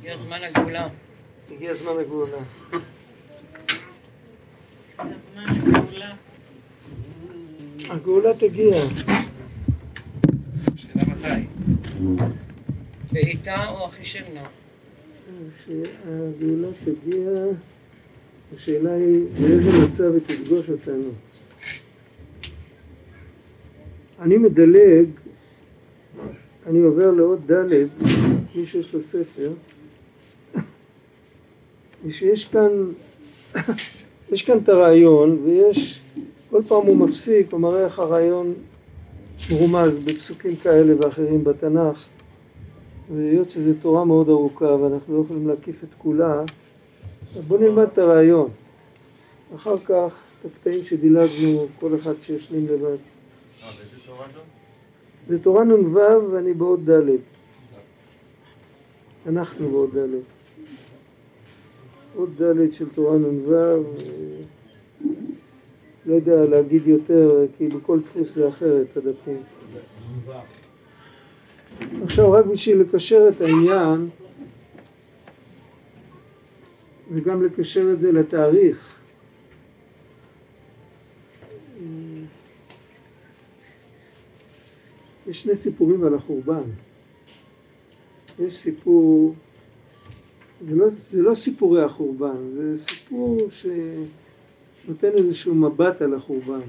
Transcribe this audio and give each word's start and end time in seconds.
הגיע 0.00 0.16
זמן 0.16 0.38
הגאולה. 0.42 0.88
הגיע 1.50 1.72
זמן 1.72 1.92
הגאולה. 2.00 2.36
הגאולה. 4.98 6.12
הגאולה 7.90 8.34
תגיע. 8.34 8.76
שאלה 10.76 11.02
מתי? 11.06 11.46
ואיתה 13.12 13.68
או 13.68 13.86
אחי 13.86 14.04
שמנה. 14.04 14.46
שהגאולה 15.64 16.68
תגיע, 16.84 17.30
השאלה 18.56 18.94
היא 18.94 19.24
באיזה 19.40 19.70
מצב 19.86 20.12
היא 20.12 20.22
תפגוש 20.26 20.70
אותנו. 20.70 21.10
אני 24.20 24.38
מדלג, 24.38 25.06
אני 26.66 26.78
עובר 26.78 27.10
לעוד 27.10 27.52
ד', 27.52 27.86
מי 28.54 28.66
שיש 28.66 28.94
לו 28.94 29.02
ספר, 29.02 29.52
ושיש 32.06 32.44
כאן, 32.44 32.92
יש 34.32 34.42
כאן 34.42 34.58
את 34.58 34.68
הרעיון, 34.68 35.38
ויש, 35.44 36.00
כל 36.50 36.62
פעם 36.68 36.86
הוא 36.86 36.96
מפסיק, 36.96 37.52
הוא 37.52 37.60
מראה 37.60 37.84
איך 37.84 37.98
הרעיון 37.98 38.54
מרומז 39.52 40.04
בפסוקים 40.04 40.56
כאלה 40.56 40.94
ואחרים 40.98 41.44
בתנ"ך, 41.44 42.06
והיות 43.14 43.50
שזו 43.50 43.70
תורה 43.82 44.04
מאוד 44.04 44.28
ארוכה 44.28 44.64
ואנחנו 44.64 45.16
לא 45.16 45.22
יכולים 45.24 45.48
להקיף 45.48 45.84
את 45.84 45.88
כולה, 45.98 46.42
אז 47.30 47.38
בואו 47.38 47.60
נלמד 47.60 47.86
את 47.92 47.98
הרעיון. 47.98 48.48
אחר 49.54 49.78
כך, 49.78 50.14
את 50.40 50.44
הקטעים 50.44 50.84
שדילגנו, 50.84 51.66
כל 51.80 51.98
אחד 52.00 52.14
שישלים 52.22 52.66
לבד. 52.66 52.96
אה, 53.62 53.70
באיזה 53.76 53.96
תורה 54.06 54.28
זו? 54.28 54.40
זה 55.28 55.38
תורה 55.38 55.64
נ"ו 55.64 55.98
ואני 56.32 56.52
בעוד 56.52 56.90
ד'. 56.90 57.16
אנחנו 59.26 59.70
בעוד 59.70 59.98
ד'. 59.98 60.39
עוד 62.14 62.42
ד' 62.42 62.72
של 62.72 62.88
תורה 62.88 63.18
נ"ו, 63.18 63.54
אה, 63.54 63.78
לא 66.06 66.14
יודע 66.14 66.44
להגיד 66.44 66.86
יותר, 66.86 67.46
כי 67.58 67.68
בכל 67.68 68.00
דפוס 68.00 68.34
זה 68.34 68.48
אחרת, 68.48 68.96
הדפים. 68.96 69.42
עכשיו 72.02 72.32
רק 72.32 72.44
בשביל 72.46 72.80
לקשר 72.80 73.28
את 73.28 73.40
העניין 73.40 74.08
וגם 77.12 77.42
לקשר 77.44 77.92
את 77.92 78.00
זה 78.00 78.12
לתאריך. 78.12 79.00
יש 85.26 85.42
שני 85.42 85.56
סיפורים 85.56 86.04
על 86.04 86.14
החורבן. 86.14 86.62
יש 88.38 88.56
סיפור, 88.56 89.34
זה 90.68 90.74
לא, 90.74 90.88
זה 90.90 91.22
לא 91.22 91.34
סיפורי 91.34 91.82
החורבן, 91.82 92.36
זה 92.54 92.78
סיפור 92.78 93.38
שנותן 93.50 95.08
איזשהו 95.08 95.54
מבט 95.54 96.02
על 96.02 96.14
החורבן. 96.14 96.60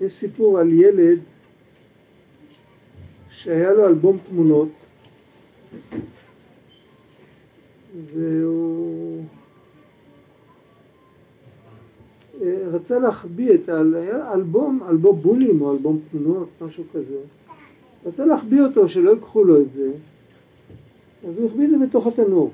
יש 0.00 0.12
סיפור 0.12 0.58
על 0.58 0.72
ילד 0.72 1.18
שהיה 3.30 3.72
לו 3.72 3.86
אלבום 3.86 4.18
תמונות 4.28 4.68
והוא 8.14 9.24
רצה 12.72 12.98
להחביא 12.98 13.54
את 13.54 13.68
האלבום, 13.68 14.82
אלבום 14.88 15.20
בולים 15.20 15.60
או 15.60 15.72
אלבום 15.72 16.00
תמונות, 16.10 16.48
משהו 16.60 16.84
כזה, 16.92 17.18
רצה 18.06 18.26
להחביא 18.26 18.62
אותו, 18.62 18.88
שלא 18.88 19.10
ייקחו 19.10 19.44
לו 19.44 19.60
את 19.60 19.72
זה, 19.72 19.90
אז 21.28 21.38
הוא 21.38 21.46
החביא 21.46 21.64
את 21.64 21.70
זה 21.70 21.76
בתוך 21.78 22.06
התנור. 22.06 22.50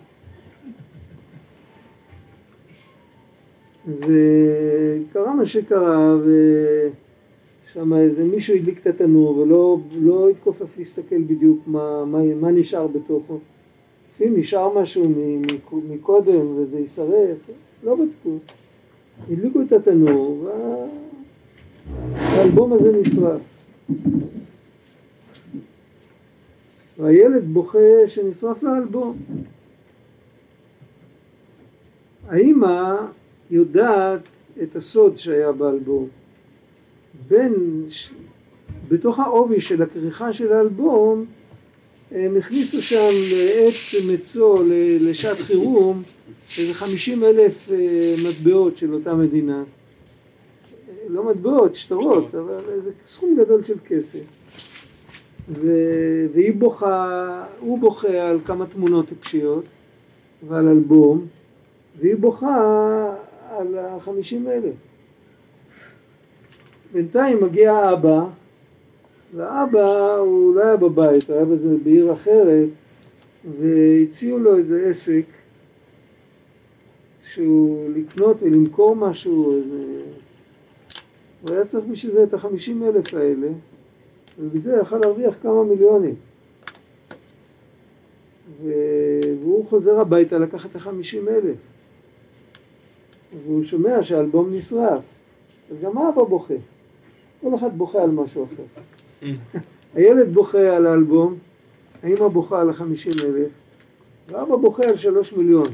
וקרה 3.87 5.35
מה 5.35 5.47
שקרה, 5.47 6.17
ושם 6.23 7.95
איזה 7.95 8.25
מישהו 8.25 8.57
הדליק 8.57 8.81
את 8.81 8.87
התנור 8.87 9.39
ולא 9.39 9.79
לא 10.01 10.29
התכופף 10.29 10.79
להסתכל 10.79 11.23
בדיוק 11.23 11.59
מה, 11.67 12.05
מה, 12.05 12.35
מה 12.41 12.51
נשאר 12.51 12.87
בתוכו. 12.87 13.39
לפעמים 14.15 14.41
נשאר 14.41 14.79
משהו 14.79 15.13
מקודם 15.89 16.57
וזה 16.57 16.79
יישרף, 16.79 17.51
לא 17.85 17.95
בדקו. 17.95 18.37
הדליקו 19.31 19.63
את 19.63 19.73
התנור 19.73 20.49
והאלבום 22.15 22.73
הזה 22.73 22.93
נשרף. 23.01 23.41
והילד 26.99 27.45
בוכה 27.45 27.79
שנשרף 28.07 28.63
לאלבום. 28.63 29.17
האימא 32.29 32.95
יודעת 33.51 34.21
את 34.63 34.77
הסוד 34.77 35.19
שהיה 35.19 35.53
באלבום. 35.53 36.09
בין, 37.29 37.55
בתוך 38.89 39.19
העובי 39.19 39.61
של 39.61 39.83
הכריכה 39.83 40.33
של 40.33 40.53
האלבום 40.53 41.25
הם 42.13 42.37
הכניסו 42.37 42.83
שם 42.83 43.11
לעת 43.33 44.13
מצוא 44.13 44.65
לשעת 45.01 45.37
חירום 45.37 46.03
איזה 46.59 46.75
חמישים 46.75 47.25
אלף 47.25 47.71
אה, 47.71 48.15
מטבעות 48.29 48.77
של 48.77 48.95
אותה 48.95 49.15
מדינה. 49.15 49.65
לא 51.09 51.25
מטבעות, 51.25 51.75
שטרות, 51.75 52.35
אבל 52.35 52.59
איזה 52.69 52.91
סכום 53.07 53.37
גדול 53.39 53.65
של 53.65 53.77
כסף. 53.87 54.38
ו... 55.51 55.67
והיא 56.33 56.53
בוכה, 56.55 57.45
הוא 57.61 57.79
בוכה 57.79 58.29
על 58.29 58.41
כמה 58.45 58.67
תמונות 58.67 59.09
טיפשיות 59.09 59.69
ועל 60.49 60.69
אלבום, 60.69 61.27
והיא 62.01 62.17
בוכה 62.17 63.15
על 63.51 63.79
החמישים 63.79 64.49
אלף. 64.49 64.75
בינתיים 66.93 67.45
מגיע 67.45 67.73
האבא, 67.73 68.25
והאבא 69.35 70.17
הוא 70.17 70.55
לא 70.55 70.65
היה 70.65 70.77
בבית, 70.77 71.31
היה 71.31 71.45
בזה 71.45 71.77
בעיר 71.85 72.13
אחרת, 72.13 72.69
והציעו 73.59 74.39
לו 74.39 74.57
איזה 74.57 74.87
עסק 74.91 75.25
שהוא 77.35 77.91
לקנות 77.97 78.37
ולמכור 78.43 78.97
משהו, 78.97 79.57
איזה... 79.57 80.03
הוא 81.43 81.57
היה 81.57 81.65
צריך 81.65 81.85
בשביל 81.85 82.13
זה 82.13 82.23
את 82.23 82.35
החמישים 82.35 82.83
אלף 82.83 83.15
האלה, 83.15 83.49
ובזה 84.39 84.77
יכל 84.83 84.97
להרוויח 85.05 85.35
כמה 85.43 85.65
מיליונים. 85.65 86.15
והוא 88.63 89.67
חוזר 89.69 90.01
הביתה 90.01 90.39
לקח 90.39 90.67
את 90.67 90.77
החמישים 90.77 91.29
אלף. 91.29 91.57
והוא 93.45 93.65
שומע 93.65 94.03
שהאלבום 94.03 94.55
נשרף, 94.55 95.01
אז 95.71 95.77
גם 95.83 95.99
האבא 95.99 96.23
בוכה. 96.23 96.55
כל 97.41 97.55
אחד 97.55 97.79
בוכה 97.79 98.03
על 98.03 98.11
משהו 98.11 98.45
אחר. 98.45 98.63
הילד 99.95 100.33
בוכה 100.33 100.77
על 100.77 100.87
האלבום, 100.87 101.39
האמא 102.03 102.29
בוכה 102.29 102.61
על 102.61 102.71
החמישים 102.71 103.13
אלף, 103.25 103.49
ואבא 104.29 104.57
בוכה 104.57 104.83
על 104.89 104.97
שלוש 104.97 105.33
מיליון. 105.33 105.67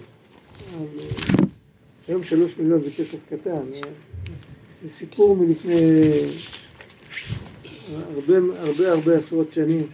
היום 2.08 2.24
שלוש 2.24 2.58
מיליון 2.58 2.80
זה 2.80 2.90
כסף 2.90 3.18
קטן, 3.28 3.60
זה 4.82 4.90
סיפור 4.90 5.36
מלפני 5.36 6.00
הרבה 7.92 8.34
הרבה 8.60 8.92
הרבה 8.92 9.16
עשרות 9.16 9.52
שנים. 9.52 9.86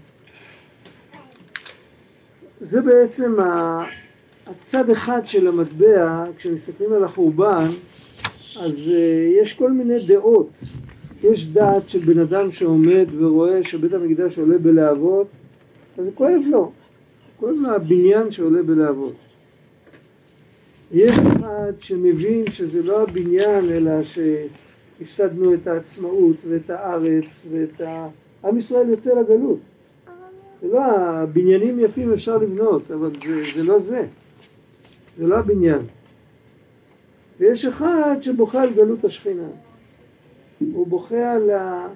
זה 2.61 2.81
בעצם 2.81 3.37
הצד 4.47 4.91
אחד 4.91 5.21
של 5.25 5.49
המטבע, 5.49 6.25
כשמסתכלים 6.39 6.93
על 6.93 7.05
החורבן, 7.05 7.67
אז 8.65 8.93
אה, 8.95 9.29
יש 9.43 9.53
כל 9.53 9.73
מיני 9.73 9.95
דעות. 10.09 10.51
יש 11.23 11.49
דעת 11.49 11.89
של 11.89 11.99
בן 11.99 12.19
אדם 12.19 12.53
שעומד 12.53 13.07
ורואה 13.19 13.65
שבית 13.65 13.93
המקדש 13.93 14.39
עולה 14.39 14.59
בלהבות, 14.59 15.27
אז 15.99 16.05
זה 16.05 16.11
כואב 16.15 16.41
לו. 16.51 16.73
כואב 17.37 17.55
לו 17.59 17.75
הבניין 17.75 18.33
שעולה 18.33 18.63
בלהבות. 18.63 19.15
יש 20.93 21.11
אחד 21.11 21.73
שמבין 21.79 22.51
שזה 22.51 22.83
לא 22.83 23.03
הבניין 23.03 23.71
אלא 23.71 24.03
שהפסדנו 25.01 25.55
את 25.55 25.67
העצמאות 25.67 26.37
ואת 26.49 26.71
הארץ 26.71 27.47
ואת 27.51 27.81
ה... 27.81 28.09
עם 28.45 28.57
ישראל 28.57 28.89
יוצא 28.89 29.11
לגלות. 29.21 29.59
זה 30.63 30.69
לא, 30.69 30.85
הבניינים 30.85 31.81
יפים 31.81 32.13
אפשר 32.13 32.39
לבנות, 32.39 32.91
אבל 32.91 33.11
זה, 33.25 33.43
זה 33.55 33.69
לא 33.73 33.79
זה. 33.79 34.07
זה 35.19 35.27
לא 35.27 35.39
הבניין. 35.39 35.81
ויש 37.39 37.65
אחד 37.65 38.17
שבוכה 38.21 38.63
על 38.63 38.73
גלות 38.75 39.05
השכינה. 39.05 39.49
הוא 40.73 40.87
בוכה 40.87 41.33
על, 41.33 41.51
ה... 41.51 41.89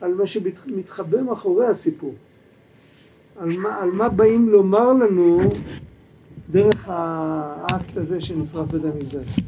על 0.00 0.14
מה 0.14 0.26
שמתחבא 0.26 1.22
מאחורי 1.22 1.66
הסיפור. 1.66 2.14
על 3.36 3.56
מה, 3.56 3.82
על 3.82 3.90
מה 3.90 4.08
באים 4.08 4.48
לומר 4.48 4.92
לנו 4.92 5.40
דרך 6.50 6.88
האקט 6.88 7.96
הזה 7.96 8.20
שנשרף 8.20 8.68
בית 8.70 8.84
המקדש. 8.84 9.40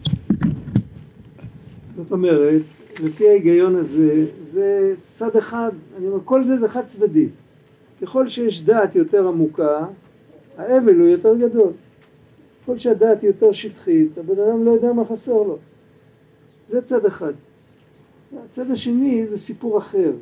זאת 1.96 2.12
אומרת, 2.12 2.62
לפי 3.04 3.28
ההיגיון 3.28 3.76
הזה, 3.76 4.24
זה 4.52 4.94
צד 5.08 5.36
אחד, 5.36 5.70
אני 5.96 6.06
אומר, 6.06 6.18
כל 6.24 6.44
זה 6.44 6.56
זה 6.56 6.68
חד 6.68 6.86
צדדי. 6.86 7.28
ככל 8.02 8.28
שיש 8.28 8.62
דעת 8.62 8.96
יותר 8.96 9.28
עמוקה, 9.28 9.86
האבל 10.56 10.94
הוא 10.94 11.08
יותר 11.08 11.34
גדול. 11.34 11.72
ככל 12.62 12.78
שהדעת 12.78 13.22
היא 13.22 13.30
יותר 13.30 13.52
שטחית, 13.52 14.18
הבן 14.18 14.42
אדם 14.42 14.64
לא 14.64 14.70
יודע 14.70 14.92
מה 14.92 15.04
חסר 15.04 15.32
לו. 15.32 15.58
זה 16.70 16.82
צד 16.82 17.06
אחד. 17.06 17.32
הצד 18.44 18.70
השני 18.70 19.26
זה 19.26 19.38
סיפור 19.38 19.78
אחר. 19.78 20.12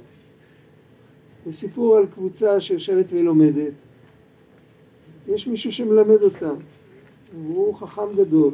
זה 1.46 1.52
סיפור 1.52 1.96
על 1.96 2.06
קבוצה 2.14 2.60
שיושבת 2.60 3.06
ולומדת. 3.10 3.72
יש 5.28 5.46
מישהו 5.46 5.72
שמלמד 5.72 6.22
אותם, 6.22 6.54
והוא 7.46 7.74
חכם 7.74 8.16
גדול. 8.16 8.50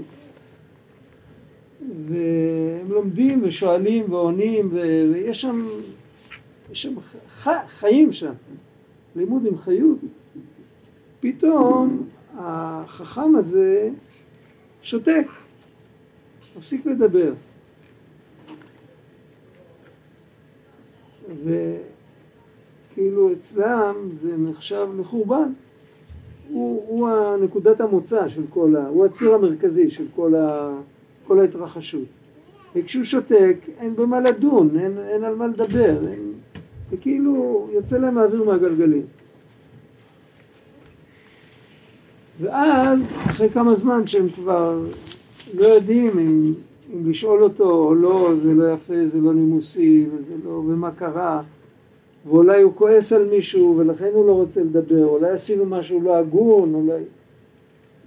והם 2.07 2.93
לומדים 2.93 3.41
ושואלים 3.45 4.13
ועונים. 4.13 4.69
ויש 4.73 5.41
שם, 5.41 5.67
יש 6.73 6.83
שם 6.83 7.01
ח... 7.31 7.49
חיים 7.69 8.13
שם, 8.13 8.33
לימוד 9.17 9.47
עם 9.47 9.59
חיות. 9.59 9.99
פתאום 11.21 12.09
החכם 12.39 13.37
הזה 13.37 13.91
שותק, 14.83 15.27
מפסיק 16.57 16.87
לדבר. 16.87 17.33
וכאילו 21.45 23.33
אצלם 23.33 23.95
זה 24.15 24.37
נחשב 24.37 24.89
לחורבן. 24.99 25.53
הוא, 26.49 26.85
הוא 26.89 27.37
נקודת 27.37 27.81
המוצא 27.81 28.29
של 28.29 28.43
כל 28.51 28.77
ה... 28.77 28.89
הוא 28.89 29.07
הציר 29.07 29.35
המרכזי 29.35 29.91
של 29.91 30.07
כל, 30.15 30.35
ה, 30.35 30.73
כל 31.27 31.41
ההתרחשות. 31.41 32.05
וכשהוא 32.77 33.05
שותק 33.05 33.57
אין 33.79 33.97
במה 33.97 34.21
לדון, 34.21 34.79
אין, 34.79 34.99
אין 35.09 35.25
על 35.25 35.35
מה 35.35 35.47
לדבר, 35.47 36.09
אין, 36.09 36.33
וכאילו 36.91 37.69
יוצא 37.73 37.99
להם 37.99 38.19
האוויר 38.19 38.45
מהגלגלים. 38.45 39.03
ואז 42.41 43.17
אחרי 43.27 43.49
כמה 43.51 43.75
זמן 43.75 44.07
שהם 44.07 44.29
כבר 44.29 44.85
לא 45.55 45.67
יודעים 45.67 46.19
אם, 46.19 46.55
אם 46.93 47.11
לשאול 47.11 47.43
אותו 47.43 47.71
או 47.71 47.95
לא, 47.95 48.31
זה 48.43 48.55
לא 48.55 48.73
יפה, 48.73 49.07
זה 49.07 49.19
לא 49.19 49.35
נימוסי, 49.35 50.07
וזה 50.15 50.35
לא, 50.45 50.51
ומה 50.51 50.91
קרה, 50.91 51.43
ואולי 52.27 52.63
הוא 52.63 52.73
כועס 52.75 53.13
על 53.13 53.25
מישהו 53.25 53.75
ולכן 53.79 54.11
הוא 54.13 54.27
לא 54.27 54.33
רוצה 54.33 54.61
לדבר, 54.61 55.05
אולי 55.05 55.31
עשינו 55.31 55.67
משהו 55.67 56.01
לא 56.01 56.17
הגון, 56.17 56.75
אולי... 56.75 57.03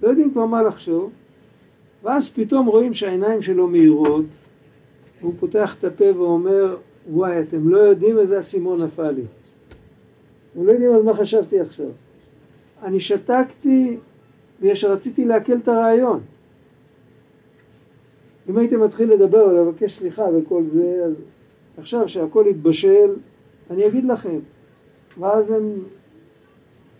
לא 0.02 0.08
יודעים 0.08 0.30
כבר 0.30 0.46
מה 0.46 0.62
לחשוב, 0.62 1.10
ואז 2.06 2.32
פתאום 2.32 2.66
רואים 2.66 2.94
שהעיניים 2.94 3.42
שלו 3.42 3.68
מהירות, 3.68 4.24
והוא 5.20 5.34
פותח 5.40 5.76
את 5.78 5.84
הפה 5.84 6.04
ואומר, 6.16 6.76
וואי, 7.10 7.40
אתם 7.40 7.68
לא 7.68 7.78
יודעים 7.78 8.18
איזה 8.18 8.38
אסימון 8.38 8.82
נפל 8.82 9.10
לי. 9.10 9.22
אתם 10.52 10.66
לא 10.66 10.72
יודעים 10.72 10.94
על 10.94 11.02
מה 11.02 11.14
חשבתי 11.14 11.60
עכשיו. 11.60 11.90
אני 12.82 13.00
שתקתי 13.00 13.96
בגלל 14.60 14.74
שרציתי 14.74 15.24
לעכל 15.24 15.56
את 15.56 15.68
הרעיון. 15.68 16.20
אם 18.48 18.58
הייתי 18.58 18.76
מתחיל 18.76 19.12
לדבר 19.12 19.46
ולבקש 19.46 19.92
סליחה 19.92 20.24
וכל 20.38 20.62
זה, 20.72 21.02
אז 21.06 21.14
עכשיו 21.78 22.08
שהכל 22.08 22.46
התבשל, 22.46 23.10
אני 23.70 23.86
אגיד 23.86 24.04
לכם. 24.04 24.38
ואז 25.18 25.50
הם... 25.50 25.72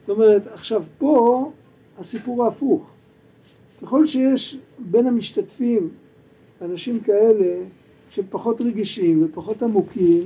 זאת 0.00 0.11
אומרת, 0.17 0.43
עכשיו 0.47 0.82
פה 0.99 1.50
הסיפור 1.99 2.44
ההפוך. 2.44 2.95
ככל 3.82 4.06
שיש 4.06 4.56
בין 4.78 5.06
המשתתפים 5.06 5.88
אנשים 6.62 7.00
כאלה 7.00 7.55
שהם 8.11 8.25
פחות 8.31 8.61
רגישים 8.61 9.25
ופחות 9.25 9.62
עמוקים, 9.62 10.23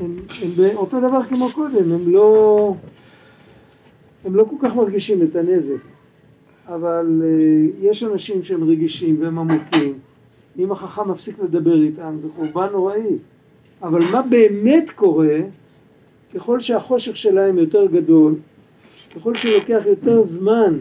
הם, 0.00 0.16
הם 0.42 0.76
אותו 0.76 1.00
דבר 1.00 1.22
כמו 1.22 1.48
קודם, 1.54 1.92
הם 1.92 2.12
לא, 2.12 2.74
הם 4.24 4.36
לא 4.36 4.44
כל 4.44 4.56
כך 4.62 4.74
מרגישים 4.74 5.22
את 5.22 5.36
הנזק, 5.36 5.82
אבל 6.66 7.22
uh, 7.22 7.86
יש 7.86 8.02
אנשים 8.02 8.42
שהם 8.42 8.70
רגישים 8.70 9.22
והם 9.22 9.38
עמוקים, 9.38 9.98
אם 10.58 10.72
החכם 10.72 11.10
מפסיק 11.10 11.38
לדבר 11.38 11.82
איתם 11.82 12.16
זה 12.22 12.28
חורבן 12.36 12.72
נוראי, 12.72 13.16
אבל 13.82 14.00
מה 14.12 14.22
באמת 14.22 14.90
קורה 14.94 15.38
ככל 16.34 16.60
שהחושך 16.60 17.16
שלהם 17.16 17.58
יותר 17.58 17.86
גדול, 17.86 18.34
ככל 19.16 19.34
שלוקח 19.34 19.82
יותר 19.86 20.22
זמן 20.22 20.78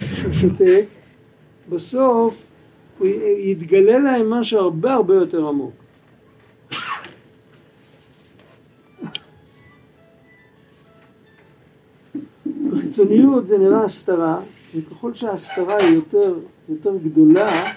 שהוא 0.00 0.32
שותק, 0.32 0.84
בסוף 1.68 2.34
הוא 2.98 3.06
יתגלה 3.38 3.98
להם 3.98 4.30
משהו 4.30 4.58
הרבה 4.58 4.94
הרבה 4.94 5.14
יותר 5.14 5.48
עמוק. 5.48 5.72
בחיצוניות 12.70 13.46
זה 13.46 13.58
נראה 13.58 13.84
הסתרה, 13.84 14.40
וככל 14.74 15.14
שההסתרה 15.14 15.76
היא 15.76 15.94
יותר, 15.94 16.34
יותר 16.68 16.96
גדולה, 17.04 17.72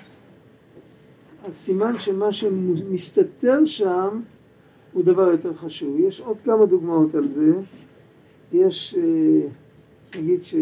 אז 1.46 1.56
סימן 1.56 2.00
שמה 2.00 2.34
שמסתתר 2.34 3.66
שם 3.66 4.22
הוא 4.94 5.04
דבר 5.04 5.32
יותר 5.32 5.54
חשוב. 5.54 6.00
יש 6.00 6.20
עוד 6.20 6.38
כמה 6.46 6.66
דוגמאות 6.66 7.16
על 7.16 7.28
זה. 7.32 7.52
יש, 8.54 8.96
אה, 8.98 9.48
נגיד 10.16 10.44
ש... 10.44 10.56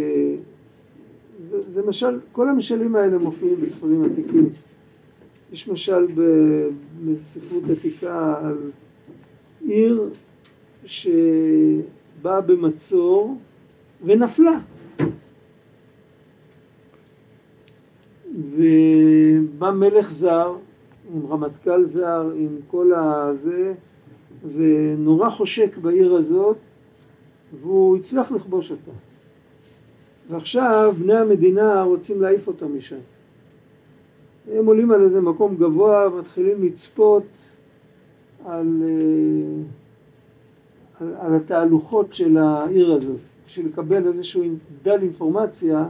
זה, 1.73 1.81
משל, 1.87 2.19
כל 2.31 2.49
המשלים 2.49 2.95
האלה 2.95 3.17
מופיעים 3.17 3.61
בספרים 3.61 4.03
עתיקים. 4.03 4.49
יש 5.51 5.67
משל 5.67 6.07
בספרות 7.05 7.63
עתיקה 7.71 8.35
על 8.43 8.57
עיר 9.65 10.09
שבאה 10.85 12.41
במצור 12.45 13.37
ונפלה. 14.05 14.59
ובא 18.35 19.71
מלך 19.71 20.11
זר 20.11 20.55
עם 21.13 21.25
רמטכ"ל 21.25 21.85
זר, 21.85 22.31
עם 22.37 22.57
כל 22.67 22.93
הזה, 22.93 23.73
ונורא 24.53 25.29
חושק 25.29 25.77
בעיר 25.77 26.15
הזאת, 26.15 26.57
והוא 27.61 27.97
הצליח 27.97 28.31
לכבוש 28.31 28.71
אותה. 28.71 28.91
ועכשיו 30.29 30.93
בני 30.99 31.13
המדינה 31.13 31.83
רוצים 31.83 32.21
להעיף 32.21 32.47
אותו 32.47 32.69
משם. 32.69 32.95
הם 34.53 34.65
עולים 34.65 34.91
על 34.91 35.01
איזה 35.01 35.21
מקום 35.21 35.55
גבוה 35.55 36.09
ומתחילים 36.13 36.63
לצפות 36.63 37.23
על, 38.45 38.81
אה, 38.83 39.61
על, 40.99 41.13
על 41.19 41.35
התהלוכות 41.35 42.13
של 42.13 42.37
העיר 42.37 42.93
הזאת, 42.93 43.19
בשביל 43.47 43.65
לקבל 43.65 44.07
איזשהו 44.07 44.43
דל 44.83 45.01
אינפורמציה, 45.01 45.85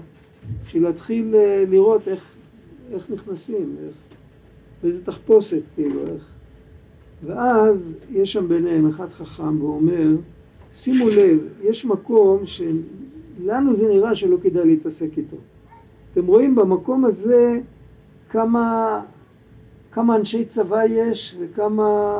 בשביל 0.63 0.83
להתחיל 0.83 1.35
אה, 1.35 1.63
לראות 1.69 2.07
איך, 2.07 2.33
איך 2.91 3.09
נכנסים, 3.09 3.75
איך, 3.85 3.95
באיזה 4.83 5.05
תחפושת, 5.05 5.61
כאילו, 5.75 5.99
איך. 6.07 6.25
ואז 7.25 7.93
יש 8.11 8.33
שם 8.33 8.47
ביניהם 8.47 8.89
אחד 8.89 9.09
חכם 9.09 9.63
ואומר, 9.63 10.07
שימו 10.73 11.09
לב, 11.09 11.39
יש 11.63 11.85
מקום 11.85 12.45
שלנו 13.43 13.75
זה 13.75 13.87
נראה 13.87 14.15
שלא 14.15 14.37
כדאי 14.43 14.65
להתעסק 14.65 15.17
איתו. 15.17 15.37
אתם 16.13 16.25
רואים 16.25 16.55
במקום 16.55 17.05
הזה 17.05 17.59
כמה, 18.29 19.01
כמה 19.91 20.15
אנשי 20.15 20.45
צבא 20.45 20.83
יש 20.85 21.35
וכמה... 21.39 22.19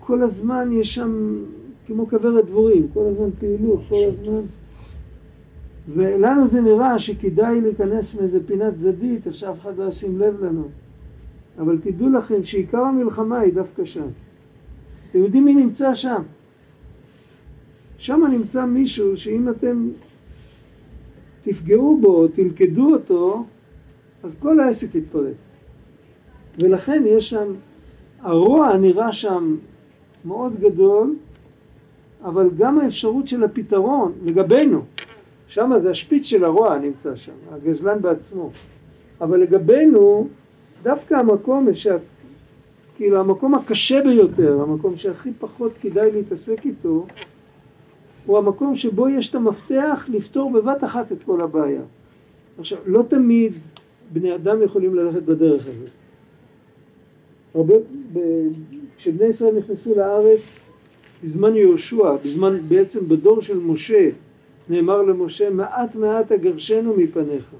כל 0.00 0.22
הזמן 0.22 0.72
יש 0.72 0.94
שם 0.94 1.38
כמו 1.86 2.08
כוורת 2.08 2.46
דבורים, 2.46 2.88
כל 2.94 3.04
הזמן 3.06 3.28
פעילות, 3.38 3.80
כל 3.88 3.94
הזמן... 4.08 4.40
ולנו 5.94 6.46
זה 6.46 6.60
נראה 6.60 6.98
שכדאי 6.98 7.60
להיכנס 7.60 8.14
מאיזה 8.14 8.46
פינת 8.46 8.74
צדדית, 8.74 9.26
אז 9.26 9.34
שאף 9.34 9.60
אחד 9.60 9.78
לא 9.78 9.84
ישים 9.84 10.18
לב 10.18 10.44
לנו. 10.44 10.68
אבל 11.58 11.78
תדעו 11.82 12.08
לכם 12.08 12.44
שעיקר 12.44 12.80
המלחמה 12.80 13.38
היא 13.38 13.52
דווקא 13.52 13.84
שם. 13.84 14.06
אתם 15.10 15.18
יודעים 15.18 15.44
מי 15.44 15.54
נמצא 15.54 15.94
שם? 15.94 16.22
שם 17.98 18.22
נמצא 18.30 18.64
מישהו 18.64 19.16
שאם 19.16 19.48
אתם 19.48 19.88
תפגעו 21.48 21.98
בו, 22.00 22.28
תלכדו 22.28 22.92
אותו, 22.94 23.44
אז 24.22 24.30
כל 24.38 24.60
העסק 24.60 24.94
יתפרק. 24.94 25.34
ולכן 26.58 27.02
יש 27.06 27.30
שם, 27.30 27.52
הרוע 28.20 28.76
נראה 28.76 29.12
שם 29.12 29.56
מאוד 30.24 30.60
גדול, 30.60 31.16
אבל 32.24 32.48
גם 32.58 32.78
האפשרות 32.78 33.28
של 33.28 33.44
הפתרון 33.44 34.12
לגבינו, 34.24 34.82
שם 35.48 35.72
זה 35.82 35.90
השפיץ 35.90 36.24
של 36.24 36.44
הרוע 36.44 36.78
נמצא 36.78 37.16
שם, 37.16 37.32
הגזלן 37.50 38.02
בעצמו. 38.02 38.50
אבל 39.20 39.40
לגבינו, 39.40 40.28
דווקא 40.82 41.14
המקום 41.14 41.68
אפשר, 41.68 41.96
כאילו 42.96 43.20
המקום 43.20 43.54
הקשה 43.54 44.02
ביותר, 44.02 44.60
המקום 44.62 44.96
שהכי 44.96 45.30
פחות 45.38 45.72
כדאי 45.80 46.12
להתעסק 46.12 46.66
איתו, 46.66 47.06
הוא 48.28 48.38
המקום 48.38 48.76
שבו 48.76 49.08
יש 49.08 49.30
את 49.30 49.34
המפתח 49.34 50.06
לפתור 50.08 50.50
בבת 50.50 50.84
אחת 50.84 51.12
את 51.12 51.22
כל 51.24 51.40
הבעיה. 51.40 51.80
עכשיו, 52.58 52.78
לא 52.86 53.04
תמיד 53.08 53.52
בני 54.12 54.34
אדם 54.34 54.62
יכולים 54.62 54.94
ללכת 54.94 55.22
בדרך 55.22 55.62
הזאת. 55.62 55.88
הרבה, 57.54 57.74
כשבני 58.96 59.26
ישראל 59.26 59.58
נכנסו 59.58 59.94
לארץ 59.94 60.60
בזמן 61.24 61.56
יהושע, 61.56 62.16
בזמן, 62.16 62.58
בעצם 62.68 63.08
בדור 63.08 63.42
של 63.42 63.58
משה, 63.58 64.10
נאמר 64.68 65.02
למשה 65.02 65.50
מעט 65.50 65.94
מעט 65.94 66.32
אגרשנו 66.32 66.94
מפניך. 66.96 67.54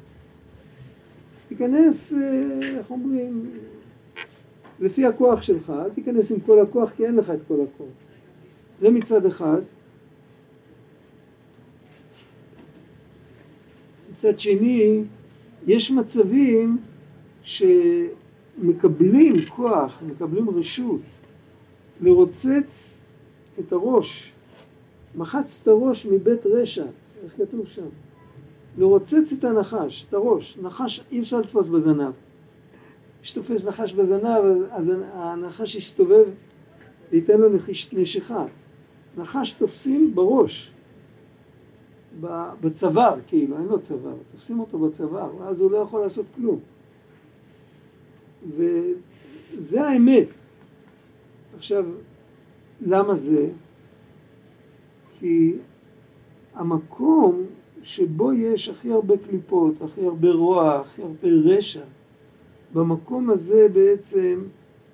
תיכנס, 1.48 2.12
אה, 2.12 2.78
איך 2.78 2.90
אומרים, 2.90 3.50
לפי 4.80 5.06
הכוח 5.06 5.42
שלך, 5.42 5.72
אל 5.84 5.90
תיכנס 5.90 6.30
עם 6.30 6.40
כל 6.40 6.60
הכוח 6.60 6.90
כי 6.96 7.06
אין 7.06 7.16
לך 7.16 7.30
את 7.30 7.40
כל 7.48 7.54
הכוח. 7.54 7.88
זה 8.80 8.90
מצד 8.90 9.26
אחד. 9.26 9.60
מצד 14.18 14.40
שני, 14.40 15.02
יש 15.66 15.90
מצבים 15.90 16.78
שמקבלים 17.42 19.34
כוח, 19.48 20.02
מקבלים 20.06 20.50
רשות 20.50 21.00
לרוצץ 22.00 23.00
את 23.58 23.72
הראש. 23.72 24.32
מחץ 25.16 25.60
את 25.62 25.68
הראש 25.68 26.06
מבית 26.06 26.46
רשע, 26.46 26.84
איך 27.24 27.32
כתוב 27.36 27.66
שם? 27.66 27.86
לרוצץ 28.78 29.32
את 29.38 29.44
הנחש, 29.44 30.06
את 30.08 30.14
הראש. 30.14 30.58
נחש 30.62 31.00
אי 31.12 31.20
אפשר 31.20 31.40
לתפוס 31.40 31.68
בזנב. 31.68 32.00
מי 32.00 32.12
שתופס 33.22 33.66
נחש 33.66 33.92
בזנב, 33.92 34.44
אז 34.70 34.92
הנחש 35.12 35.74
יסתובב 35.74 36.24
וייתן 37.10 37.40
לו 37.40 37.48
נשיכה. 37.92 38.44
נחש 39.16 39.52
תופסים 39.52 40.14
בראש, 40.14 40.70
בצוואר, 42.60 43.14
כאילו, 43.26 43.56
אין 43.56 43.64
לו 43.64 43.80
צוואר, 43.80 44.14
תופסים 44.32 44.60
אותו 44.60 44.78
בצוואר, 44.78 45.30
ואז 45.38 45.60
הוא 45.60 45.70
לא 45.70 45.76
יכול 45.76 46.00
לעשות 46.00 46.26
כלום. 46.34 46.58
וזה 48.56 49.82
האמת. 49.82 50.26
עכשיו, 51.56 51.84
למה 52.80 53.14
זה? 53.14 53.48
כי 55.18 55.52
המקום 56.54 57.42
שבו 57.82 58.32
יש 58.32 58.68
הכי 58.68 58.92
הרבה 58.92 59.14
קליפות, 59.28 59.82
הכי 59.82 60.04
הרבה 60.04 60.30
רוע, 60.30 60.80
הכי 60.80 61.02
הרבה 61.02 61.28
רשע, 61.28 61.84
במקום 62.72 63.30
הזה 63.30 63.66
בעצם 63.72 64.40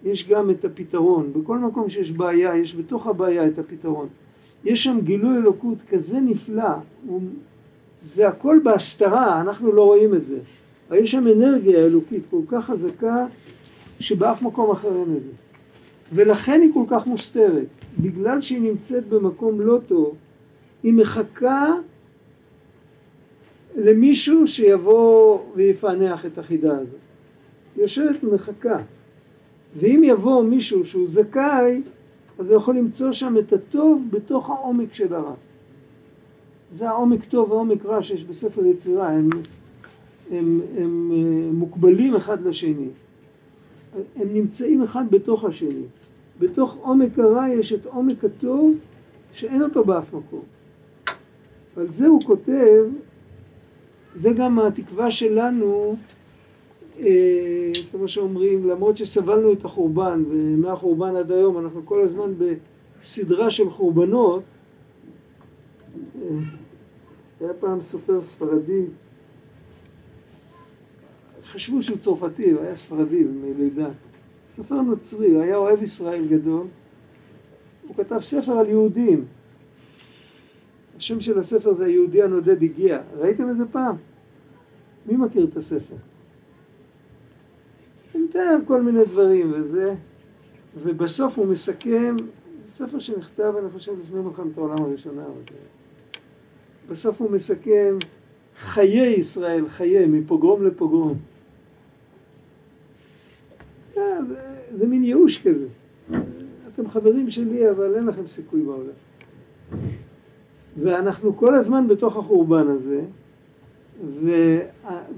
יש 0.04 0.28
גם 0.28 0.50
את 0.50 0.64
הפתרון. 0.64 1.32
בכל 1.32 1.58
מקום 1.58 1.90
שיש 1.90 2.10
בעיה, 2.10 2.56
יש 2.56 2.76
בתוך 2.76 3.06
הבעיה 3.06 3.48
את 3.48 3.58
הפתרון. 3.58 4.08
יש 4.64 4.84
שם 4.84 4.98
גילוי 5.02 5.36
אלוקות 5.36 5.78
כזה 5.88 6.20
נפלא, 6.20 6.74
הוא, 7.06 7.20
זה 8.02 8.28
הכל 8.28 8.60
בהסתרה, 8.62 9.40
אנחנו 9.40 9.72
לא 9.72 9.82
רואים 9.84 10.14
את 10.14 10.26
זה. 10.26 10.38
אבל 10.88 10.98
יש 10.98 11.10
שם 11.10 11.24
אנרגיה 11.28 11.78
אלוקית 11.78 12.22
כל 12.30 12.40
כך 12.48 12.64
חזקה, 12.64 13.26
שבאף 14.00 14.42
מקום 14.42 14.70
אחר 14.70 14.88
אין 14.88 15.16
את 15.16 15.22
זה. 15.22 15.30
ולכן 16.12 16.60
היא 16.60 16.70
כל 16.74 16.84
כך 16.88 17.06
מוסתרת. 17.06 17.66
בגלל 17.98 18.40
שהיא 18.40 18.60
נמצאת 18.60 19.08
במקום 19.08 19.60
לא 19.60 19.78
טוב, 19.86 20.14
היא 20.82 20.92
מחכה 20.92 21.66
למישהו 23.76 24.48
שיבוא 24.48 25.38
ויפענח 25.54 26.26
את 26.26 26.38
החידה 26.38 26.72
הזאת. 26.72 27.00
היא 27.76 27.82
יושבת 27.82 28.24
ומחכה. 28.24 28.78
ואם 29.76 30.02
יבוא 30.04 30.44
מישהו 30.44 30.86
שהוא 30.86 31.08
זכאי, 31.08 31.80
אז 32.38 32.50
הוא 32.50 32.56
יכול 32.56 32.76
למצוא 32.76 33.12
שם 33.12 33.34
את 33.38 33.52
הטוב 33.52 34.02
בתוך 34.10 34.50
העומק 34.50 34.94
של 34.94 35.14
הרע. 35.14 35.34
זה 36.70 36.88
העומק 36.88 37.24
טוב 37.24 37.50
והעומק 37.50 37.86
רע 37.86 38.02
שיש 38.02 38.24
בספר 38.24 38.66
יצירה, 38.66 39.08
הם, 39.08 39.30
הם, 40.30 40.60
הם, 40.76 41.12
אה, 41.12 41.52
מוקבלים 41.52 42.16
אחד 42.16 42.42
לשני. 42.42 42.88
הם 44.16 44.28
נמצאים 44.32 44.82
אחד 44.82 45.04
בתוך 45.10 45.44
השני. 45.44 45.84
בתוך 46.38 46.74
עומק 46.74 47.18
הרע 47.18 47.48
יש 47.48 47.72
את 47.72 47.86
עומק 47.86 48.24
הטוב 48.24 48.74
שאין 49.32 49.62
אותו 49.62 49.84
באף 49.84 50.14
מקום. 50.14 50.42
על 51.76 51.92
זה 51.92 52.06
הוא 52.06 52.20
כותב, 52.20 52.84
זה 54.14 54.30
גם 54.32 54.58
התקווה 54.58 55.10
שלנו 55.10 55.96
כמו 57.90 58.08
שאומרים, 58.08 58.68
למרות 58.68 58.96
שסבלנו 58.96 59.52
את 59.52 59.64
החורבן, 59.64 60.24
ומהחורבן 60.30 61.16
עד 61.16 61.32
היום 61.32 61.58
אנחנו 61.58 61.86
כל 61.86 62.04
הזמן 62.04 62.32
בסדרה 62.38 63.50
של 63.50 63.70
חורבנות, 63.70 64.42
אה, 66.22 66.28
היה 67.40 67.52
פעם 67.60 67.78
סופר 67.90 68.20
ספרדי, 68.24 68.82
חשבו 71.44 71.82
שהוא 71.82 71.98
צרפתי, 71.98 72.50
הוא 72.50 72.60
היה 72.60 72.74
ספרדי 72.74 73.24
מלידה, 73.24 73.88
סופר 74.56 74.80
נוצרי, 74.80 75.30
הוא 75.30 75.42
היה 75.42 75.56
אוהב 75.56 75.82
ישראל 75.82 76.26
גדול, 76.26 76.66
הוא 77.88 77.96
כתב 77.96 78.18
ספר 78.20 78.52
על 78.52 78.68
יהודים, 78.68 79.24
השם 80.96 81.20
של 81.20 81.38
הספר 81.38 81.74
זה 81.74 81.84
היהודי 81.84 82.22
הנודד 82.22 82.62
הגיע, 82.62 83.00
ראיתם 83.16 83.50
את 83.50 83.56
זה 83.56 83.64
פעם? 83.72 83.96
מי 85.06 85.16
מכיר 85.16 85.44
את 85.44 85.56
הספר? 85.56 85.96
מתאר 88.34 88.56
כל 88.66 88.82
מיני 88.82 89.04
דברים 89.04 89.52
וזה, 89.54 89.94
ובסוף 90.82 91.38
הוא 91.38 91.46
מסכם, 91.46 92.16
ספר 92.70 92.98
שנכתב 92.98 93.54
אני 93.58 93.70
חושב 93.70 93.92
לפני 94.02 94.20
מלחמת 94.20 94.58
העולם 94.58 94.82
הראשונה, 94.82 95.22
בסוף 96.90 97.20
הוא 97.20 97.30
מסכם 97.30 97.96
חיי 98.58 99.14
ישראל, 99.14 99.68
חיי, 99.68 100.06
מפוגרום 100.06 100.66
לפוגרום. 100.66 101.14
זה, 103.94 104.02
זה 104.78 104.86
מין 104.86 105.04
ייאוש 105.04 105.42
כזה. 105.42 105.66
אתם 106.74 106.88
חברים 106.88 107.30
שלי 107.30 107.70
אבל 107.70 107.94
אין 107.94 108.06
לכם 108.06 108.28
סיכוי 108.28 108.62
בעולם. 108.62 109.80
ואנחנו 110.82 111.36
כל 111.36 111.54
הזמן 111.54 111.88
בתוך 111.88 112.16
החורבן 112.16 112.66
הזה, 112.68 113.00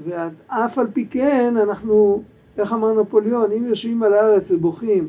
ואף 0.05 0.79
על 0.79 0.87
פי 0.93 1.07
כן 1.11 1.55
אנחנו 1.57 2.23
איך 2.59 2.73
אמר 2.73 3.01
נפוליאון, 3.01 3.53
אם 3.53 3.67
יושבים 3.67 4.03
על 4.03 4.15
הארץ 4.15 4.51
ובוכים 4.51 5.09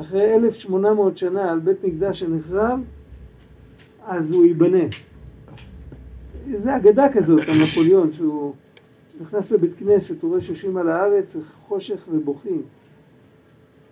אחרי 0.00 0.34
1800 0.34 1.18
שנה 1.18 1.52
על 1.52 1.58
בית 1.58 1.84
מקדש 1.84 2.20
שנחרב, 2.20 2.80
אז 4.06 4.32
הוא 4.32 4.44
ייבנה. 4.44 4.84
זה 6.56 6.76
אגדה 6.76 7.06
כזאת, 7.12 7.40
הנפוליאון, 7.48 8.12
שהוא 8.12 8.52
נכנס 9.20 9.52
לבית 9.52 9.74
כנסת, 9.78 10.22
הוא 10.22 10.30
רואה 10.30 10.40
שיושבים 10.40 10.76
על 10.76 10.88
הארץ, 10.88 11.36
חושך 11.68 12.04
ובוכים. 12.12 12.62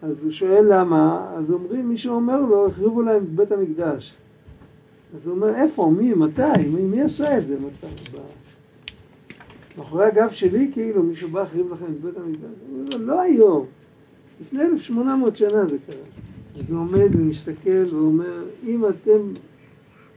אז 0.03 0.23
הוא 0.23 0.33
שואל 0.33 0.67
למה, 0.69 1.33
אז 1.37 1.51
אומרים, 1.51 1.89
מי 1.89 1.97
שאומר 1.97 2.41
לו, 2.41 2.67
החריבו 2.67 3.03
להם 3.03 3.17
את 3.17 3.29
בית 3.29 3.53
המקדש. 3.53 4.15
אז 5.17 5.27
הוא 5.27 5.35
אומר, 5.35 5.55
איפה, 5.55 5.93
מי, 5.97 6.15
מתי, 6.15 6.63
מי, 6.73 6.83
מי 6.83 7.03
עשה 7.03 7.39
את 7.39 7.47
זה? 7.47 7.57
מתי? 7.61 8.03
מאחורי 9.79 10.07
הגב 10.07 10.31
שלי 10.31 10.71
כאילו 10.73 11.02
מישהו 11.02 11.29
בא 11.29 11.41
להחריב 11.41 11.73
לכם 11.73 11.85
את 11.85 12.00
בית 12.00 12.17
המקדש? 12.17 12.50
הוא 12.71 12.79
אומר, 12.79 12.97
לא 12.97 13.21
היום, 13.21 13.67
לפני 14.41 14.62
1800 14.62 15.37
שנה 15.37 15.67
זה 15.67 15.76
קרה. 15.87 15.97
אז 16.59 16.71
הוא 16.71 16.81
עומד 16.81 17.14
ומסתכל 17.14 17.85
ואומר, 17.91 18.45
אם 18.67 18.85
אתם 18.88 19.21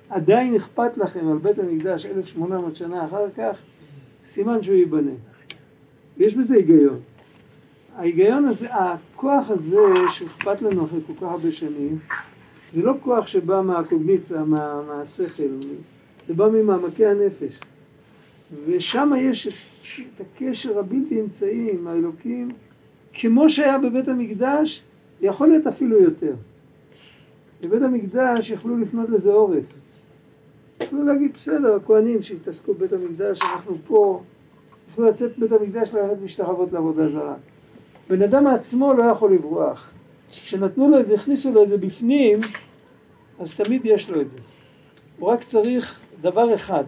עדיין 0.09 0.55
אכפת 0.55 0.97
לכם 0.97 1.27
על 1.27 1.37
בית 1.37 1.59
המקדש 1.59 2.05
1800 2.05 2.75
שנה 2.75 3.05
אחר 3.05 3.25
כך, 3.37 3.57
סימן 4.27 4.63
שהוא 4.63 4.75
ייבנה. 4.75 5.11
יש 6.17 6.35
בזה 6.35 6.55
היגיון. 6.55 6.99
ההיגיון 7.95 8.45
הזה, 8.45 8.67
הכוח 8.71 9.49
הזה 9.49 9.77
שאכפת 10.11 10.61
לנו 10.61 10.85
אחרי 10.85 10.99
כל 11.07 11.13
כך 11.13 11.23
הרבה 11.23 11.51
שנים, 11.51 11.97
זה 12.73 12.83
לא 12.83 12.93
כוח 13.01 13.27
שבא 13.27 13.61
מהקוגניציה, 13.61 14.43
מה, 14.43 14.81
מהשכל, 14.87 15.43
זה 16.27 16.33
בא 16.33 16.49
ממעמקי 16.49 17.05
הנפש. 17.05 17.59
ושם 18.65 19.11
יש 19.19 19.47
את 19.47 20.21
הקשר 20.21 20.79
הבלתי 20.79 21.21
אמצעי 21.21 21.71
עם 21.71 21.87
האלוקים, 21.87 22.49
כמו 23.13 23.49
שהיה 23.49 23.77
בבית 23.77 24.07
המקדש, 24.07 24.83
יכול 25.21 25.47
להיות 25.47 25.67
אפילו 25.67 26.01
יותר. 26.01 26.33
בבית 27.61 27.81
המקדש 27.81 28.49
יכלו 28.49 28.77
לפנות 28.77 29.09
לזה 29.09 29.31
עורף. 29.31 29.63
יכלו 30.83 31.03
להגיד, 31.03 31.33
בסדר, 31.35 31.75
הכוהנים 31.75 32.23
שהתעסקו 32.23 32.73
בבית 32.73 32.93
המקדש, 32.93 33.39
אנחנו 33.41 33.77
פה, 33.87 34.23
יכלו 34.91 35.05
לצאת 35.05 35.37
בבית 35.37 35.61
המקדש 35.61 35.93
ללכת 35.93 36.21
להשתחוות 36.21 36.73
לעבודה 36.73 37.09
זרה. 37.09 37.35
בן 38.09 38.21
אדם 38.21 38.43
מעצמו 38.43 38.93
לא 38.93 39.03
יכול 39.03 39.33
לברוח. 39.33 39.89
כשנתנו 40.31 40.89
לו 40.89 40.99
את 40.99 41.07
זה, 41.07 41.13
הכניסו 41.13 41.53
לו 41.53 41.63
את 41.63 41.69
זה 41.69 41.77
בפנים, 41.77 42.39
אז 43.39 43.55
תמיד 43.55 43.81
יש 43.85 44.09
לו 44.09 44.21
את 44.21 44.31
זה. 44.31 44.37
הוא 45.19 45.29
רק 45.29 45.43
צריך 45.43 45.99
דבר 46.21 46.55
אחד, 46.55 46.83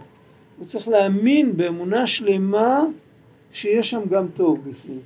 הוא 0.57 0.65
צריך 0.65 0.87
להאמין 0.87 1.57
באמונה 1.57 2.07
שלמה 2.07 2.85
שיש 3.51 3.89
שם 3.89 4.01
גם 4.09 4.27
טוב 4.35 4.69
בפנים. 4.69 4.99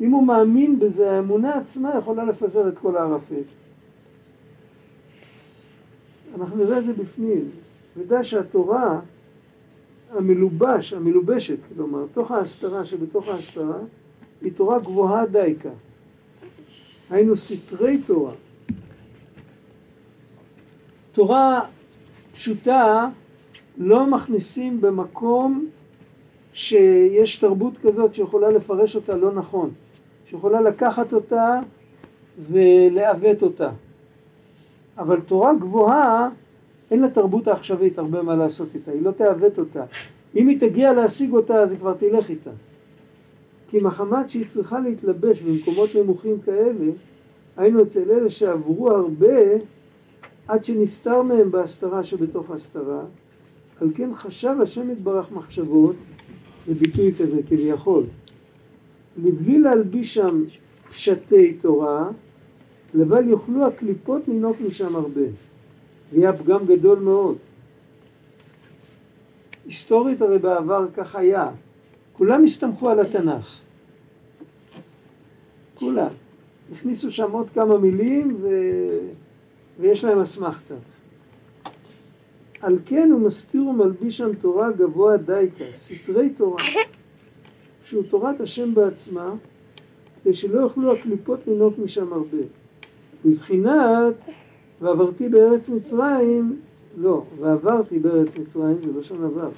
אם 0.00 0.10
הוא 0.10 0.26
מאמין 0.26 0.78
בזה, 0.78 1.10
האמונה 1.10 1.58
עצמה 1.58 1.92
יכולה 1.98 2.24
לפזר 2.24 2.68
את 2.68 2.78
כל 2.78 2.96
הערפל. 2.96 3.42
אנחנו 6.34 6.56
נראה 6.56 6.78
את 6.78 6.84
זה 6.84 6.92
בפנים. 6.92 7.50
ודע 7.96 8.24
שהתורה 8.24 9.00
המלובש, 10.10 10.92
המלובשת, 10.92 11.56
כלומר, 11.74 12.04
תוך 12.12 12.30
ההסתרה 12.30 12.84
שבתוך 12.84 13.28
ההסתרה, 13.28 13.78
היא 14.42 14.52
תורה 14.56 14.78
גבוהה 14.78 15.26
דייקה. 15.26 15.70
היינו 17.10 17.36
סתרי 17.36 17.98
תורה. 18.06 18.32
תורה 21.12 21.60
פשוטה 22.32 23.08
לא 23.78 24.06
מכניסים 24.06 24.80
במקום 24.80 25.66
שיש 26.52 27.38
תרבות 27.38 27.72
כזאת 27.82 28.14
שיכולה 28.14 28.50
לפרש 28.50 28.96
אותה 28.96 29.16
לא 29.16 29.32
נכון, 29.32 29.70
שיכולה 30.30 30.60
לקחת 30.60 31.12
אותה 31.12 31.60
ולעוות 32.50 33.42
אותה. 33.42 33.70
אבל 34.98 35.20
תורה 35.20 35.54
גבוהה, 35.54 36.28
אין 36.90 37.00
לה 37.00 37.10
תרבות 37.10 37.48
העכשווית 37.48 37.98
הרבה 37.98 38.22
מה 38.22 38.36
לעשות 38.36 38.68
איתה, 38.74 38.90
היא 38.90 39.02
לא 39.02 39.10
תעוות 39.10 39.58
אותה. 39.58 39.84
אם 40.36 40.48
היא 40.48 40.60
תגיע 40.60 40.92
להשיג 40.92 41.32
אותה, 41.32 41.54
אז 41.54 41.72
היא 41.72 41.78
כבר 41.78 41.94
תלך 41.94 42.30
איתה. 42.30 42.50
כי 43.70 43.78
מחמת 43.78 44.30
שהיא 44.30 44.46
צריכה 44.48 44.80
להתלבש 44.80 45.40
במקומות 45.40 45.90
נמוכים 46.02 46.40
כאלה, 46.40 46.90
היינו 47.56 47.82
אצל 47.82 48.10
אלה 48.10 48.30
שעברו 48.30 48.90
הרבה 48.90 49.38
עד 50.48 50.64
שנסתר 50.64 51.22
מהם 51.22 51.50
בהסתרה 51.50 52.04
שבתוך 52.04 52.50
ההסתרה, 52.50 53.00
על 53.80 53.88
כן 53.94 54.14
חשב 54.14 54.56
השם 54.62 54.90
יתברך 54.90 55.32
מחשבות, 55.32 55.96
זה 56.66 56.74
ביטוי 56.74 57.14
כזה 57.14 57.40
כביכול, 57.48 58.04
לבלי 59.22 59.58
להלביש 59.58 60.14
שם 60.14 60.44
פשטי 60.90 61.54
תורה, 61.54 62.08
לבל 62.94 63.28
יוכלו 63.28 63.66
הקליפות 63.66 64.28
לנהוג 64.28 64.56
משם 64.66 64.96
הרבה. 64.96 65.20
ויהיה 66.12 66.32
פגם 66.32 66.66
גדול 66.66 66.98
מאוד. 66.98 67.36
היסטורית 69.66 70.22
הרי 70.22 70.38
בעבר 70.38 70.86
כך 70.96 71.16
היה, 71.16 71.50
כולם 72.12 72.44
הסתמכו 72.44 72.90
על 72.90 73.00
התנ"ך. 73.00 73.58
כולם. 75.74 76.08
הכניסו 76.72 77.12
שם 77.12 77.30
עוד 77.30 77.50
כמה 77.50 77.78
מילים 77.78 78.36
ו... 78.40 78.48
ויש 79.80 80.04
להם 80.04 80.20
אסמכתה. 80.20 80.74
על 82.64 82.78
כן 82.84 83.10
הוא 83.12 83.20
מסתיר 83.20 83.66
ומלביש 83.66 84.16
שם 84.16 84.34
תורה 84.40 84.72
גבוה 84.72 85.16
דייקה, 85.16 85.64
סתרי 85.74 86.30
תורה, 86.30 86.62
שהוא 87.84 88.02
תורת 88.10 88.40
השם 88.40 88.74
בעצמה, 88.74 89.34
כדי 90.22 90.34
שלא 90.34 90.60
יוכלו 90.60 90.92
הקליפות 90.92 91.46
לנהוג 91.46 91.74
משם 91.84 92.12
הרבה. 92.12 92.42
מבחינת 93.24 94.24
ועברתי 94.80 95.28
בארץ 95.28 95.68
מצרים, 95.68 96.60
לא, 96.98 97.24
ועברתי 97.40 97.98
בארץ 97.98 98.28
מצרים, 98.38 98.76
זה 98.84 99.00
לשון 99.00 99.24
עבר. 99.24 99.50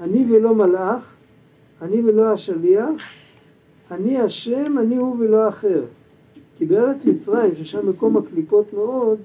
אני 0.00 0.26
ולא 0.30 0.54
מלאך, 0.54 1.14
אני 1.82 2.00
ולא 2.00 2.32
השליח, 2.32 3.02
אני 3.90 4.20
השם, 4.20 4.78
אני 4.78 4.96
הוא 4.96 5.16
ולא 5.18 5.48
אחר. 5.48 5.84
כי 6.58 6.64
בארץ 6.64 7.04
מצרים, 7.04 7.54
ששם 7.56 7.88
מקום 7.88 8.16
הקליפות 8.16 8.72
מאוד, 8.72 9.18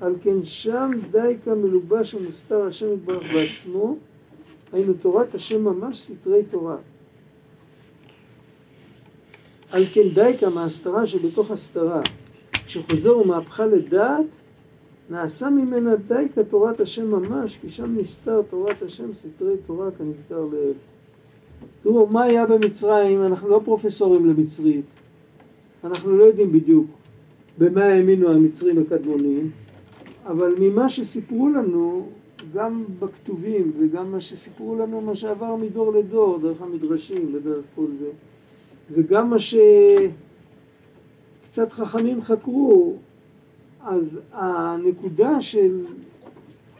על 0.00 0.14
כן 0.22 0.44
שם 0.44 0.90
דייקה 1.10 1.54
מלובש 1.54 2.14
ומוסתר 2.14 2.66
השם 2.66 2.86
יתברך 2.94 3.32
בעצמו, 3.32 3.96
היינו 4.72 4.92
תורת 4.94 5.34
השם 5.34 5.64
ממש 5.64 6.00
סתרי 6.00 6.42
תורה. 6.50 6.76
על 9.72 9.84
כן 9.84 10.08
דייקה 10.14 10.48
מההסתרה 10.48 11.06
שבתוך 11.06 11.50
הסתרה, 11.50 12.00
כשחוזר 12.66 13.18
ומהפכה 13.18 13.66
לדעת, 13.66 14.26
נעשה 15.10 15.50
ממנה 15.50 15.96
דייקה 15.96 16.44
תורת 16.44 16.80
השם 16.80 17.10
ממש, 17.10 17.58
כי 17.62 17.70
שם 17.70 17.94
נסתר 17.98 18.42
תורת 18.50 18.82
השם 18.82 19.14
סתרי 19.14 19.54
תורה 19.66 19.90
כנזכר 19.90 20.44
לעיל. 20.52 20.74
תראו, 21.82 22.06
מה 22.06 22.22
היה 22.22 22.46
במצרים? 22.46 23.26
אנחנו 23.26 23.48
לא 23.48 23.60
פרופסורים 23.64 24.26
למצרית. 24.26 24.84
אנחנו 25.84 26.16
לא 26.16 26.24
יודעים 26.24 26.52
בדיוק 26.52 26.86
במה 27.58 27.84
האמינו 27.84 28.30
המצרים 28.30 28.82
הקדמונים, 28.82 29.50
אבל 30.26 30.54
ממה 30.58 30.88
שסיפרו 30.88 31.48
לנו, 31.48 32.08
גם 32.54 32.84
בכתובים 32.98 33.72
וגם 33.78 34.12
מה 34.12 34.20
שסיפרו 34.20 34.76
לנו, 34.78 35.00
מה 35.00 35.16
שעבר 35.16 35.56
מדור 35.56 35.92
לדור, 35.92 36.38
דרך 36.38 36.62
המדרשים 36.62 37.34
ודרך 37.34 37.64
כל 37.74 37.86
זה, 37.98 38.08
וגם 38.90 39.30
מה 39.30 39.36
שקצת 41.48 41.72
חכמים 41.72 42.22
חקרו, 42.22 42.96
אז 43.84 44.18
הנקודה 44.32 45.42
של, 45.42 45.84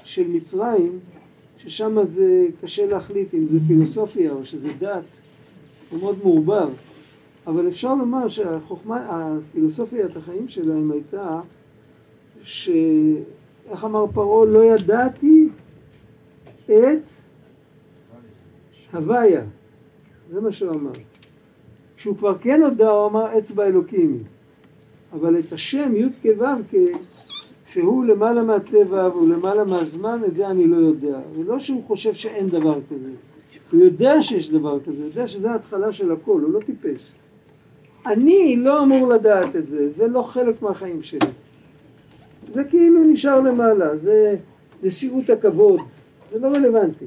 של 0.02 0.28
מצרים, 0.28 0.98
ששם 1.58 2.04
זה 2.04 2.46
קשה 2.60 2.86
להחליט 2.86 3.34
אם 3.34 3.46
זה 3.46 3.58
פילוסופיה 3.66 4.32
או 4.32 4.44
שזה 4.44 4.68
דת, 4.78 5.04
הוא 5.90 6.00
מאוד 6.00 6.16
מעורבב. 6.22 6.68
אבל 7.46 7.68
אפשר 7.68 7.94
לומר 7.94 8.28
שהחוכמה, 8.28 9.06
הפילוסופיית 9.08 10.16
החיים 10.16 10.48
שלהם 10.48 10.90
הייתה 10.90 11.40
שאיך 12.42 13.84
אמר 13.84 14.06
פרעה, 14.14 14.46
לא 14.46 14.64
ידעתי 14.64 15.48
את 16.64 16.70
הוויה, 18.92 19.42
זה 20.30 20.40
מה 20.40 20.52
שהוא 20.52 20.70
אמר. 20.70 20.90
כשהוא 21.96 22.16
כבר 22.16 22.38
כן 22.38 22.62
הודע, 22.62 22.88
הוא 22.88 23.06
אמר 23.06 23.38
אצבע 23.38 23.66
אלוקים. 23.66 24.22
אבל 25.12 25.38
את 25.38 25.52
השם 25.52 25.92
י' 25.96 26.04
כו' 26.22 26.78
שהוא 27.72 28.04
למעלה 28.04 28.42
מהטבע 28.42 29.08
והוא 29.08 29.28
למעלה 29.28 29.64
מהזמן, 29.64 30.20
את 30.26 30.36
זה 30.36 30.48
אני 30.48 30.66
לא 30.66 30.76
יודע. 30.76 31.18
ולא 31.38 31.58
שהוא 31.58 31.84
חושב 31.86 32.14
שאין 32.14 32.48
דבר 32.48 32.82
כזה. 32.82 33.10
הוא 33.72 33.80
יודע 33.80 34.22
שיש 34.22 34.50
דבר 34.50 34.80
כזה, 34.80 34.96
הוא 34.96 35.04
יודע 35.04 35.26
שזה 35.26 35.50
ההתחלה 35.50 35.92
של 35.92 36.12
הכל, 36.12 36.40
הוא 36.40 36.52
לא 36.52 36.60
טיפש. 36.60 37.15
אני 38.06 38.56
לא 38.56 38.82
אמור 38.82 39.08
לדעת 39.08 39.56
את 39.56 39.68
זה, 39.68 39.90
זה 39.90 40.06
לא 40.06 40.22
חלק 40.22 40.62
מהחיים 40.62 41.02
שלי. 41.02 41.30
זה 42.54 42.64
כאילו 42.64 43.04
נשאר 43.04 43.40
למעלה, 43.40 43.96
זה 43.96 44.36
נשיאות 44.82 45.30
הכבוד, 45.30 45.80
זה 46.30 46.38
לא 46.38 46.48
רלוונטי. 46.48 47.04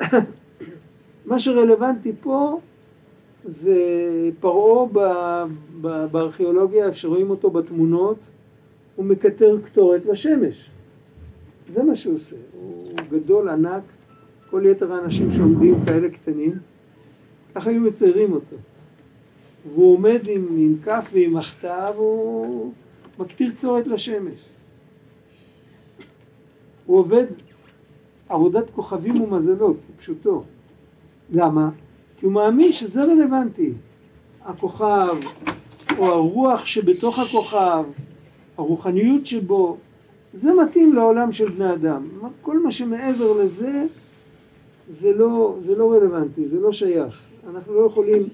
מה 1.26 1.40
שרלוונטי 1.40 2.12
פה 2.22 2.58
זה 3.44 3.76
פרעה 4.40 4.86
בארכיאולוגיה, 6.10 6.94
שרואים 6.94 7.30
אותו 7.30 7.50
בתמונות, 7.50 8.16
הוא 8.96 9.04
מקטר 9.04 9.58
קטורת 9.64 10.06
לשמש. 10.06 10.70
זה 11.74 11.82
מה 11.82 11.96
שהוא 11.96 12.14
עושה. 12.14 12.36
הוא 12.52 12.84
גדול, 13.10 13.48
ענק, 13.48 13.82
כל 14.50 14.62
יתר 14.66 14.92
האנשים 14.92 15.32
שעומדים 15.32 15.84
כאלה 15.84 16.08
קטנים, 16.10 16.52
ככה 17.54 17.70
היו 17.70 17.80
מציירים 17.80 18.32
אותו. 18.32 18.56
והוא 19.66 19.94
עומד 19.94 20.20
עם, 20.28 20.46
עם 20.50 20.76
כף 20.84 21.10
ועם 21.12 21.36
מחטאה 21.36 21.90
והוא 21.96 22.72
מקטיר 23.18 23.52
קטורת 23.58 23.86
לשמש. 23.86 24.38
הוא 26.86 26.98
עובד 26.98 27.24
עבודת 28.28 28.70
כוכבים 28.70 29.20
ומזלות, 29.20 29.76
פשוטו. 29.98 30.42
למה? 31.30 31.70
כי 32.16 32.26
הוא 32.26 32.32
מאמין 32.32 32.72
שזה 32.72 33.02
רלוונטי. 33.02 33.72
הכוכב, 34.44 35.16
או 35.98 36.06
הרוח 36.06 36.66
שבתוך 36.66 37.18
הכוכב, 37.18 37.84
הרוחניות 38.56 39.26
שבו, 39.26 39.76
זה 40.34 40.50
מתאים 40.52 40.92
לעולם 40.92 41.32
של 41.32 41.48
בני 41.48 41.72
אדם. 41.72 42.08
כל 42.42 42.58
מה 42.58 42.70
שמעבר 42.70 43.40
לזה, 43.42 43.84
זה 44.88 45.12
לא, 45.12 45.56
זה 45.60 45.74
לא 45.74 45.92
רלוונטי, 45.92 46.48
זה 46.48 46.60
לא 46.60 46.72
שייך. 46.72 47.20
אנחנו 47.50 47.74
לא 47.74 47.86
יכולים 47.86 48.28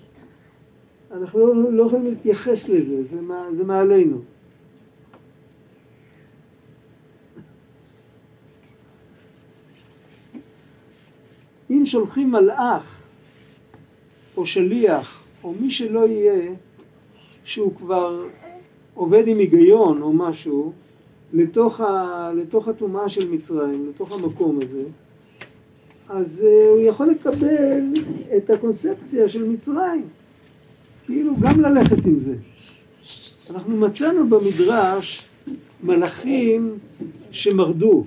אנחנו 1.12 1.46
לא, 1.46 1.72
לא 1.72 1.86
יכולים 1.86 2.06
להתייחס 2.06 2.68
לזה, 2.68 3.02
זה, 3.02 3.20
מה, 3.20 3.46
זה 3.56 3.64
מעלינו. 3.64 4.18
אם 11.70 11.86
שולחים 11.86 12.30
מלאך 12.30 13.02
או 14.36 14.46
שליח 14.46 15.22
או 15.44 15.54
מי 15.60 15.70
שלא 15.70 16.06
יהיה 16.08 16.54
שהוא 17.44 17.74
כבר 17.76 18.26
עובד 18.94 19.28
עם 19.28 19.38
היגיון 19.38 20.02
או 20.02 20.12
משהו 20.12 20.72
לתוך, 21.32 22.68
הטומאה 22.68 23.08
של 23.08 23.30
מצרים, 23.30 23.90
לתוך 23.90 24.12
המקום 24.12 24.58
הזה, 24.62 24.82
אז 26.08 26.40
uh, 26.40 26.70
הוא 26.70 26.80
יכול 26.80 27.06
לקבל 27.06 27.94
את 28.36 28.50
הקונספציה 28.50 29.28
של 29.28 29.48
מצרים. 29.48 30.04
כאילו 31.06 31.36
גם 31.40 31.60
ללכת 31.60 32.06
עם 32.06 32.20
זה. 32.20 32.34
אנחנו 33.50 33.76
מצאנו 33.76 34.28
במדרש 34.28 35.30
מלאכים 35.84 36.78
שמרדו. 37.30 38.04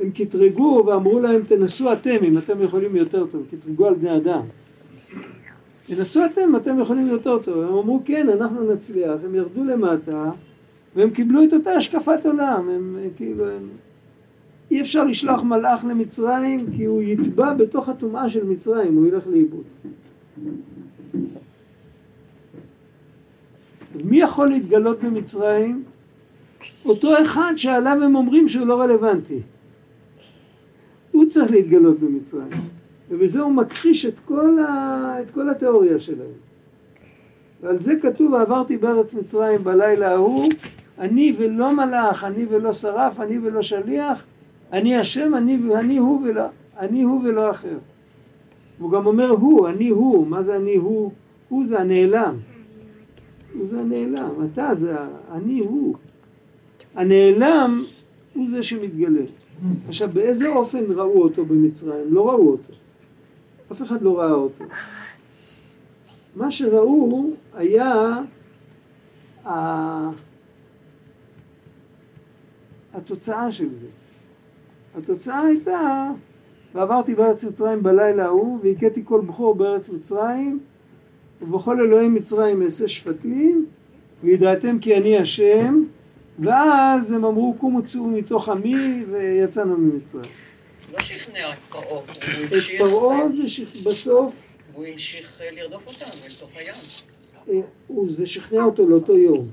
הם 0.00 0.10
קטרגו 0.10 0.84
ואמרו 0.86 1.20
להם 1.20 1.42
תנסו 1.42 1.92
אתם 1.92 2.16
אם 2.22 2.38
אתם 2.38 2.62
יכולים 2.62 2.96
יותר 2.96 3.26
טוב, 3.26 3.46
קטרגו 3.50 3.86
על 3.86 3.94
בני 3.94 4.16
אדם. 4.16 4.40
תנסו 5.86 6.24
אתם, 6.24 6.56
אתם 6.56 6.80
יכולים 6.80 7.06
יותר 7.06 7.38
טוב. 7.42 7.58
הם 7.58 7.74
אמרו 7.74 8.02
כן, 8.04 8.28
אנחנו 8.28 8.72
נצליח. 8.72 9.20
הם 9.24 9.34
ירדו 9.34 9.64
למטה 9.64 10.30
והם 10.96 11.10
קיבלו 11.10 11.44
את 11.44 11.52
אותה 11.52 11.70
השקפת 11.70 12.20
עולם. 12.24 12.68
הם, 12.68 12.96
כאילו, 13.16 13.50
הם, 13.50 13.68
אי 14.70 14.80
אפשר 14.80 15.04
לשלוח 15.04 15.42
מלאך 15.42 15.84
למצרים 15.84 16.66
כי 16.76 16.84
הוא 16.84 17.02
יטבע 17.02 17.54
בתוך 17.54 17.88
הטומאה 17.88 18.30
של 18.30 18.44
מצרים, 18.44 18.96
הוא 18.96 19.06
ילך 19.06 19.26
לאיבוד. 19.26 19.64
אז 23.94 24.02
מי 24.04 24.20
יכול 24.20 24.48
להתגלות 24.48 25.00
במצרים? 25.00 25.84
אותו 26.86 27.22
אחד 27.22 27.52
שעליו 27.56 28.02
הם 28.02 28.16
אומרים 28.16 28.48
שהוא 28.48 28.66
לא 28.66 28.80
רלוונטי. 28.80 29.40
הוא 31.12 31.26
צריך 31.28 31.50
להתגלות 31.50 32.00
במצרים, 32.00 32.48
ובזה 33.10 33.40
הוא 33.40 33.52
מכחיש 33.52 34.06
את 34.06 34.14
כל, 34.24 34.58
ה... 34.58 35.14
את 35.22 35.30
כל 35.30 35.50
התיאוריה 35.50 36.00
שלהם. 36.00 36.38
ועל 37.62 37.80
זה 37.80 37.94
כתוב, 38.02 38.34
עברתי 38.34 38.76
בארץ 38.76 39.14
מצרים 39.14 39.64
בלילה 39.64 40.10
ההוא, 40.10 40.48
אני 40.98 41.36
ולא 41.38 41.72
מלאך, 41.72 42.24
אני 42.24 42.46
ולא 42.50 42.72
שרף, 42.72 43.20
אני 43.20 43.38
ולא 43.38 43.62
שליח, 43.62 44.24
אני 44.72 44.96
השם, 44.96 45.34
אני, 45.34 45.58
אני 45.74 45.96
הוא 45.96 46.22
ולא, 46.24 46.42
אני 46.78 47.02
הוא 47.02 47.22
ולא 47.24 47.50
אחר. 47.50 47.78
הוא 48.78 48.90
גם 48.90 49.06
אומר 49.06 49.30
הוא, 49.30 49.68
אני 49.68 49.88
הוא, 49.88 50.26
מה 50.26 50.42
זה 50.42 50.56
אני 50.56 50.74
הוא? 50.74 51.12
הוא 51.48 51.64
זה 51.68 51.80
הנעלם. 51.80 52.36
הוא 53.54 53.68
זה 53.68 53.80
הנעלם, 53.80 54.30
אתה 54.52 54.74
זה 54.74 54.96
אני 55.32 55.58
הוא. 55.58 55.96
הנעלם 56.94 57.70
הוא 58.34 58.50
זה 58.50 58.62
שמתגלה. 58.62 59.24
עכשיו 59.88 60.08
באיזה 60.12 60.48
אופן 60.48 60.84
ראו 60.90 61.22
אותו 61.22 61.44
במצרים? 61.44 62.04
לא 62.08 62.28
ראו 62.28 62.50
אותו. 62.50 62.72
אף 63.72 63.82
אחד 63.82 64.02
לא 64.02 64.18
ראה 64.18 64.32
אותו. 64.32 64.64
מה 66.36 66.50
שראו 66.50 67.30
היה 67.54 68.18
התוצאה 72.94 73.52
של 73.52 73.68
זה. 73.80 73.86
התוצאה 74.94 75.40
הייתה, 75.40 76.10
ועברתי 76.74 77.14
בארץ 77.14 77.44
מצרים 77.44 77.82
בלילה 77.82 78.24
ההוא, 78.24 78.58
והכיתי 78.62 79.02
כל 79.04 79.20
בכור 79.20 79.54
בארץ 79.54 79.88
מצרים, 79.88 80.60
ובכל 81.42 81.80
אלוהי 81.80 82.08
מצרים 82.08 82.62
אעשה 82.62 82.88
שפטים, 82.88 83.66
וידעתם 84.22 84.78
כי 84.78 84.96
אני 84.96 85.18
השם, 85.18 85.84
ואז 86.38 87.12
הם 87.12 87.24
אמרו 87.24 87.54
קומו 87.58 87.82
צאו 87.82 88.06
מתוך 88.08 88.48
עמי, 88.48 89.04
ויצאנו 89.10 89.76
ממצרים. 89.76 90.30
לא 90.92 91.00
שכנע 91.00 91.52
את 91.52 91.58
פרעה, 91.68 92.02
את 92.04 92.78
פרעה 92.78 93.32
זה 93.32 93.90
בסוף... 93.90 94.32
הוא 94.72 94.86
המשיך 94.86 95.40
אה, 95.40 95.50
לרדוף 95.50 95.86
אותם 95.86 96.04
אל 96.24 96.34
תוך 96.40 96.50
הים. 96.56 96.74
אה, 97.48 98.12
זה 98.12 98.26
שכנע 98.26 98.64
אותו 98.64 98.88
לאותו 98.88 99.16
יום. 99.16 99.46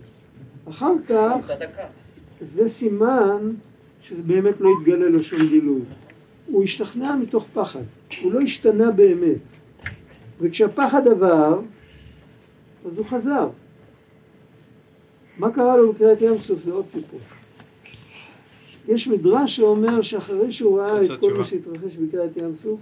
אחר 0.69 0.93
כך, 1.07 1.51
זה 2.41 2.67
סימן 2.67 3.51
שזה 4.09 4.21
באמת 4.21 4.61
לא 4.61 4.69
יתגלה 4.79 5.09
לו 5.09 5.23
שום 5.23 5.39
גילוי. 5.47 5.81
הוא 6.47 6.63
השתכנע 6.63 7.15
מתוך 7.15 7.47
פחד, 7.53 7.81
הוא 8.21 8.33
לא 8.33 8.41
השתנה 8.41 8.91
באמת. 8.91 9.37
וכשהפחד 10.39 11.07
עבר, 11.07 11.59
אז 12.85 12.97
הוא 12.97 13.05
חזר. 13.05 13.49
מה 15.37 15.51
קרה 15.51 15.77
לו 15.77 15.93
בקריאת 15.93 16.21
ים 16.21 16.39
סוף? 16.39 16.59
זה 16.59 16.71
עוד 16.71 16.85
סיפור. 16.89 17.19
יש 18.87 19.07
מדרש 19.07 19.55
שאומר 19.55 20.01
שאחרי 20.01 20.53
שהוא 20.53 20.79
ראה 20.79 21.01
את 21.01 21.19
כל 21.19 21.33
מה 21.33 21.45
שהתרחש 21.45 21.95
בקריאת 21.95 22.37
ים 22.37 22.55
סוף, 22.55 22.79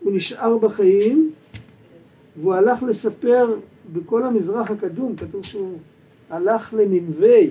הוא 0.00 0.12
נשאר 0.12 0.58
בחיים 0.58 1.30
והוא 2.36 2.54
הלך 2.54 2.82
לספר 2.82 3.56
בכל 3.92 4.22
המזרח 4.22 4.70
הקדום, 4.70 5.16
כתוב 5.16 5.44
שהוא 5.44 5.78
הלך 6.30 6.74
לננבי, 6.74 7.50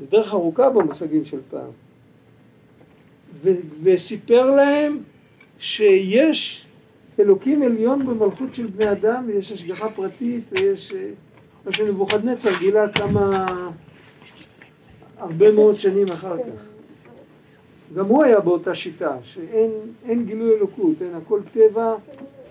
זו 0.00 0.06
דרך 0.10 0.32
ארוכה 0.32 0.70
במושגים 0.70 1.24
של 1.24 1.40
פעם, 1.50 1.70
ו- 3.42 3.60
וסיפר 3.82 4.50
להם 4.50 4.98
שיש 5.58 6.66
אלוקים 7.20 7.62
עליון 7.62 8.06
במלכות 8.06 8.54
של 8.54 8.66
בני 8.66 8.92
אדם 8.92 9.24
ויש 9.26 9.52
השגחה 9.52 9.88
פרטית 9.90 10.44
ויש 10.50 10.92
אה, 10.92 11.08
מה 11.66 11.72
שנבוכדנצר 11.72 12.50
גילה 12.60 12.92
כמה 12.92 13.46
הרבה 15.18 15.52
מאוד 15.52 15.74
שנים 15.74 16.04
אחר 16.12 16.36
כך. 16.38 16.62
גם 17.94 18.06
הוא 18.06 18.24
היה 18.24 18.40
באותה 18.40 18.74
שיטה 18.74 19.16
שאין 19.24 20.26
גילוי 20.26 20.56
אלוקות, 20.56 21.02
אין 21.02 21.14
הכל 21.14 21.40
טבע 21.52 21.94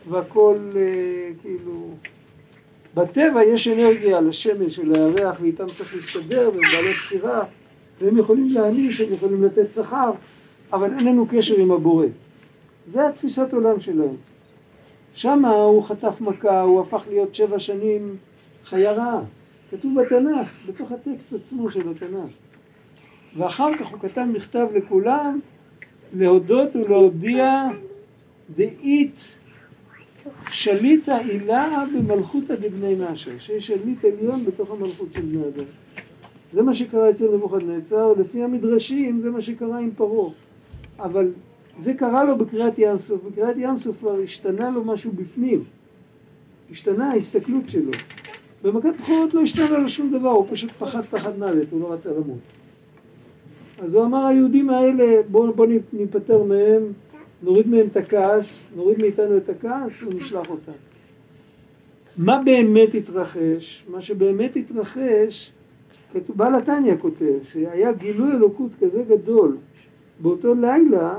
והכל 0.10 0.58
אה, 0.76 1.30
כאילו 1.42 1.90
בטבע 2.96 3.44
יש 3.44 3.68
אנרגיה 3.68 4.22
לשמש 4.22 4.80
ולירח 4.80 5.38
ואיתם 5.42 5.66
צריך 5.68 5.96
להסתדר 5.96 6.50
והם 6.54 6.62
בעלי 6.62 6.94
בחירה 6.94 7.44
והם 8.02 8.18
יכולים 8.18 8.50
להעניש, 8.50 9.02
הם 9.02 9.14
יכולים 9.14 9.44
לתת 9.44 9.72
שכר 9.72 10.12
אבל 10.74 10.94
אין 10.94 11.08
לנו 11.08 11.28
קשר 11.32 11.56
עם 11.56 11.72
הבורא. 11.72 12.06
זה 12.88 13.08
התפיסת 13.08 13.54
עולם 13.54 13.80
שלהם. 13.80 14.16
שמה 15.16 15.50
הוא 15.50 15.84
חטף 15.84 16.22
מכה, 16.22 16.62
הוא 16.62 16.82
הפך 16.82 17.06
להיות 17.10 17.36
שבע 17.36 17.60
שנים 17.60 18.16
חיה 18.66 18.92
רעה. 18.92 19.20
כתוב 19.72 20.02
בתנ"ך, 20.02 20.68
בתוך 20.68 20.92
הטקסט 20.92 21.34
עצמו 21.34 21.70
של 21.70 21.90
התנ"ך. 21.90 22.32
ואחר 23.38 23.78
כך 23.78 23.88
הוא 23.88 24.00
כתב 24.00 24.26
מכתב 24.34 24.68
לכולם 24.76 25.40
להודות 26.14 26.76
ולהודיע 26.76 27.64
דאית 28.56 29.38
שליטה 30.50 31.16
הילה 31.16 31.84
במלכותא 31.94 32.56
דבני 32.56 32.96
נשר, 32.96 33.32
שיש 33.40 33.68
שליט 33.68 34.06
עליון 34.06 34.46
בתוך 34.46 34.72
המלכות 34.72 35.08
של 35.14 35.22
בני 35.22 35.42
אדם. 35.42 35.66
זה 36.54 36.62
מה 36.62 36.76
שקרה 36.76 37.10
אצל 37.10 37.26
נבוכדנצר, 37.34 38.14
לפי 38.20 38.44
המדרשים 38.44 39.22
זה 39.22 39.30
מה 39.30 39.42
שקרה 39.42 39.80
עם 39.80 39.92
פרעה. 39.98 40.32
אבל 41.00 41.32
זה 41.80 41.94
קרה 41.94 42.24
לו 42.24 42.38
בקריאת 42.38 42.74
ים 42.78 43.00
סוף, 43.00 43.22
בקריאת 43.24 43.56
ים 43.58 43.80
סוף 43.80 43.96
כבר 44.00 44.20
השתנה 44.24 44.70
לו 44.70 44.84
משהו 44.84 45.12
בפנים, 45.16 45.64
השתנה 46.72 47.12
ההסתכלות 47.12 47.70
שלו. 47.70 47.92
במכת 48.64 48.90
בכורות 49.00 49.34
לא 49.34 49.42
השתנה 49.42 49.78
לו 49.78 49.90
שום 49.90 50.12
דבר, 50.12 50.30
הוא 50.30 50.46
פשוט 50.52 50.72
פחד 50.72 51.02
פחד 51.02 51.40
מוות, 51.40 51.68
הוא 51.72 51.82
לא 51.82 51.94
רצה 51.94 52.10
למות. 52.12 52.40
אז 53.80 53.94
הוא 53.94 54.06
אמר 54.06 54.26
היהודים 54.26 54.70
האלה 54.70 55.22
בואו 55.32 55.54
בוא 55.54 55.68
ניפטר 55.94 56.44
מהם 56.44 56.84
נוריד 57.46 57.68
מהם 57.68 57.88
את 57.92 57.98
הכעס, 57.98 58.68
נוריד 58.76 59.00
מאיתנו 59.00 59.38
את 59.38 59.50
הכעס 59.50 60.04
ונשלח 60.04 60.50
אותם. 60.50 60.72
מה 62.18 62.42
באמת 62.46 62.94
התרחש? 62.94 63.86
מה 63.90 64.02
שבאמת 64.02 64.56
התרחש, 64.56 65.52
בעל 66.36 66.56
התניא 66.56 66.94
כותב, 67.02 67.38
שהיה 67.52 67.92
גילוי 67.94 68.32
אלוקות 68.32 68.72
כזה 68.82 69.04
גדול 69.04 69.58
באותו 70.20 70.56
לילה, 70.56 71.16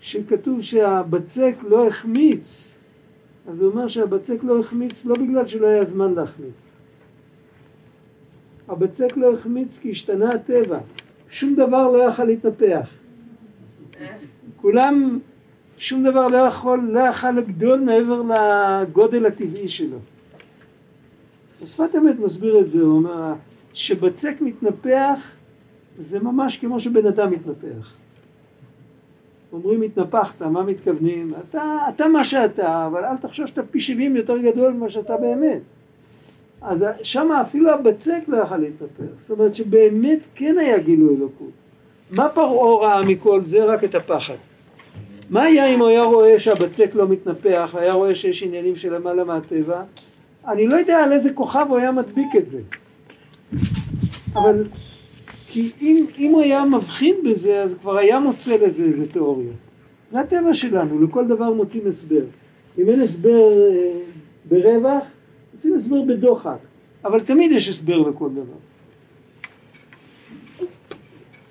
שכתוב 0.00 0.62
שהבצק 0.62 1.54
לא 1.68 1.86
החמיץ, 1.86 2.74
אז 3.48 3.60
הוא 3.60 3.70
אומר 3.70 3.88
שהבצק 3.88 4.38
לא 4.42 4.60
החמיץ 4.60 5.06
לא 5.06 5.14
בגלל 5.14 5.48
שלא 5.48 5.66
היה 5.66 5.84
זמן 5.84 6.14
להחמיץ. 6.14 6.54
הבצק 8.68 9.16
לא 9.16 9.34
החמיץ 9.34 9.78
כי 9.78 9.90
השתנה 9.90 10.32
הטבע, 10.32 10.78
שום 11.30 11.54
דבר 11.54 11.90
לא 11.90 12.02
יכל 12.08 12.24
להתנפח. 12.24 12.88
כולם, 14.62 15.18
שום 15.78 16.04
דבר 16.04 16.26
לא 16.26 16.36
יכול, 16.36 16.80
לא 16.92 17.00
יכל 17.00 17.30
לגדול 17.30 17.80
מעבר 17.80 18.22
לגודל 18.22 19.26
הטבעי 19.26 19.68
שלו. 19.68 19.98
השפת 21.62 21.96
אמת 21.96 22.18
מסביר 22.18 22.60
את 22.60 22.70
זה, 22.70 22.80
הוא 22.80 22.96
אומר, 22.96 23.32
שבצק 23.72 24.34
מתנפח 24.40 25.32
זה 25.98 26.18
ממש 26.18 26.56
כמו 26.56 26.80
שבן 26.80 27.06
אדם 27.06 27.30
מתנפח. 27.30 27.94
אומרים 29.52 29.82
התנפחת, 29.82 30.42
מה 30.42 30.62
מתכוונים? 30.62 31.28
אתה, 31.48 31.78
אתה 31.88 32.08
מה 32.08 32.24
שאתה, 32.24 32.86
אבל 32.86 33.04
אל 33.04 33.16
תחשוב 33.16 33.46
שאתה 33.46 33.62
פי 33.62 33.80
שבעים 33.80 34.16
יותר 34.16 34.38
גדול 34.38 34.72
ממה 34.72 34.90
שאתה 34.90 35.16
באמת. 35.16 35.60
אז 36.62 36.84
שם 37.02 37.32
אפילו 37.32 37.70
הבצק 37.70 38.20
לא 38.28 38.36
יכל 38.36 38.56
להתנפח. 38.56 39.20
זאת 39.20 39.30
אומרת 39.30 39.54
שבאמת 39.54 40.18
כן 40.34 40.54
היה 40.60 40.82
גילוי 40.82 41.16
אלוקות. 41.16 41.50
מה 42.10 42.28
פרעה 42.28 42.80
ראה 42.80 43.02
מכל 43.06 43.44
זה? 43.44 43.64
רק 43.64 43.84
את 43.84 43.94
הפחד. 43.94 44.34
מה 45.32 45.42
היה 45.42 45.66
אם 45.66 45.80
הוא 45.80 45.88
היה 45.88 46.02
רואה 46.02 46.38
שהבצק 46.38 46.90
לא 46.94 47.08
מתנפח, 47.08 47.70
היה 47.74 47.92
רואה 47.92 48.16
שיש 48.16 48.42
עניינים 48.42 48.76
של 48.76 48.94
למעלה 48.94 49.24
מהטבע? 49.24 49.82
אני 50.48 50.66
לא 50.66 50.76
יודע 50.76 51.04
על 51.04 51.12
איזה 51.12 51.32
כוכב 51.32 51.66
הוא 51.68 51.78
היה 51.78 51.92
מדביק 51.92 52.36
את 52.38 52.48
זה. 52.48 52.60
אבל 54.34 54.64
כי 55.46 55.70
אם, 55.80 56.06
אם 56.18 56.30
הוא 56.30 56.42
היה 56.42 56.64
מבחין 56.64 57.16
בזה, 57.24 57.62
אז 57.62 57.74
כבר 57.80 57.98
היה 57.98 58.18
מוצא 58.18 58.56
לזה 58.56 58.84
איזה 58.84 59.12
תיאוריה. 59.12 59.52
זה 60.10 60.20
הטבע 60.20 60.54
שלנו, 60.54 61.02
לכל 61.02 61.26
דבר 61.28 61.52
מוצאים 61.52 61.82
הסבר. 61.88 62.24
אם 62.78 62.88
אין 62.88 63.00
הסבר 63.00 63.40
אה, 63.40 63.92
ברווח, 64.44 65.04
מוצאים 65.54 65.74
הסבר 65.74 66.02
בדוחק. 66.02 66.58
אבל 67.04 67.20
תמיד 67.20 67.52
יש 67.52 67.68
הסבר 67.68 67.98
לכל 67.98 68.28
דבר. 68.28 68.58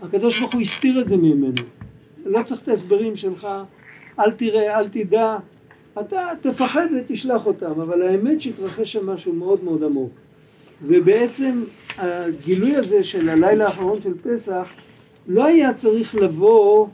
הקדוש 0.01 0.39
ברוך 0.39 0.53
הוא 0.53 0.61
הסתיר 0.61 1.01
את 1.01 1.07
זה 1.09 1.17
ממנו. 1.17 1.80
לא 2.25 2.43
צריך 2.43 2.61
את 2.61 2.67
ההסברים 2.67 3.15
שלך, 3.15 3.47
אל 4.19 4.31
תראה, 4.31 4.79
אל 4.79 4.87
תדע, 4.87 5.37
אתה 5.99 6.27
תפחד 6.41 6.87
ותשלח 6.97 7.45
אותם, 7.45 7.81
אבל 7.81 8.01
האמת 8.01 8.41
שהתרחש 8.41 8.93
שם 8.93 9.09
משהו 9.09 9.33
מאוד 9.33 9.63
מאוד 9.63 9.83
עמוק. 9.83 10.11
ובעצם 10.83 11.51
הגילוי 11.97 12.75
הזה 12.75 13.03
של 13.03 13.29
הלילה 13.29 13.65
האחרון 13.65 13.99
של 14.01 14.13
פסח 14.23 14.67
לא 15.27 15.45
היה 15.45 15.73
צריך 15.73 16.15
לבוא 16.15 16.87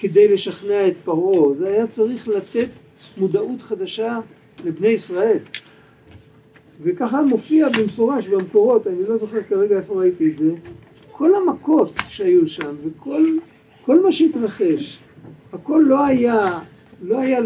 כדי 0.00 0.34
לשכנע 0.34 0.88
את 0.88 0.96
פרעה, 1.04 1.54
זה 1.58 1.68
היה 1.68 1.86
צריך 1.86 2.28
לתת 2.28 2.68
מודעות 3.18 3.62
חדשה 3.62 4.18
לבני 4.64 4.88
ישראל. 4.88 5.38
וככה 6.82 7.22
מופיע 7.22 7.68
במפורש 7.68 8.26
במקורות, 8.26 8.86
אני 8.86 9.02
לא 9.08 9.16
זוכר 9.16 9.42
כרגע 9.42 9.76
איפה 9.76 9.94
ראיתי 9.94 10.26
את 10.30 10.38
זה, 10.38 10.50
כל 11.12 11.30
המכות 11.34 11.92
שהיו 12.08 12.48
שם 12.48 12.74
וכל 12.84 13.22
כל 13.86 14.02
מה 14.02 14.12
שהתרחש, 14.12 14.98
הכל 15.52 15.84
לא 15.86 16.06
היה, 16.06 16.60
לא 17.02 17.18
היה 17.18 17.38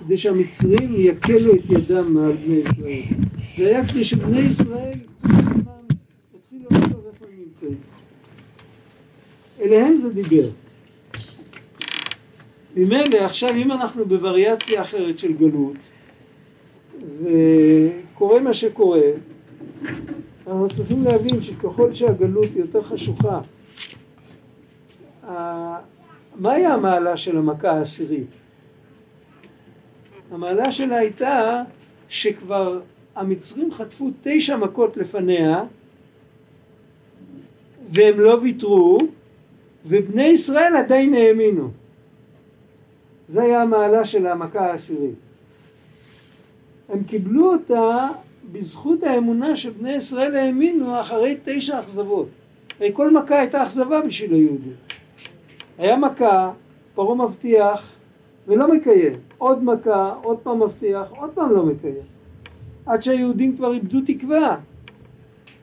כדי 0.00 0.18
שהמצרים 0.18 0.88
יקלו 0.96 1.54
את 1.54 1.70
ידם 1.70 2.14
מעל 2.14 2.32
בני 2.32 2.54
ישראל, 2.54 3.24
זה 3.36 3.68
היה 3.68 3.88
כדי 3.88 4.04
שבני 4.04 4.40
ישראל 4.40 4.98
יתחילו 6.34 6.68
לחשוב 6.70 7.04
איפה 7.12 7.24
הם 7.24 7.40
נמצאים. 7.44 7.76
אליהם 9.60 9.98
זה 9.98 10.08
דיבר. 10.08 10.42
ממילא 12.76 13.18
עכשיו 13.24 13.50
אם 13.56 13.72
אנחנו 13.72 14.04
בווריאציה 14.04 14.82
אחרת 14.82 15.18
של 15.18 15.32
גלות 15.32 15.76
וקורה 17.22 18.40
מה 18.40 18.52
שקורה 18.52 19.00
אנחנו 20.46 20.68
צריכים 20.68 21.04
להבין 21.04 21.40
שככל 21.40 21.94
שהגלות 21.94 22.48
יותר 22.56 22.82
חשוכה 22.82 23.40
מהי 26.36 26.66
המעלה 26.66 27.16
של 27.16 27.36
המכה 27.36 27.70
העשירית? 27.70 28.30
המעלה 30.30 30.72
שלה 30.72 30.96
הייתה 30.96 31.62
שכבר 32.08 32.80
המצרים 33.16 33.72
חטפו 33.72 34.10
תשע 34.22 34.56
מכות 34.56 34.96
לפניה 34.96 35.64
והם 37.92 38.20
לא 38.20 38.38
ויתרו 38.42 38.98
ובני 39.86 40.28
ישראל 40.28 40.76
עדיין 40.76 41.14
האמינו 41.14 41.70
זה 43.28 43.42
היה 43.42 43.62
המעלה 43.62 44.04
של 44.04 44.26
המכה 44.26 44.60
העשירית. 44.60 45.14
הם 46.88 47.04
קיבלו 47.04 47.52
אותה 47.52 48.08
בזכות 48.52 49.02
האמונה 49.02 49.56
שבני 49.56 49.92
ישראל 49.92 50.36
האמינו 50.36 51.00
אחרי 51.00 51.36
תשע 51.44 51.78
אכזבות. 51.78 52.28
הרי 52.80 52.90
כל 52.92 53.10
מכה 53.10 53.40
הייתה 53.40 53.62
אכזבה 53.62 54.00
בשביל 54.00 54.34
היהודים. 54.34 54.72
היה 55.78 55.96
מכה, 55.96 56.52
פרעה 56.94 57.14
מבטיח 57.14 57.92
ולא 58.46 58.74
מקיים. 58.74 59.12
עוד 59.38 59.64
מכה, 59.64 60.14
עוד 60.22 60.38
פעם 60.38 60.62
מבטיח, 60.62 61.10
עוד 61.10 61.30
פעם 61.34 61.52
לא 61.52 61.66
מקיים. 61.66 61.94
עד 62.86 63.02
שהיהודים 63.02 63.56
כבר 63.56 63.72
איבדו 63.72 63.98
תקווה. 64.06 64.56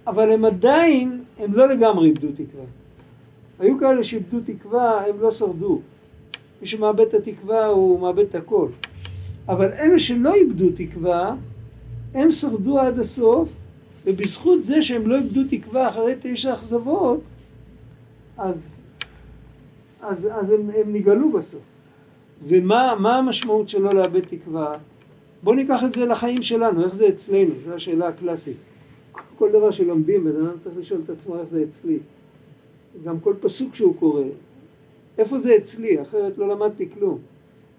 אבל 0.07 0.31
הם 0.31 0.45
עדיין, 0.45 1.23
הם 1.39 1.53
לא 1.53 1.67
לגמרי 1.67 2.07
איבדו 2.07 2.27
תקווה. 2.31 2.63
היו 3.59 3.79
כאלה 3.79 4.03
שאיבדו 4.03 4.37
תקווה, 4.45 5.05
הם 5.05 5.15
לא 5.21 5.31
שרדו. 5.31 5.81
מי 6.61 6.67
שמאבד 6.67 6.99
את 7.07 7.13
התקווה 7.13 7.65
הוא 7.65 7.99
מאבד 7.99 8.23
את 8.23 8.35
הכל. 8.35 8.67
אבל 9.47 9.71
אלה 9.73 9.99
שלא 9.99 10.33
איבדו 10.33 10.65
תקווה, 10.75 11.35
הם 12.13 12.31
שרדו 12.31 12.79
עד 12.79 12.99
הסוף, 12.99 13.49
ובזכות 14.05 14.65
זה 14.65 14.81
שהם 14.81 15.07
לא 15.07 15.15
איבדו 15.15 15.41
תקווה 15.49 15.87
אחרי 15.87 16.13
תשע 16.19 16.53
אכזבות, 16.53 17.19
אז, 18.37 18.81
אז, 20.07 20.27
אז 20.31 20.51
הם, 20.51 20.69
הם 20.75 20.93
נגאלו 20.93 21.31
בסוף. 21.31 21.61
ומה 22.47 23.17
המשמעות 23.17 23.69
שלא 23.69 23.93
לאבד 23.93 24.19
תקווה? 24.19 24.77
בואו 25.43 25.55
ניקח 25.55 25.83
את 25.83 25.93
זה 25.93 26.05
לחיים 26.05 26.43
שלנו, 26.43 26.83
איך 26.83 26.95
זה 26.95 27.07
אצלנו, 27.07 27.51
זו 27.65 27.73
השאלה 27.73 28.07
הקלאסית. 28.07 28.57
כל 29.37 29.49
דבר 29.51 29.71
שלומדים, 29.71 30.23
בן 30.23 30.45
אדם 30.45 30.59
צריך 30.59 30.77
לשאול 30.77 31.01
את 31.05 31.09
עצמו 31.09 31.39
איך 31.39 31.47
זה 31.51 31.63
אצלי. 31.69 31.97
גם 33.03 33.19
כל 33.19 33.33
פסוק 33.39 33.75
שהוא 33.75 33.95
קורא, 33.95 34.23
איפה 35.17 35.39
זה 35.39 35.55
אצלי, 35.57 36.01
אחרת 36.01 36.37
לא 36.37 36.47
למדתי 36.47 36.89
כלום. 36.89 37.17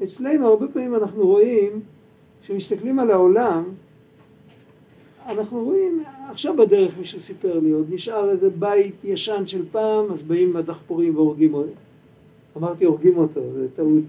אצלנו 0.02 0.46
הרבה 0.48 0.66
פעמים 0.68 0.94
אנחנו 0.94 1.26
רואים, 1.26 1.80
כשמסתכלים 2.42 2.98
על 2.98 3.10
העולם, 3.10 3.64
אנחנו 5.26 5.64
רואים, 5.64 6.04
עכשיו 6.30 6.56
בדרך 6.56 6.98
מישהו 6.98 7.20
סיפר 7.20 7.58
לי, 7.58 7.70
עוד 7.70 7.86
נשאר 7.90 8.30
איזה 8.30 8.50
בית 8.50 8.94
ישן 9.04 9.46
של 9.46 9.62
פעם, 9.72 10.12
אז 10.12 10.22
באים 10.22 10.56
הדחפורים 10.56 11.16
והורגים 11.16 11.54
אותו. 11.54 11.85
אמרתי 12.56 12.84
הורגים 12.84 13.16
אותו, 13.16 13.40
זה 13.52 13.66
טעות, 13.76 14.04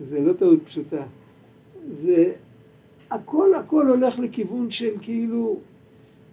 זה 0.00 0.20
לא 0.20 0.32
טעות 0.32 0.58
פשוטה. 0.66 1.02
זה, 1.92 2.32
הכל 3.10 3.54
הכל 3.54 3.86
הולך 3.86 4.18
לכיוון 4.18 4.70
של 4.70 4.90
כאילו, 5.02 5.56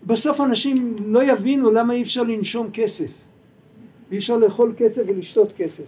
בסוף 0.08 0.42
אנשים 0.42 0.96
לא 1.06 1.24
יבינו 1.24 1.72
למה 1.72 1.94
אי 1.94 2.02
אפשר 2.02 2.24
לנשום 2.24 2.70
כסף. 2.74 3.12
ואי 4.10 4.18
אפשר 4.18 4.38
לאכול 4.38 4.74
כסף 4.78 5.04
ולשתות 5.08 5.52
כסף. 5.58 5.84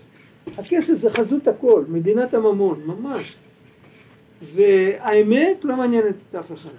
הכסף 0.57 0.95
זה 0.95 1.09
חזות 1.09 1.47
הכל, 1.47 1.83
מדינת 1.89 2.33
הממון, 2.33 2.81
ממש. 2.85 3.35
והאמת 4.41 5.65
לא 5.65 5.75
מעניינת 5.75 6.15
את 6.29 6.35
אף 6.35 6.51
אחד. 6.51 6.69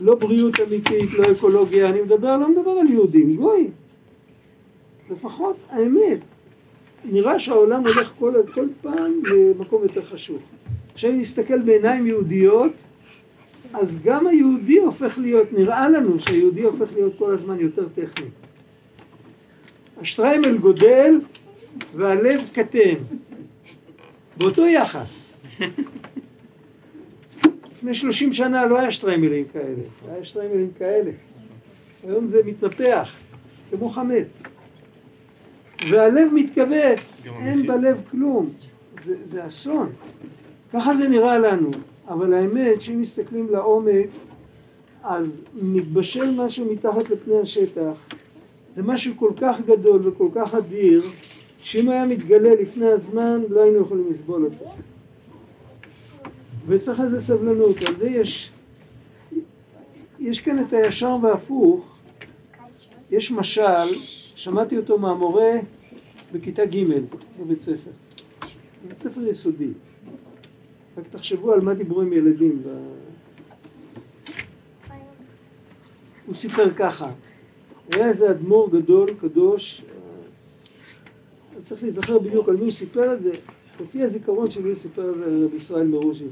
לא 0.00 0.14
בריאות 0.14 0.60
אמיתית, 0.60 1.12
לא 1.12 1.32
אקולוגיה, 1.32 1.88
אני 1.88 2.00
מדבר, 2.00 2.36
לא 2.36 2.48
מדבר 2.48 2.70
על 2.70 2.90
יהודים, 2.90 3.36
גוי. 3.36 3.70
לפחות 5.12 5.56
האמת. 5.70 6.18
נראה 7.04 7.40
שהעולם 7.40 7.80
הולך 7.80 8.12
כל, 8.18 8.32
כל 8.54 8.66
פעם 8.80 9.12
למקום 9.24 9.82
יותר 9.82 10.02
חשוב. 10.02 10.38
עכשיו 10.94 11.10
אם 11.10 11.20
נסתכל 11.20 11.58
בעיניים 11.62 12.06
יהודיות, 12.06 12.72
אז 13.74 13.98
גם 14.04 14.26
היהודי 14.26 14.78
הופך 14.78 15.18
להיות, 15.18 15.52
נראה 15.52 15.88
לנו 15.88 16.20
שהיהודי 16.20 16.62
הופך 16.62 16.92
להיות 16.92 17.12
כל 17.18 17.34
הזמן 17.34 17.60
יותר 17.60 17.88
טכני. 17.94 18.26
השטריימל 20.00 20.58
גודל 20.58 21.20
והלב 21.96 22.50
קטן, 22.52 22.94
באותו 24.36 24.66
יחס. 24.66 25.32
לפני 27.72 27.94
שלושים 27.94 28.32
שנה 28.32 28.66
לא 28.66 28.78
היה 28.78 28.92
שטריימלים 28.92 29.44
כאלה, 29.52 29.82
היה 30.08 30.24
שטריימלים 30.24 30.70
כאלה. 30.78 31.10
היום 32.04 32.28
זה 32.28 32.40
מתנפח, 32.46 33.10
כמו 33.70 33.88
חמץ. 33.88 34.42
והלב 35.90 36.32
מתכווץ, 36.32 37.26
אין 37.40 37.66
בלב 37.66 38.00
כלום. 38.10 38.48
זה, 39.04 39.14
זה 39.24 39.46
אסון. 39.46 39.92
ככה 40.72 40.94
זה 40.94 41.08
נראה 41.08 41.38
לנו. 41.38 41.70
אבל 42.08 42.34
האמת 42.34 42.82
שאם 42.82 43.00
מסתכלים 43.00 43.46
לעומק, 43.50 44.06
אז 45.02 45.40
מתבשל 45.54 46.30
משהו 46.30 46.72
מתחת 46.72 47.10
לפני 47.10 47.38
השטח. 47.38 47.92
זה 48.76 48.82
משהו 48.82 49.14
כל 49.16 49.30
כך 49.40 49.60
גדול 49.66 50.08
וכל 50.08 50.28
כך 50.34 50.54
אדיר, 50.54 51.02
שאם 51.58 51.88
היה 51.88 52.06
מתגלה 52.06 52.54
לפני 52.54 52.86
הזמן, 52.86 53.42
לא 53.48 53.60
היינו 53.60 53.80
יכולים 53.80 54.10
לסבול 54.10 54.44
אותו. 54.44 54.70
וצריך 56.66 57.00
לזה 57.00 57.20
סבלנות. 57.20 57.76
על 57.88 57.96
זה 57.98 58.08
יש, 58.08 58.50
יש 60.20 60.40
כאן 60.40 60.58
את 60.58 60.72
הישר 60.72 61.16
והפוך. 61.22 61.98
יש 63.10 63.32
משל, 63.32 63.88
שמעתי 64.42 64.76
אותו 64.76 64.98
מהמורה 64.98 65.50
בכיתה 66.32 66.66
ג' 66.66 66.84
בבית 67.40 67.60
ספר. 67.60 67.90
בבית 68.84 68.98
ספר 68.98 69.20
יסודי. 69.20 69.68
רק 70.96 71.04
תחשבו 71.10 71.52
על 71.52 71.60
מה 71.60 71.74
דיברו 71.74 72.00
עם 72.00 72.12
ילדים. 72.12 72.62
ב... 72.62 72.68
הוא 76.26 76.34
סיפר 76.34 76.74
ככה, 76.74 77.12
היה 77.92 78.08
איזה 78.08 78.30
אדמו"ר 78.30 78.70
גדול, 78.70 79.14
קדוש, 79.20 79.82
אה, 81.56 81.62
צריך 81.62 81.82
להיזכר 81.82 82.18
בדיוק 82.18 82.48
על 82.48 82.56
מי 82.56 82.62
הוא 82.62 82.70
סיפר 82.70 83.14
את 83.14 83.22
זה, 83.22 83.32
לפי 83.80 84.02
הזיכרון 84.02 84.50
שלי 84.50 84.68
הוא 84.68 84.78
סיפר 84.78 85.10
את 85.10 85.16
זה 85.16 85.46
רבי 85.46 85.56
ישראל 85.56 85.86
מרוז'י. 85.86 86.26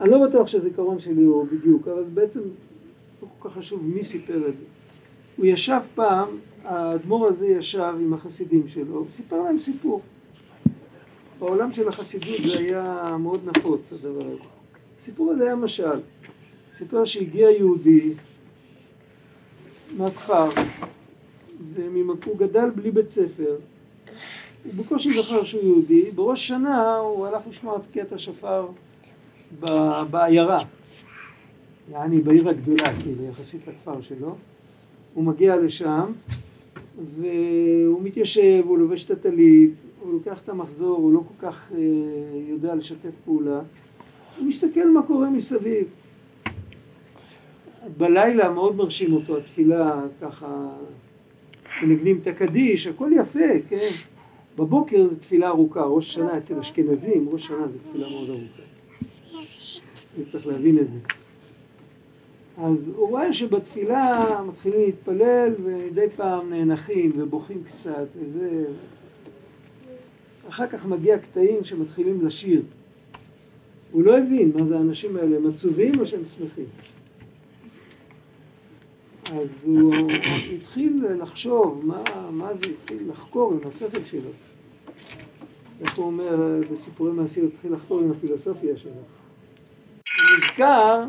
אני 0.00 0.10
לא 0.10 0.26
בטוח 0.28 0.48
שהזיכרון 0.48 1.00
שלי 1.00 1.22
הוא 1.22 1.46
בדיוק, 1.52 1.88
אבל 1.88 2.04
בעצם 2.14 2.40
לא 3.22 3.28
כל 3.38 3.48
כך 3.48 3.56
חשוב 3.56 3.84
מי 3.84 4.04
סיפר 4.04 4.48
את 4.48 4.54
זה. 4.58 4.64
הוא 5.36 5.46
ישב 5.46 5.80
פעם, 5.94 6.28
האדמו"ר 6.64 7.28
הזה 7.28 7.48
ישב 7.48 7.94
עם 8.00 8.14
החסידים 8.14 8.68
שלו, 8.68 9.04
וסיפר 9.08 9.42
להם 9.42 9.58
סיפור. 9.58 10.00
בעולם 11.38 11.72
של 11.72 11.88
החסידות 11.88 12.40
זה 12.52 12.58
היה 12.58 13.16
מאוד 13.20 13.40
נפוץ, 13.46 13.80
הדבר 13.92 14.26
הזה. 14.26 14.44
הסיפור 15.00 15.32
הזה 15.32 15.44
היה 15.44 15.56
משל. 15.56 16.00
סיפר 16.78 17.04
שהגיע 17.04 17.50
יהודי 17.50 18.12
מהכפר, 19.96 20.48
והוא 21.74 22.38
גדל 22.38 22.70
בלי 22.70 22.90
בית 22.90 23.10
ספר. 23.10 23.56
הוא 24.64 24.72
בקושי 24.84 25.22
זכר 25.22 25.44
שהוא 25.44 25.62
יהודי. 25.62 26.10
בראש 26.10 26.48
שנה 26.48 26.96
הוא 26.96 27.26
הלך 27.26 27.42
לשמוע 27.50 27.76
את 27.76 27.82
קטע 27.98 28.18
שופר 28.18 28.66
בעיירה. 30.10 30.64
יעני 31.92 32.20
בעיר 32.20 32.48
הגדולה, 32.48 32.96
כאילו, 33.02 33.24
יחסית 33.24 33.60
לכפר 33.68 34.02
שלו. 34.02 34.36
הוא 35.14 35.24
מגיע 35.24 35.56
לשם, 35.56 36.12
והוא 36.96 38.02
מתיישב, 38.02 38.62
הוא 38.66 38.78
לובש 38.78 39.04
את 39.04 39.10
הטלית, 39.10 39.70
הוא 40.00 40.12
לוקח 40.12 40.40
את 40.44 40.48
המחזור, 40.48 40.98
הוא 40.98 41.12
לא 41.12 41.18
כל 41.18 41.46
כך 41.46 41.72
אה, 41.74 41.78
יודע 42.48 42.74
לשתף 42.74 43.10
פעולה. 43.24 43.60
הוא 44.38 44.46
מסתכל 44.46 44.90
מה 44.90 45.02
קורה 45.02 45.30
מסביב. 45.30 45.86
בלילה 47.96 48.50
מאוד 48.50 48.76
מרשים 48.76 49.12
אותו, 49.12 49.38
התפילה 49.38 50.00
ככה, 50.20 50.68
מנגנים 51.82 52.18
את 52.22 52.26
הקדיש, 52.26 52.86
הכל 52.86 53.10
יפה, 53.16 53.48
כן? 53.68 53.88
בבוקר 54.56 55.08
זו 55.08 55.16
תפילה 55.20 55.48
ארוכה, 55.48 55.82
ראש 55.82 56.14
שנה 56.14 56.38
אצל 56.38 56.58
אשכנזים, 56.58 57.28
ראש 57.32 57.46
שנה 57.46 57.68
זו 57.68 57.78
תפילה 57.90 58.08
מאוד 58.08 58.30
ארוכה. 58.30 58.62
וצריך 60.18 60.46
להבין 60.46 60.78
את 60.78 60.86
זה. 60.86 61.21
אז 62.58 62.88
הוא 62.96 63.08
רואה 63.08 63.32
שבתפילה 63.32 64.40
מתחילים 64.48 64.80
להתפלל 64.80 65.54
ומדי 65.62 66.10
פעם 66.16 66.50
נאנחים 66.50 67.12
ובוכים 67.16 67.64
קצת 67.64 68.06
וזה... 68.16 68.64
אחר 70.48 70.66
כך 70.66 70.86
מגיע 70.86 71.18
קטעים 71.18 71.64
שמתחילים 71.64 72.26
לשיר. 72.26 72.62
הוא 73.92 74.02
לא 74.02 74.18
הבין 74.18 74.52
מה 74.58 74.66
זה 74.66 74.76
האנשים 74.76 75.16
האלה, 75.16 75.36
הם 75.36 75.46
עצובים 75.46 76.00
או 76.00 76.06
שהם 76.06 76.22
שמחים. 76.26 76.64
אז 79.24 79.48
הוא 79.64 79.94
התחיל 80.56 81.06
לחשוב 81.20 81.80
מה, 81.86 82.02
מה 82.30 82.54
זה, 82.54 82.66
התחיל 82.82 83.10
לחקור 83.10 83.52
עם 83.52 83.68
השכל 83.68 84.00
שלו. 84.04 84.30
איך 85.80 85.96
הוא 85.96 86.06
אומר 86.06 86.60
בסיפורי 86.70 87.12
מעשי, 87.12 87.40
הוא 87.40 87.48
התחיל 87.48 87.72
לחקור 87.72 88.00
עם 88.00 88.10
הפילוסופיה 88.10 88.76
שלו. 88.76 88.92
הוא 88.92 90.36
נזכר 90.36 91.04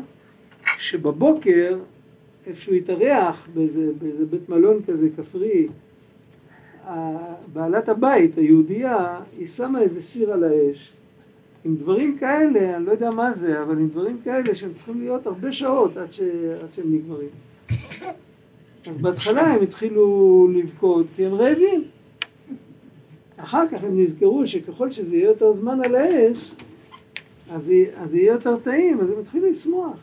שבבוקר, 0.78 1.78
איפה 2.46 2.60
שהוא 2.60 2.74
התארח, 2.74 3.48
באיזה, 3.54 3.90
באיזה 3.98 4.26
בית 4.26 4.48
מלון 4.48 4.80
כזה 4.86 5.08
כפרי, 5.16 5.68
בעלת 7.52 7.88
הבית, 7.88 8.38
היהודייה, 8.38 9.20
היא 9.38 9.46
שמה 9.46 9.82
איזה 9.82 10.02
סיר 10.02 10.32
על 10.32 10.44
האש 10.44 10.94
עם 11.64 11.76
דברים 11.76 12.18
כאלה, 12.18 12.76
אני 12.76 12.86
לא 12.86 12.92
יודע 12.92 13.10
מה 13.10 13.32
זה, 13.32 13.62
אבל 13.62 13.78
עם 13.78 13.88
דברים 13.88 14.16
כאלה 14.24 14.54
שהם 14.54 14.70
צריכים 14.74 15.00
להיות 15.00 15.26
הרבה 15.26 15.52
שעות 15.52 15.96
עד, 15.96 16.12
ש... 16.12 16.20
עד 16.62 16.68
שהם 16.76 16.94
נגמרים. 16.94 17.28
אז 18.86 18.96
בהתחלה 19.00 19.42
הם 19.42 19.62
התחילו 19.62 20.48
לבכות 20.54 21.06
כי 21.16 21.26
הם 21.26 21.34
רעבים. 21.34 21.84
אחר 23.36 23.64
כך 23.72 23.84
הם 23.84 24.02
נזכרו 24.02 24.46
שככל 24.46 24.92
שזה 24.92 25.16
יהיה 25.16 25.28
יותר 25.28 25.52
זמן 25.52 25.78
על 25.84 25.94
האש, 25.94 26.52
אז, 27.50 27.72
אז 27.96 28.14
יהיה 28.14 28.32
יותר 28.32 28.56
טעים, 28.56 29.00
אז 29.00 29.10
הם 29.10 29.18
התחילו 29.20 29.50
לשמוח. 29.50 29.96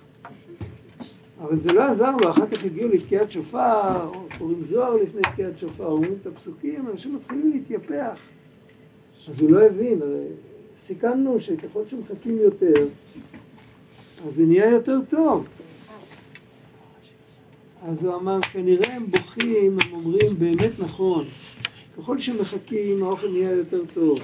אבל 1.41 1.59
זה 1.59 1.73
לא 1.73 1.83
עזר 1.83 2.11
לו, 2.11 2.29
אחר 2.29 2.47
כך 2.47 2.65
הגיעו 2.65 2.89
לתקיעת 2.89 3.31
שופר, 3.31 4.11
קוראים 4.37 4.63
זוהר 4.69 4.95
לפני 4.95 5.21
תקיעת 5.21 5.59
שופר, 5.59 5.85
אומרים 5.85 6.13
את 6.21 6.27
הפסוקים, 6.27 6.85
אנשים 6.93 7.15
מתחילים 7.15 7.51
להתייפח. 7.51 8.17
אז 9.29 9.41
הוא 9.41 9.51
לא 9.51 9.61
הבין, 9.61 9.99
סיכמנו 10.79 11.41
שככל 11.41 11.83
שמחכים 11.89 12.37
יותר, 12.37 12.87
אז 13.91 14.35
זה 14.35 14.45
נהיה 14.45 14.69
יותר 14.69 14.99
טוב. 15.09 15.47
אז 17.87 18.03
הוא 18.03 18.15
אמר, 18.15 18.41
כנראה 18.41 18.93
הם 18.93 19.05
בוכים, 19.11 19.77
הם 19.81 19.93
אומרים 19.93 20.39
באמת 20.39 20.79
נכון, 20.79 21.25
ככל 21.97 22.19
שמחכים 22.19 23.03
האוכל 23.03 23.27
נהיה 23.27 23.51
יותר 23.51 23.81
טוב, 23.93 24.19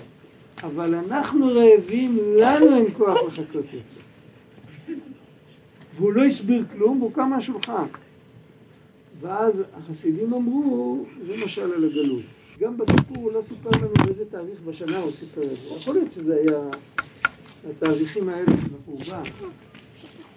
אבל 0.63 0.95
אנחנו 0.95 1.47
רעבים, 1.47 2.17
לנו 2.35 2.75
אין 2.75 2.93
כוח 2.97 3.17
לחכות 3.27 3.55
יותר. 3.55 3.96
והוא 5.97 6.13
לא 6.13 6.23
הסביר 6.23 6.65
כלום, 6.73 7.01
והוא 7.01 7.11
קם 7.13 7.29
מהשולחן. 7.29 7.85
ואז 9.21 9.53
החסידים 9.73 10.33
אמרו, 10.33 11.05
זה 11.27 11.33
משל 11.45 11.73
על 11.73 11.85
הגלות. 11.85 12.23
גם 12.59 12.77
בסיפור 12.77 13.17
הוא 13.17 13.31
לא 13.31 13.41
סיפר 13.41 13.69
לנו 13.81 13.93
באיזה 14.05 14.25
תאריך 14.25 14.59
בשנה 14.65 14.99
הוא 14.99 15.11
סיפר 15.11 15.43
את 15.43 15.49
זה. 15.49 15.75
יכול 15.77 15.93
להיות 15.93 16.11
שזה 16.13 16.35
היה 16.35 16.61
התאריכים 17.69 18.29
האלה 18.29 18.45
של 18.47 18.69
החורבן. 18.81 19.23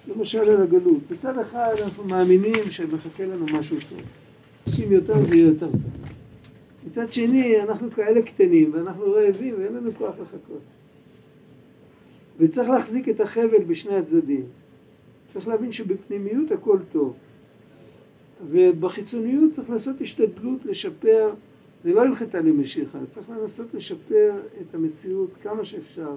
למשל 0.08 0.38
על 0.38 0.62
הגלות. 0.62 1.00
בצד 1.10 1.38
אחד 1.38 1.74
אנחנו 1.82 2.04
מאמינים 2.04 2.70
שמחכה 2.70 3.24
לנו 3.24 3.46
משהו 3.46 3.76
טוב. 3.88 4.00
עושים 4.66 4.92
יותר 4.92 5.24
זה 5.24 5.34
יהיה 5.34 5.46
יותר 5.46 5.70
טוב. 5.70 5.80
מצד 6.86 7.12
שני 7.12 7.62
אנחנו 7.62 7.90
כאלה 7.90 8.22
קטנים 8.22 8.70
ואנחנו 8.74 9.12
רעבים 9.12 9.54
ואין 9.58 9.72
לנו 9.72 9.90
כוח 9.98 10.14
לחכות. 10.14 10.60
וצריך 12.38 12.68
להחזיק 12.68 13.08
את 13.08 13.20
החבל 13.20 13.64
בשני 13.66 13.96
הצדדים. 13.96 14.44
צריך 15.32 15.48
להבין 15.48 15.72
שבפנימיות 15.72 16.52
הכל 16.52 16.78
טוב. 16.92 17.14
ובחיצוניות 18.50 19.52
צריך 19.54 19.70
לעשות 19.70 20.00
השתדלות 20.00 20.64
לשפר, 20.64 21.30
זה 21.84 21.92
לא 21.92 22.00
הלכתה 22.00 22.40
למשיחה, 22.40 22.98
צריך 23.10 23.30
לנסות 23.30 23.74
לשפר 23.74 24.32
את 24.60 24.74
המציאות 24.74 25.30
כמה 25.42 25.64
שאפשר. 25.64 26.14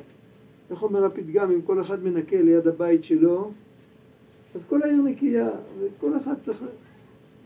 איך 0.72 0.84
אומר 0.84 1.06
הפתגם, 1.06 1.52
אם 1.52 1.62
כל 1.62 1.82
אחד 1.82 2.04
מנקה 2.04 2.42
ליד 2.42 2.68
הבית 2.68 3.04
שלו, 3.04 3.52
אז 4.56 4.62
כל 4.70 4.84
העיר 4.84 5.02
נקייה, 5.02 5.50
וכל 5.80 6.18
אחד 6.18 6.34
צריך... 6.40 6.64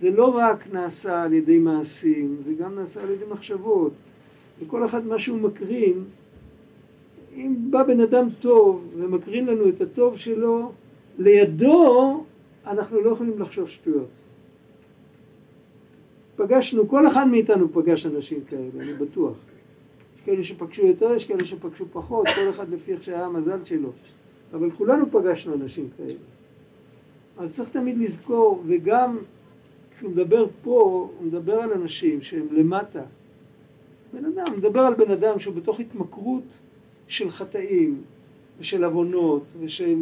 זה 0.01 0.09
לא 0.09 0.25
רק 0.25 0.73
נעשה 0.73 1.23
על 1.23 1.33
ידי 1.33 1.59
מעשים, 1.59 2.37
זה 2.45 2.53
גם 2.53 2.75
נעשה 2.75 3.03
על 3.03 3.09
ידי 3.09 3.25
מחשבות. 3.31 3.91
וכל 4.59 4.85
אחד 4.85 5.05
מה 5.05 5.19
שהוא 5.19 5.39
מקרין, 5.39 6.03
אם 7.35 7.55
בא 7.69 7.83
בן 7.83 8.01
אדם 8.01 8.27
טוב 8.39 8.85
ומקרין 8.97 9.45
לנו 9.45 9.69
את 9.69 9.81
הטוב 9.81 10.17
שלו, 10.17 10.71
לידו 11.17 12.23
אנחנו 12.67 13.01
לא 13.01 13.09
יכולים 13.09 13.39
לחשוב 13.39 13.69
שטויות. 13.69 14.07
פגשנו, 16.35 16.87
כל 16.89 17.07
אחד 17.07 17.27
מאיתנו 17.27 17.73
פגש 17.73 18.05
אנשים 18.05 18.39
כאלה, 18.49 18.69
אני 18.79 18.93
בטוח. 18.93 19.35
יש 20.15 20.21
כאלה 20.25 20.43
שפגשו 20.43 20.85
יותר, 20.85 21.13
יש 21.15 21.25
כאלה 21.25 21.45
שפגשו 21.45 21.85
פחות, 21.91 22.27
כל 22.35 22.49
אחד 22.49 22.69
לפי 22.69 22.91
איך 22.93 23.03
שהיה 23.03 23.25
המזל 23.25 23.65
שלו. 23.65 23.91
אבל 24.53 24.71
כולנו 24.71 25.11
פגשנו 25.11 25.53
אנשים 25.53 25.89
כאלה. 25.97 26.19
אז 27.37 27.55
צריך 27.55 27.69
תמיד 27.69 27.97
לזכור, 27.97 28.63
וגם 28.67 29.17
כשהוא 29.97 30.11
מדבר 30.11 30.47
פה, 30.63 31.09
הוא 31.17 31.27
מדבר 31.27 31.53
על 31.53 31.73
אנשים 31.73 32.21
שהם 32.21 32.47
למטה. 32.51 33.01
בן 34.13 34.25
אדם, 34.25 34.57
מדבר 34.57 34.79
על 34.79 34.93
בן 34.93 35.11
אדם 35.11 35.39
שהוא 35.39 35.55
בתוך 35.55 35.79
התמכרות 35.79 36.43
של 37.07 37.29
חטאים, 37.29 38.01
ושל 38.59 38.83
עוונות, 38.83 39.43
ושל... 39.59 39.95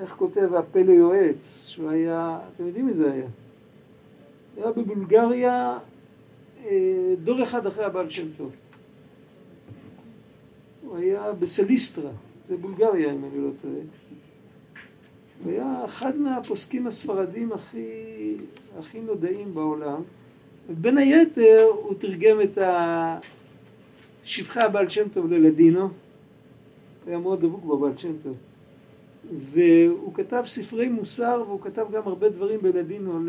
איך 0.00 0.10
כותב 0.10 0.54
הפלא 0.54 0.92
יועץ, 0.92 1.68
שהוא 1.68 1.90
היה, 1.90 2.38
אתם 2.54 2.66
יודעים 2.66 2.86
מי 2.86 2.94
זה 2.94 3.12
היה? 3.12 3.26
היה 4.56 4.72
בבולגריה 4.72 5.78
אה, 6.64 7.14
דור 7.24 7.42
אחד 7.42 7.66
אחרי 7.66 7.84
הבעל 7.84 8.10
שם 8.10 8.26
טוב. 8.36 8.50
הוא 10.82 10.96
היה 10.96 11.32
בסליסטרה, 11.32 12.10
בבולגריה 12.50 13.12
אם 13.12 13.24
אני 13.24 13.44
לא 13.44 13.50
טועה. 13.62 13.74
הוא 15.44 15.52
היה 15.52 15.84
אחד 15.84 16.16
מהפוסקים 16.16 16.86
הספרדים 16.86 17.52
הכי, 17.52 17.86
הכי 18.78 19.00
נודעים 19.00 19.54
בעולם. 19.54 20.02
ובין 20.68 20.98
היתר 20.98 21.66
הוא 21.72 21.94
תרגם 21.98 22.40
את 22.40 22.58
שבחי 24.24 24.60
הבעל 24.60 24.88
שם 24.88 25.08
טוב 25.08 25.32
ללדינו. 25.32 25.80
הוא 25.80 25.90
היה 27.06 27.18
מאוד 27.18 27.40
דבוק 27.40 27.64
בבעל 27.64 27.96
שם 27.96 28.12
טוב. 28.22 28.36
והוא 29.28 30.14
כתב 30.14 30.42
ספרי 30.46 30.88
מוסר 30.88 31.42
והוא 31.46 31.60
כתב 31.60 31.86
גם 31.92 32.02
הרבה 32.04 32.28
דברים 32.28 32.60
בלדינו 32.62 33.20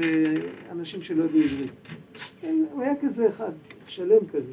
לאנשים 0.70 1.02
שלא 1.02 1.24
ידעו 1.24 1.40
עברית. 1.40 1.72
כן, 2.42 2.66
הוא 2.72 2.82
היה 2.82 2.94
כזה 3.02 3.30
אחד, 3.30 3.52
שלם 3.88 4.28
כזה. 4.28 4.52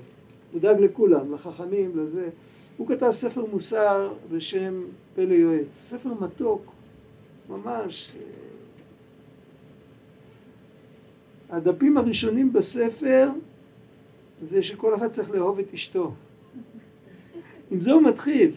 הוא 0.53 0.61
דאג 0.61 0.81
לכולם, 0.81 1.35
לחכמים, 1.35 1.91
לזה. 1.99 2.29
הוא 2.77 2.89
כתב 2.89 3.11
ספר 3.11 3.45
מוסר 3.53 4.13
בשם 4.33 4.83
פלא 5.15 5.35
יועץ. 5.35 5.73
ספר 5.73 6.11
מתוק, 6.21 6.73
ממש. 7.49 8.13
הדפים 11.51 11.99
הראשונים 11.99 12.53
בספר 12.53 13.29
זה 14.43 14.63
שכל 14.63 14.95
אחד 14.95 15.11
צריך 15.11 15.31
לאהוב 15.31 15.59
את 15.59 15.75
אשתו. 15.75 16.13
עם 17.71 17.81
זה 17.81 17.93
הוא 17.93 18.03
מתחיל. 18.03 18.51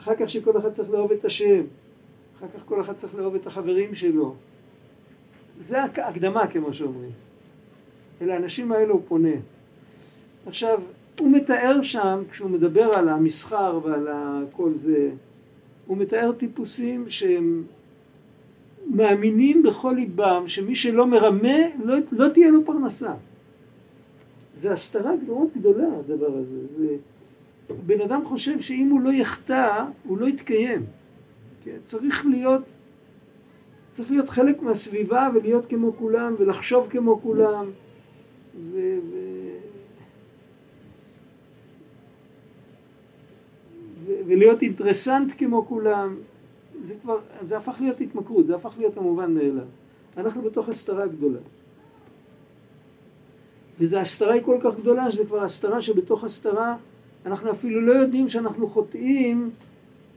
אחר 0.00 0.12
כך 0.20 0.30
שכל 0.30 0.58
אחד 0.58 0.72
צריך 0.72 0.90
לאהוב 0.90 1.12
את 1.12 1.24
השם, 1.24 1.62
אחר 2.38 2.46
כך 2.56 2.60
כל 2.64 2.80
אחד 2.80 2.96
צריך 2.96 3.14
לאהוב 3.14 3.34
את 3.34 3.46
החברים 3.46 3.94
שלו. 3.94 4.34
זה 5.60 5.82
הקדמה 5.82 6.46
כמו 6.46 6.74
שאומרים. 6.74 7.10
אל 8.22 8.30
האנשים 8.30 8.72
האלה 8.72 8.92
הוא 8.92 9.02
פונה. 9.08 9.34
עכשיו, 10.46 10.80
הוא 11.18 11.30
מתאר 11.30 11.82
שם, 11.82 12.22
כשהוא 12.30 12.50
מדבר 12.50 12.84
על 12.94 13.08
המסחר 13.08 13.80
ועל 13.84 14.08
כל 14.52 14.70
זה, 14.74 15.10
הוא 15.86 15.96
מתאר 15.96 16.32
טיפוסים 16.32 17.10
שהם 17.10 17.64
מאמינים 18.90 19.62
בכל 19.62 19.92
ליבם 19.92 20.44
שמי 20.46 20.76
שלא 20.76 21.06
מרמה 21.06 21.58
לא, 21.84 21.94
לא 22.12 22.28
תהיה 22.28 22.50
לו 22.50 22.64
פרנסה. 22.64 23.12
זה 24.56 24.72
הסתרה 24.72 25.12
מאוד 25.26 25.48
גדולה 25.58 25.86
הדבר 25.98 26.32
הזה. 26.38 26.66
זה, 26.78 26.96
בן 27.86 28.00
אדם 28.00 28.24
חושב 28.24 28.60
שאם 28.60 28.88
הוא 28.90 29.00
לא 29.00 29.10
יחטא, 29.10 29.84
הוא 30.04 30.18
לא 30.18 30.26
יתקיים. 30.26 30.86
כן? 31.64 31.76
צריך 31.84 32.26
להיות, 32.26 32.62
צריך 33.90 34.10
להיות 34.10 34.28
חלק 34.28 34.62
מהסביבה 34.62 35.28
ולהיות 35.34 35.66
כמו 35.68 35.96
כולם 35.96 36.34
ולחשוב 36.38 36.86
כמו 36.90 37.20
כולם. 37.22 37.70
ו, 38.72 38.98
ו, 39.10 39.16
ולהיות 44.26 44.62
אינטרסנט 44.62 45.32
כמו 45.38 45.66
כולם. 45.66 46.16
זה 46.82 46.94
כבר, 47.02 47.18
זה 47.42 47.56
הפך 47.56 47.76
להיות 47.80 48.00
התמכרות, 48.00 48.46
זה 48.46 48.54
הפך 48.54 48.74
להיות 48.78 48.96
המובן 48.96 49.34
מאליו. 49.34 49.64
אנחנו 50.16 50.42
בתוך 50.42 50.68
הסתרה 50.68 51.06
גדולה. 51.06 51.38
וזו 53.78 53.98
הסתרה 53.98 54.34
היא 54.34 54.42
כל 54.42 54.58
כך 54.62 54.76
גדולה 54.80 55.10
שזה 55.10 55.24
כבר 55.24 55.44
הסתרה 55.44 55.82
שבתוך 55.82 56.24
הסתרה 56.24 56.76
אנחנו 57.26 57.50
אפילו 57.50 57.80
לא 57.80 57.92
יודעים 57.92 58.28
שאנחנו 58.28 58.68
חוטאים 58.68 59.50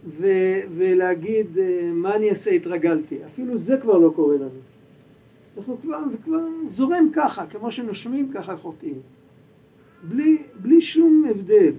ו- 0.07 0.61
ולהגיד 0.77 1.57
אה, 1.57 1.89
מה 1.93 2.15
אני 2.15 2.29
אעשה 2.29 2.51
התרגלתי, 2.51 3.17
אפילו 3.25 3.57
זה 3.57 3.77
כבר 3.77 3.97
לא 3.97 4.11
קורה 4.15 4.35
לנו. 4.35 4.59
אנחנו 5.57 5.77
כבר, 5.81 5.99
זה 6.11 6.17
כבר 6.23 6.39
זורם 6.67 7.09
ככה, 7.13 7.45
כמו 7.45 7.71
שנושמים 7.71 8.31
ככה 8.33 8.57
חוטאים, 8.57 8.99
בלי, 10.03 10.37
בלי 10.61 10.81
שום 10.81 11.25
הבדל. 11.29 11.71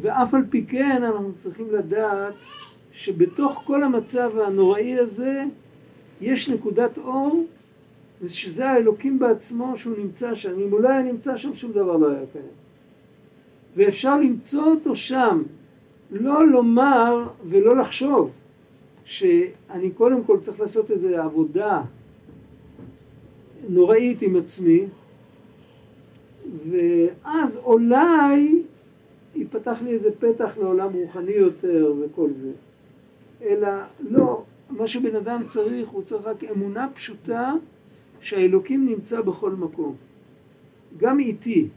ואף 0.00 0.34
על 0.34 0.42
פי 0.50 0.64
כן 0.68 1.02
אנחנו 1.04 1.32
צריכים 1.36 1.66
לדעת 1.72 2.34
שבתוך 2.92 3.62
כל 3.66 3.84
המצב 3.84 4.38
הנוראי 4.38 4.98
הזה 4.98 5.44
יש 6.20 6.48
נקודת 6.48 6.98
אור 6.98 7.46
ושזה 8.22 8.70
האלוקים 8.70 9.18
בעצמו 9.18 9.78
שהוא 9.78 9.98
נמצא 9.98 10.34
שם. 10.34 10.60
אם 10.60 10.70
הוא 10.70 10.80
לא 10.80 10.88
היה 10.88 11.02
נמצא 11.02 11.36
שם 11.36 11.54
שום 11.54 11.72
דבר 11.72 11.96
לא 11.96 12.10
היה 12.10 12.20
קיים. 12.32 12.44
ואפשר 13.76 14.20
למצוא 14.20 14.64
אותו 14.64 14.96
שם, 14.96 15.42
לא 16.10 16.48
לומר 16.48 17.28
ולא 17.48 17.76
לחשוב 17.76 18.30
שאני 19.04 19.90
קודם 19.90 20.24
כל 20.24 20.38
צריך 20.40 20.60
לעשות 20.60 20.90
איזו 20.90 21.16
עבודה 21.16 21.82
נוראית 23.68 24.22
עם 24.22 24.36
עצמי 24.36 24.84
ואז 26.70 27.56
אולי 27.56 28.62
ייפתח 29.34 29.82
לי 29.84 29.90
איזה 29.90 30.10
פתח 30.18 30.58
לעולם 30.58 30.92
רוחני 30.92 31.32
יותר 31.32 31.94
וכל 32.00 32.30
זה. 32.42 32.52
אלא 33.42 33.68
לא, 34.00 34.42
מה 34.70 34.88
שבן 34.88 35.16
אדם 35.16 35.42
צריך, 35.46 35.88
הוא 35.88 36.02
צריך 36.02 36.26
רק 36.26 36.44
אמונה 36.44 36.88
פשוטה 36.94 37.52
שהאלוקים 38.20 38.86
נמצא 38.86 39.20
בכל 39.20 39.50
מקום. 39.50 39.94
גם 40.96 41.20
איתי, 41.20 41.68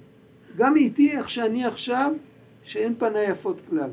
גם 0.58 0.76
איתי 0.76 1.12
איך 1.12 1.30
שאני 1.30 1.66
עכשיו, 1.66 2.14
שאין 2.64 2.96
פניי 2.98 3.32
יפות 3.32 3.58
כלל. 3.70 3.90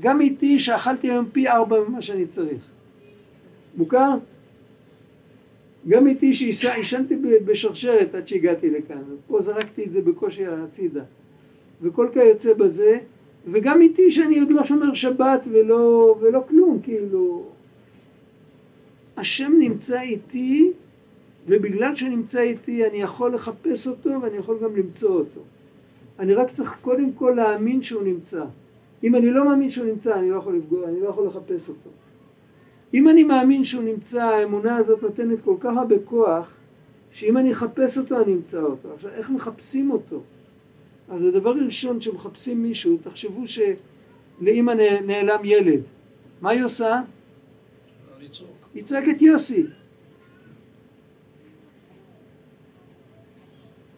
גם 0.00 0.20
איתי 0.20 0.58
שאכלתי 0.58 1.10
היום 1.10 1.26
פי 1.32 1.48
ארבע 1.48 1.80
ממה 1.88 2.02
שאני 2.02 2.26
צריך. 2.26 2.62
מוכר? 3.76 4.10
גם 5.88 6.06
איתי 6.06 6.34
שעישנתי 6.34 7.16
בשרשרת 7.44 8.14
עד 8.14 8.26
שהגעתי 8.26 8.70
לכאן, 8.70 9.02
פה 9.26 9.42
זרקתי 9.42 9.84
את 9.84 9.92
זה 9.92 10.00
בקושי 10.00 10.46
הצידה. 10.46 11.02
וכל 11.82 12.08
כיוצא 12.12 12.54
בזה, 12.54 12.98
וגם 13.50 13.80
איתי 13.80 14.12
שאני 14.12 14.38
עוד 14.38 14.50
לא 14.50 14.64
שומר 14.64 14.94
שבת 14.94 15.40
ולא, 15.50 16.16
ולא 16.20 16.44
כלום, 16.48 16.78
כאילו. 16.82 17.46
השם 19.16 19.52
נמצא 19.58 20.00
איתי, 20.00 20.70
ובגלל 21.46 21.96
שנמצא 21.96 22.40
איתי 22.40 22.86
אני 22.86 23.02
יכול 23.02 23.34
לחפש 23.34 23.86
אותו 23.86 24.10
ואני 24.22 24.36
יכול 24.36 24.58
גם 24.62 24.76
למצוא 24.76 25.10
אותו. 25.10 25.40
אני 26.22 26.34
רק 26.34 26.50
צריך 26.50 26.76
קודם 26.80 27.12
כל 27.12 27.34
להאמין 27.36 27.82
שהוא 27.82 28.02
נמצא. 28.02 28.44
אם 29.04 29.16
אני 29.16 29.30
לא 29.30 29.44
מאמין 29.48 29.70
שהוא 29.70 29.86
נמצא, 29.86 30.14
אני 30.14 30.30
לא 30.30 30.36
יכול 30.36 30.56
לפגוע, 30.56 30.88
אני 30.88 31.00
לא 31.00 31.08
יכול 31.08 31.26
לחפש 31.26 31.68
אותו. 31.68 31.90
אם 32.94 33.08
אני 33.08 33.22
מאמין 33.22 33.64
שהוא 33.64 33.84
נמצא, 33.84 34.22
האמונה 34.22 34.76
הזאת 34.76 35.02
נותנת 35.02 35.38
כל 35.44 35.56
כך 35.60 35.76
הרבה 35.76 35.94
כוח, 36.04 36.50
שאם 37.12 37.36
אני 37.36 37.52
אחפש 37.52 37.98
אותו, 37.98 38.22
אני 38.22 38.32
אמצא 38.32 38.60
אותו. 38.60 38.88
עכשיו, 38.94 39.10
איך 39.10 39.30
מחפשים 39.30 39.90
אותו? 39.90 40.20
אז 41.08 41.24
הדבר 41.24 41.50
הראשון 41.50 42.00
שמחפשים 42.00 42.62
מישהו, 42.62 42.98
תחשבו 43.02 43.44
שלאימא 43.46 44.72
נעלם 45.06 45.44
ילד, 45.44 45.80
מה 46.40 46.50
היא 46.50 46.64
עושה? 46.64 47.00
היא 48.74 48.82
צועקת 48.82 49.22
יוסי. 49.22 49.66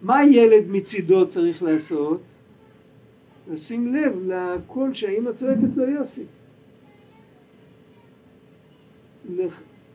מה 0.05 0.24
ילד 0.24 0.64
מצידו 0.68 1.28
צריך 1.28 1.62
לעשות? 1.62 2.20
לשים 3.52 3.94
לב 3.94 4.12
לקול 4.26 4.94
שהאימא 4.94 5.32
צועקת 5.32 5.76
לו 5.76 5.88
יוסי. 5.88 6.24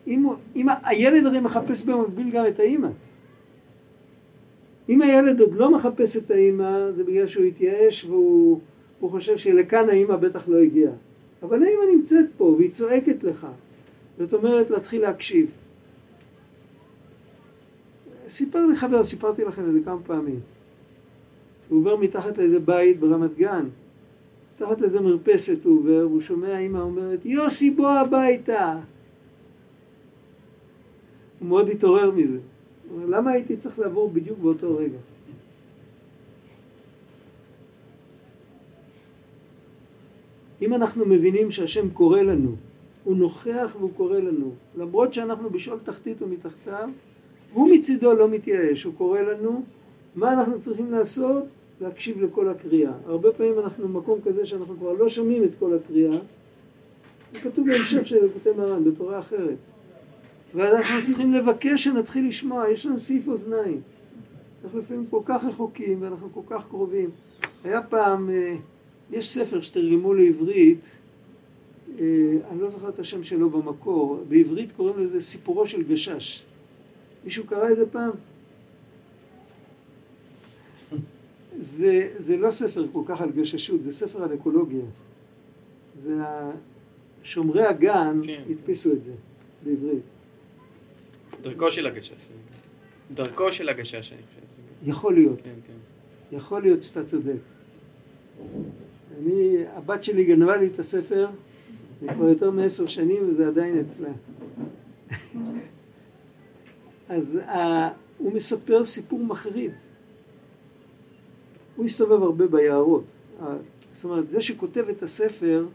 אם, 0.08 0.26
אם 0.56 0.68
הילד 0.84 1.26
הרי 1.26 1.40
מחפש 1.40 1.82
במקביל 1.82 2.30
גם 2.32 2.48
את 2.48 2.60
האימא. 2.60 2.88
אם 4.90 5.02
הילד 5.02 5.40
עוד 5.40 5.54
לא 5.54 5.72
מחפש 5.72 6.18
את 6.18 6.32
האימא 6.32 6.92
זה 6.92 7.04
בגלל 7.04 7.28
שהוא 7.28 7.46
התייאש 7.46 8.06
והוא 8.06 8.60
חושב 9.02 9.38
שלכאן 9.38 9.90
האימא 9.90 10.16
בטח 10.16 10.48
לא 10.48 10.58
הגיעה. 10.58 10.94
אבל 11.44 11.64
האימא 11.64 11.84
נמצאת 11.96 12.26
פה 12.38 12.44
והיא 12.44 12.72
צועקת 12.72 13.24
לך. 13.24 13.48
זאת 14.18 14.34
אומרת 14.34 14.70
להתחיל 14.70 15.02
להקשיב. 15.02 15.52
סיפר 18.30 18.66
לי 18.66 18.76
חבר, 18.76 19.04
סיפרתי 19.04 19.44
לכם 19.44 19.70
את 19.70 19.74
זה 19.74 19.80
כמה 19.86 20.00
פעמים. 20.06 20.40
הוא 21.70 21.80
עובר 21.80 21.96
מתחת 21.96 22.38
לאיזה 22.38 22.60
בית 22.60 23.00
ברמת 23.00 23.38
גן, 23.38 23.66
מתחת 24.56 24.82
לאיזה 24.82 25.00
מרפסת 25.00 25.58
הוא 25.64 25.80
עובר, 25.80 26.08
והוא 26.10 26.22
שומע 26.22 26.60
אימא 26.60 26.78
אומרת, 26.78 27.26
יוסי 27.26 27.72
בוא 27.72 27.90
הביתה. 27.90 28.80
הוא 31.40 31.50
מאוד 31.50 31.70
התעורר 31.70 32.12
מזה. 32.12 32.38
הוא 32.90 33.02
אומר, 33.02 33.18
למה 33.18 33.32
הייתי 33.32 33.58
צריך 33.58 33.80
לעבור 33.80 34.10
בדיוק 34.10 34.40
באותו 34.40 34.78
רגע? 34.78 34.98
אם 40.62 40.74
אנחנו 40.74 41.06
מבינים 41.06 41.52
שהשם 41.52 41.90
קורא 41.90 42.22
לנו, 42.22 42.56
הוא 43.04 43.18
נוכח 43.18 43.76
והוא 43.80 43.92
קורא 43.98 44.18
לנו, 44.18 44.52
למרות 44.78 45.14
שאנחנו 45.14 45.50
בשאול 45.50 45.80
תחתית 45.84 46.22
ומתחתיו, 46.22 46.90
הוא 47.54 47.70
מצידו 47.76 48.14
לא 48.14 48.30
מתייאש, 48.30 48.84
הוא 48.84 48.94
קורא 48.98 49.20
לנו, 49.20 49.64
מה 50.16 50.34
אנחנו 50.34 50.62
צריכים 50.62 50.92
לעשות? 50.92 51.44
להקשיב 51.82 52.24
לכל 52.24 52.50
הקריאה. 52.50 52.92
הרבה 53.06 53.32
פעמים 53.32 53.60
אנחנו 53.60 53.88
במקום 53.88 54.20
כזה 54.26 54.46
שאנחנו 54.46 54.78
כבר 54.78 54.94
לא 54.94 55.10
שומעים 55.10 55.44
את 55.44 55.50
כל 55.60 55.76
הקריאה, 55.76 56.18
זה 57.32 57.40
כתוב 57.40 57.66
בהמשך 57.66 58.08
של 58.08 58.16
אלוקותי 58.16 58.50
מרן, 58.58 58.84
בתורה 58.84 59.20
אחרת. 59.20 59.56
ואנחנו 60.56 60.96
צריכים 61.08 61.34
לבקש 61.34 61.84
שנתחיל 61.84 62.28
לשמוע, 62.30 62.70
יש 62.70 62.86
לנו 62.86 63.00
סעיף 63.00 63.28
אוזניים. 63.28 63.82
אנחנו 64.64 64.80
לפעמים 64.80 65.06
כל 65.10 65.22
כך 65.26 65.44
רחוקים 65.44 66.02
ואנחנו 66.02 66.30
כל 66.34 66.42
כך 66.50 66.68
קרובים. 66.70 67.10
היה 67.64 67.82
פעם, 67.82 68.30
אה, 68.30 68.56
יש 69.12 69.30
ספר 69.30 69.62
שתרגמו 69.62 70.14
לעברית, 70.14 70.80
אה, 72.00 72.06
אני 72.52 72.62
לא 72.62 72.70
זוכר 72.70 72.90
את 72.90 73.00
השם 73.00 73.24
שלו 73.24 73.50
במקור, 73.50 74.24
בעברית 74.30 74.72
קוראים 74.72 75.06
לזה 75.06 75.20
סיפורו 75.20 75.68
של 75.68 75.84
גשש. 75.84 76.44
מישהו 77.24 77.46
קרא 77.48 77.72
את 77.72 77.78
זה 77.78 77.90
פעם? 77.92 78.12
זה, 81.58 82.14
זה 82.18 82.38
לא 82.38 82.52
ספר 82.52 82.86
כל 82.92 83.04
כך 83.08 83.22
על 83.22 83.32
גששות, 83.32 83.84
זה 83.84 83.94
ספר 83.94 84.24
על 84.24 84.34
אקולוגיה. 84.34 84.86
זה 86.04 86.16
שומרי 87.24 87.66
הגן 87.66 88.22
כן. 88.24 88.44
הדפיסו 88.50 88.92
את 88.92 89.04
זה 89.04 89.12
בעברית. 89.64 90.04
דרכו 91.42 91.72
של 91.72 91.86
הגשש. 91.86 92.30
דרכו 93.14 93.52
של 93.52 93.70
הגשש, 93.70 94.14
אני 94.14 94.22
חושב. 94.22 94.90
יכול 94.90 95.14
להיות. 95.14 95.42
כן, 95.44 95.54
כן. 95.68 96.36
יכול 96.36 96.62
להיות 96.62 96.84
שאתה 96.84 97.06
צודק. 97.06 97.40
אני, 99.20 99.56
הבת 99.76 100.04
שלי 100.04 100.26
גנבה 100.26 100.58
לי 100.58 100.68
את 100.68 100.80
הספר 100.80 101.28
כבר 102.08 102.30
יותר 102.30 102.52
מעשר 102.52 102.86
שנים 102.86 103.30
וזה 103.30 103.48
עדיין 103.48 103.80
אצלה. 103.80 104.10
אז 107.10 107.40
uh, 107.48 107.52
הוא 108.18 108.34
מספר 108.34 108.86
סיפור 108.86 109.20
מחריד. 109.20 109.72
הוא 111.76 111.86
הסתובב 111.86 112.24
הרבה 112.24 112.48
ביערות. 112.48 113.04
זאת 113.94 114.04
אומרת, 114.04 114.30
זה 114.30 114.42
שכותב 114.42 114.86
את 114.90 115.04
הספר, 115.04 115.66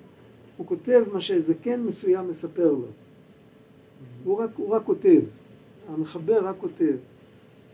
הוא 0.57 0.67
כותב 0.67 1.03
מה 1.13 1.19
כן 1.63 1.81
מסוים 1.81 2.29
מספר 2.29 2.73
לו. 2.73 2.87
הוא 4.25 4.39
רק, 4.39 4.51
הוא 4.57 4.71
רק 4.71 4.85
כותב. 4.85 5.21
המחבר 5.89 6.47
רק 6.47 6.57
כותב. 6.59 6.95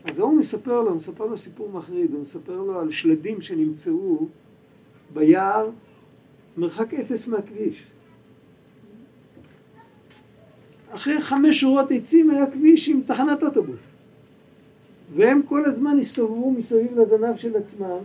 אז 0.05 0.19
ההוא 0.19 0.33
מספר 0.33 0.81
לו, 0.81 0.95
מספר 0.95 1.25
לו 1.25 1.37
סיפור 1.37 1.69
מחריד, 1.69 2.13
הוא 2.13 2.21
מספר 2.21 2.61
לו 2.61 2.79
על 2.79 2.91
שלדים 2.91 3.41
שנמצאו 3.41 4.27
ביער 5.13 5.69
מרחק 6.57 6.93
אפס 6.93 7.27
מהכביש. 7.27 7.90
אחרי 10.93 11.21
חמש 11.21 11.59
שורות 11.59 11.91
עצים 11.91 12.29
היה 12.29 12.51
כביש 12.51 12.89
עם 12.89 13.01
תחנת 13.05 13.43
אוטובוס. 13.43 13.79
והם 15.15 15.41
כל 15.45 15.65
הזמן 15.65 15.99
הסתובבו 15.99 16.51
מסביב 16.51 16.99
לזנב 16.99 17.37
של 17.37 17.57
עצמם, 17.57 17.99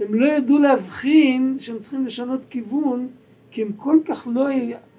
הם 0.00 0.14
לא 0.14 0.26
ידעו 0.26 0.58
להבחין 0.58 1.56
שהם 1.58 1.78
צריכים 1.78 2.06
לשנות 2.06 2.40
כיוון, 2.50 3.08
כי 3.50 3.62
הם 3.62 3.72
כל 3.76 3.98
כך 4.04 4.28
לא, 4.34 4.46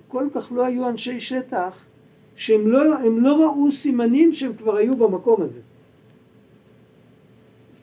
כל 0.07 0.27
כך 0.33 0.51
לא 0.51 0.65
היו 0.65 0.89
אנשי 0.89 1.19
שטח, 1.19 1.85
שהם 2.35 2.67
לא, 2.67 2.83
לא 3.03 3.43
ראו 3.43 3.71
סימנים 3.71 4.33
שהם 4.33 4.53
כבר 4.57 4.75
היו 4.75 4.95
במקום 4.95 5.41
הזה. 5.41 5.59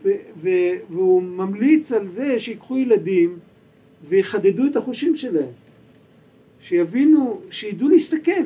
ו, 0.03 0.09
ו, 0.43 0.49
והוא 0.91 1.22
ממליץ 1.22 1.93
על 1.93 2.09
זה 2.09 2.39
שיקחו 2.39 2.79
ילדים 2.79 3.39
ויחדדו 4.09 4.66
את 4.66 4.76
החושים 4.76 5.16
שלהם, 5.16 5.53
שיבינו, 6.61 7.41
שידעו 7.51 7.89
להסתכל. 7.89 8.43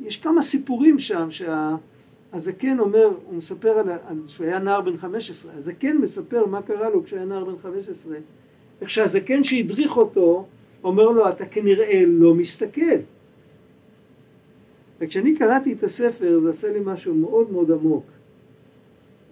יש 0.00 0.16
כמה 0.16 0.42
סיפורים 0.42 0.98
שם 0.98 1.28
שהזקן 1.30 2.78
אומר, 2.78 3.10
הוא 3.24 3.34
מספר 3.34 3.78
על, 3.78 3.90
על 3.90 4.16
שהוא 4.26 4.46
היה 4.46 4.58
נער 4.58 4.80
בן 4.80 4.96
15, 4.96 5.52
הזקן 5.54 5.96
מספר 5.96 6.46
מה 6.46 6.62
קרה 6.62 6.90
לו 6.90 7.04
כשהיה 7.04 7.24
נער 7.24 7.44
בן 7.44 7.58
15, 7.58 8.16
איך 8.80 8.90
שהזקן 8.90 9.44
שהדריך 9.44 9.96
אותו 9.96 10.46
אומר 10.84 11.10
לו, 11.10 11.28
אתה 11.28 11.46
כנראה 11.46 12.02
לא 12.06 12.34
מסתכל. 12.34 12.96
וכשאני 15.00 15.36
קראתי 15.36 15.72
את 15.72 15.82
הספר 15.82 16.40
זה 16.42 16.50
עשה 16.50 16.72
לי 16.72 16.80
משהו 16.84 17.14
מאוד 17.14 17.52
מאוד 17.52 17.70
עמוק. 17.70 18.04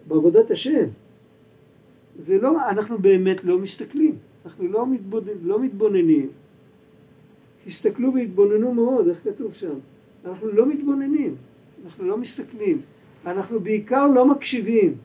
בעבודת 0.08 0.50
השם. 0.50 0.84
זה 2.18 2.38
לא, 2.38 2.68
אנחנו 2.70 2.98
באמת 2.98 3.44
לא 3.44 3.58
מסתכלים, 3.58 4.16
אנחנו 4.44 4.68
לא, 4.68 4.86
מתבונן, 4.86 5.32
לא 5.42 5.60
מתבוננים. 5.60 6.28
הסתכלו 7.66 8.14
והתבוננו 8.14 8.74
מאוד, 8.74 9.08
איך 9.08 9.18
כתוב 9.24 9.54
שם? 9.54 9.74
אנחנו 10.24 10.48
לא 10.48 10.66
מתבוננים, 10.66 11.36
אנחנו 11.84 12.04
לא 12.04 12.16
מסתכלים, 12.16 12.82
אנחנו 13.26 13.60
בעיקר 13.60 14.06
לא 14.06 14.26
מקשיבים. 14.26 14.98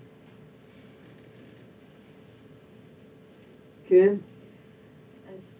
כן? 3.87 4.15
אז 5.33 5.53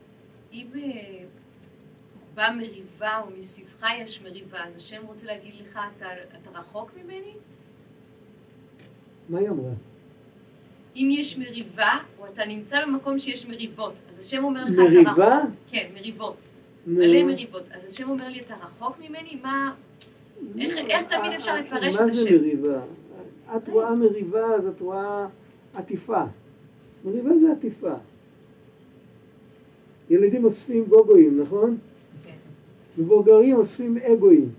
אם 0.54 0.68
אה, 0.76 1.26
באה 2.34 2.56
מריבה 2.56 3.20
או 3.20 3.38
מסביבך 3.38 3.86
יש 4.02 4.22
מריבה, 4.22 4.60
אז 4.68 4.76
השם 4.76 5.02
רוצה 5.08 5.26
להגיד 5.28 5.54
לך, 5.62 5.80
אתה, 5.98 6.06
אתה 6.42 6.60
רחוק 6.60 6.92
ממני? 7.04 7.34
מה 9.30 9.40
היא 9.40 9.50
אמרה? 9.50 9.72
אם 10.96 11.10
יש 11.12 11.38
מריבה, 11.38 11.98
או 12.20 12.26
אתה 12.28 12.46
נמצא 12.46 12.86
במקום 12.86 13.20
שיש 13.20 13.48
מריבות, 13.48 13.94
אז 14.10 14.20
השם 14.20 14.44
אומר 14.44 14.66
לך, 14.66 14.74
אתה 14.74 14.82
רחוק. 14.82 15.18
מריבה? 15.18 15.40
כן, 15.70 15.90
מריבות. 15.94 16.44
מלא 16.88 17.24
מריבות. 17.24 17.64
אז 17.72 17.86
השם 17.86 18.10
אומר 18.10 18.30
לי, 18.30 18.40
אתה 18.40 18.54
רחוק 18.56 18.96
ממני? 19.00 19.38
מה... 19.44 19.74
איך- 20.60 20.78
איך 20.78 21.04
תמיד 21.04 21.32
אפשר 21.36 21.56
לפרש 21.60 21.96
את 21.96 22.02
מה 22.02 22.08
זה 22.08 22.22
השם? 22.22 22.36
מריבה? 22.36 22.82
את 23.58 23.70
רואה 23.70 23.96
מריבה 23.96 24.56
אז 24.56 24.68
את 24.68 24.82
רואה 24.82 25.28
עטיפה. 25.76 26.24
מריבה 27.06 27.38
זה 27.38 27.52
עטיפה. 27.52 27.94
ילדים 30.10 30.44
אוספים 30.44 30.86
גוגואים, 30.86 31.40
נכון? 31.42 31.78
כן. 32.26 32.32
מבוגרים 33.02 33.56
אוספים 33.56 33.98
אגואים. 33.98 34.50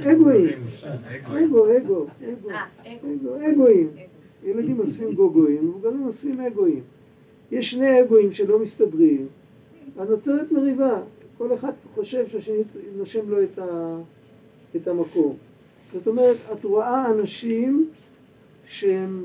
אגואים. 0.00 0.48
אגו, 1.24 1.66
אגו, 1.76 1.76
אגו. 1.78 2.06
אה, 2.22 2.32
אגו. 2.32 2.48
אגו, 3.14 3.36
אגואים. 3.52 3.88
אגו. 3.94 4.00
ילדים 4.50 4.78
אוספים 4.80 5.14
גוגואים, 5.14 5.68
מבוגרים 5.68 6.06
אוספים 6.06 6.40
אגואים. 6.40 6.82
יש 7.50 7.70
שני 7.70 8.00
אגואים 8.00 8.32
שלא 8.32 8.58
מסתדרים, 8.58 9.26
נוצרת 10.04 10.52
מריבה. 10.52 11.00
כל 11.38 11.54
אחד 11.54 11.72
חושב 11.94 12.28
שהשני 12.28 12.62
נושם 12.96 13.30
לו 13.30 13.42
את, 13.42 13.58
ה, 13.58 13.98
את 14.76 14.88
המקום. 14.88 15.36
זאת 15.92 16.06
אומרת, 16.06 16.36
את 16.52 16.64
רואה 16.64 17.10
אנשים 17.10 17.90
שהם 18.66 19.24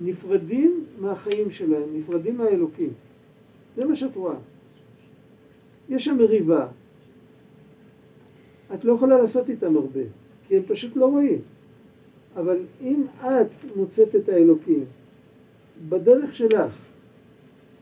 נפרדים 0.00 0.84
מהחיים 1.00 1.50
שלהם, 1.50 1.88
נפרדים 1.92 2.36
מהאלוקים. 2.36 2.90
זה 3.76 3.84
מה 3.84 3.96
שאת 3.96 4.16
רואה. 4.16 4.36
יש 5.88 6.04
שם 6.04 6.16
מריבה. 6.18 6.66
את 8.74 8.84
לא 8.84 8.92
יכולה 8.92 9.18
לעשות 9.18 9.48
איתם 9.48 9.76
הרבה, 9.76 10.00
כי 10.48 10.56
הם 10.56 10.62
פשוט 10.66 10.96
לא 10.96 11.06
רואים. 11.06 11.40
אבל 12.36 12.58
אם 12.80 13.02
את 13.20 13.76
מוצאת 13.76 14.16
את 14.16 14.28
האלוקים 14.28 14.84
בדרך 15.88 16.36
שלך, 16.36 16.85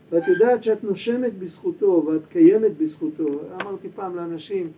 ואת 0.09 0.27
יודעת 0.27 0.63
שאת 0.63 0.83
נושמת 0.83 1.37
בזכותו 1.39 2.03
ואת 2.07 2.21
קיימת 2.29 2.77
בזכותו, 2.77 3.23
אמרתי 3.61 3.87
פעם 3.95 4.15
לאנשים 4.15 4.71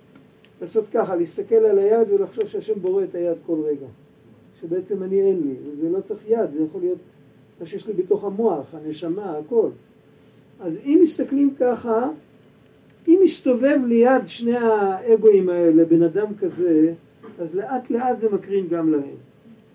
לעשות 0.61 0.85
ככה, 0.93 1.15
להסתכל 1.15 1.55
על 1.55 1.79
היד 1.79 2.11
ולחשוב 2.11 2.47
שהשם 2.47 2.79
בורא 2.81 3.03
את 3.03 3.15
היד 3.15 3.37
כל 3.45 3.57
רגע, 3.65 3.85
שבעצם 4.61 5.03
אני 5.03 5.21
אין 5.21 5.41
לי, 5.43 5.53
וזה 5.63 5.89
לא 5.89 6.01
צריך 6.01 6.21
יד, 6.27 6.51
זה 6.53 6.63
יכול 6.63 6.81
להיות 6.81 6.97
מה 7.59 7.65
שיש 7.65 7.87
לי 7.87 7.93
בתוך 7.93 8.23
המוח, 8.23 8.65
הנשמה, 8.73 9.37
הכל. 9.37 9.69
אז 10.59 10.77
אם 10.85 10.99
מסתכלים 11.01 11.53
ככה, 11.59 12.09
אם 13.07 13.19
מסתובב 13.23 13.77
ליד 13.87 14.27
שני 14.27 14.57
האגואים 14.57 15.49
האלה 15.49 15.85
בן 15.85 16.03
אדם 16.03 16.27
כזה, 16.39 16.93
אז 17.39 17.55
לאט 17.55 17.89
לאט 17.89 18.19
זה 18.19 18.29
מקרין 18.29 18.67
גם 18.67 18.91
להם. 18.91 19.15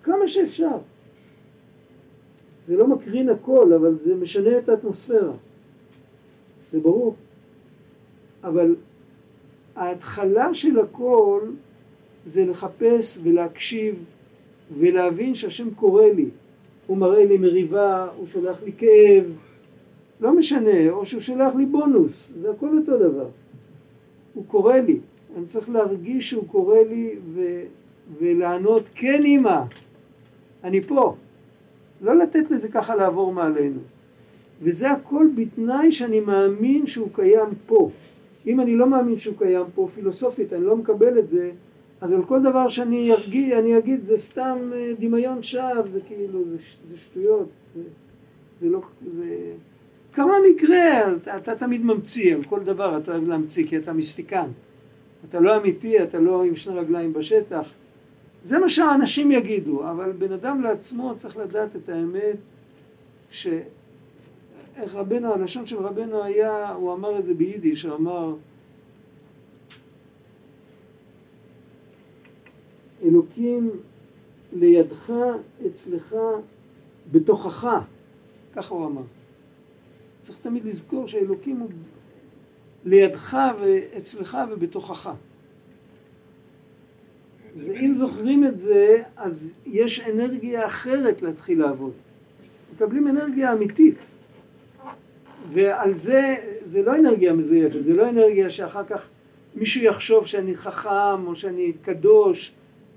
כמה 0.03 0.27
שאפשר. 0.27 0.77
זה 2.67 2.77
לא 2.77 2.87
מקרין 2.87 3.29
הכל, 3.29 3.73
אבל 3.73 3.97
זה 4.03 4.15
משנה 4.15 4.57
את 4.57 4.69
האטמוספירה. 4.69 5.33
זה 6.71 6.79
ברור. 6.79 7.15
אבל 8.43 8.75
ההתחלה 9.75 10.53
של 10.53 10.79
הכל 10.79 11.41
זה 12.25 12.45
לחפש 12.45 13.19
ולהקשיב 13.23 13.95
ולהבין 14.79 15.35
שהשם 15.35 15.73
קורא 15.73 16.05
לי. 16.05 16.25
הוא 16.87 16.97
מראה 16.97 17.25
לי 17.25 17.37
מריבה, 17.37 18.07
הוא 18.17 18.27
שולח 18.27 18.63
לי 18.63 18.71
כאב, 18.77 19.23
לא 20.21 20.35
משנה, 20.35 20.89
או 20.89 21.05
שהוא 21.05 21.21
שולח 21.21 21.55
לי 21.55 21.65
בונוס, 21.65 22.33
זה 22.41 22.51
הכל 22.51 22.77
אותו 22.77 22.97
דבר. 22.97 23.27
הוא 24.33 24.43
קורא 24.47 24.77
לי, 24.77 24.99
אני 25.37 25.45
צריך 25.45 25.69
להרגיש 25.69 26.29
שהוא 26.29 26.47
קורא 26.47 26.79
לי 26.89 27.15
ו... 27.33 27.61
ולענות 28.19 28.83
כן 28.95 29.23
אמא, 29.25 29.61
אני 30.63 30.81
פה. 30.81 31.15
לא 32.03 32.15
לתת 32.15 32.51
לזה 32.51 32.67
ככה 32.69 32.95
לעבור 32.95 33.33
מעלינו. 33.33 33.79
וזה 34.61 34.91
הכל 34.91 35.27
בתנאי 35.35 35.91
שאני 35.91 36.19
מאמין 36.19 36.87
שהוא 36.87 37.09
קיים 37.13 37.47
פה. 37.65 37.89
אם 38.47 38.59
אני 38.59 38.75
לא 38.75 38.87
מאמין 38.87 39.19
שהוא 39.19 39.35
קיים 39.37 39.65
פה, 39.75 39.87
פילוסופית, 39.93 40.53
אני 40.53 40.63
לא 40.63 40.75
מקבל 40.75 41.19
את 41.19 41.29
זה, 41.29 41.51
אז 42.01 42.11
על 42.11 42.23
כל 42.25 42.41
דבר 42.41 42.69
שאני 42.69 43.11
ארגיע, 43.11 43.59
אני 43.59 43.77
אגיד, 43.77 44.05
זה 44.05 44.17
סתם 44.17 44.57
אה, 44.73 44.91
דמיון 44.99 45.43
שווא, 45.43 45.87
זה 45.91 45.99
כאילו, 46.07 46.43
זה, 46.49 46.57
זה 46.89 46.97
שטויות, 46.97 47.49
זה, 47.75 47.81
זה 48.61 48.69
לא, 48.69 48.81
זה... 49.15 49.35
כמה 50.13 50.33
מקרה, 50.51 51.15
אתה, 51.15 51.37
אתה 51.37 51.55
תמיד 51.55 51.85
ממציא, 51.85 52.35
על 52.35 52.43
כל 52.43 52.59
דבר 52.59 52.97
אתה 52.97 53.11
אוהב 53.11 53.27
להמציא, 53.27 53.67
כי 53.67 53.77
אתה 53.77 53.93
מיסטיקן. 53.93 54.47
אתה 55.29 55.39
לא 55.39 55.57
אמיתי, 55.57 56.03
אתה 56.03 56.19
לא 56.19 56.43
עם 56.43 56.55
שני 56.55 56.79
רגליים 56.79 57.13
בשטח. 57.13 57.69
זה 58.43 58.59
מה 58.59 58.69
שהאנשים 58.69 59.31
יגידו, 59.31 59.89
אבל 59.89 60.11
בן 60.11 60.31
אדם 60.31 60.61
לעצמו 60.61 61.13
צריך 61.15 61.37
לדעת 61.37 61.75
את 61.75 61.89
האמת, 61.89 62.37
ש... 63.31 63.47
איך 64.75 64.95
רבנו, 64.95 65.33
הלשון 65.33 65.65
של 65.65 65.77
רבנו 65.77 66.23
היה, 66.23 66.71
הוא 66.71 66.93
אמר 66.93 67.19
את 67.19 67.25
זה 67.25 67.33
ביידיש, 67.33 67.83
הוא 67.85 67.95
אמר 67.95 68.35
אלוקים 73.03 73.71
לידך, 74.53 75.13
אצלך, 75.67 76.15
בתוכך, 77.11 77.67
ככה 78.53 78.75
הוא 78.75 78.85
אמר. 78.85 79.01
צריך 80.21 80.37
תמיד 80.41 80.65
לזכור 80.65 81.07
שאלוקים 81.07 81.59
הוא 81.59 81.69
לידך 82.85 83.37
ואצלך 83.61 84.37
ובתוכך. 84.51 85.09
ואם 87.57 87.93
זוכרים 87.93 88.47
את 88.47 88.59
זה, 88.59 89.01
אז 89.17 89.49
יש 89.65 89.99
אנרגיה 89.99 90.65
אחרת 90.65 91.21
להתחיל 91.21 91.59
לעבוד. 91.59 91.91
מקבלים 92.75 93.07
אנרגיה 93.07 93.53
אמיתית. 93.53 93.95
ועל 95.53 95.93
זה, 95.93 96.35
זה 96.65 96.81
לא 96.81 96.95
אנרגיה 96.95 97.33
מזויפת, 97.33 97.83
זה 97.85 97.93
לא 97.93 98.09
אנרגיה 98.09 98.49
שאחר 98.49 98.83
כך 98.83 99.07
מישהו 99.55 99.83
יחשוב 99.83 100.27
שאני 100.27 100.55
חכם 100.55 101.27
או 101.27 101.35
שאני 101.35 101.73
קדוש. 101.81 102.51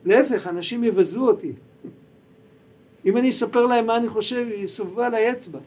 להפך, 0.05 0.47
אנשים 0.47 0.85
יבזו 0.85 1.29
אותי. 1.29 1.53
אם 3.07 3.17
אני 3.17 3.29
אספר 3.29 3.67
להם 3.67 3.87
מה 3.87 3.97
אני 3.97 4.09
חושב, 4.09 4.47
יסובבו 4.55 5.03
עליי 5.03 5.33
אצבע. 5.33 5.59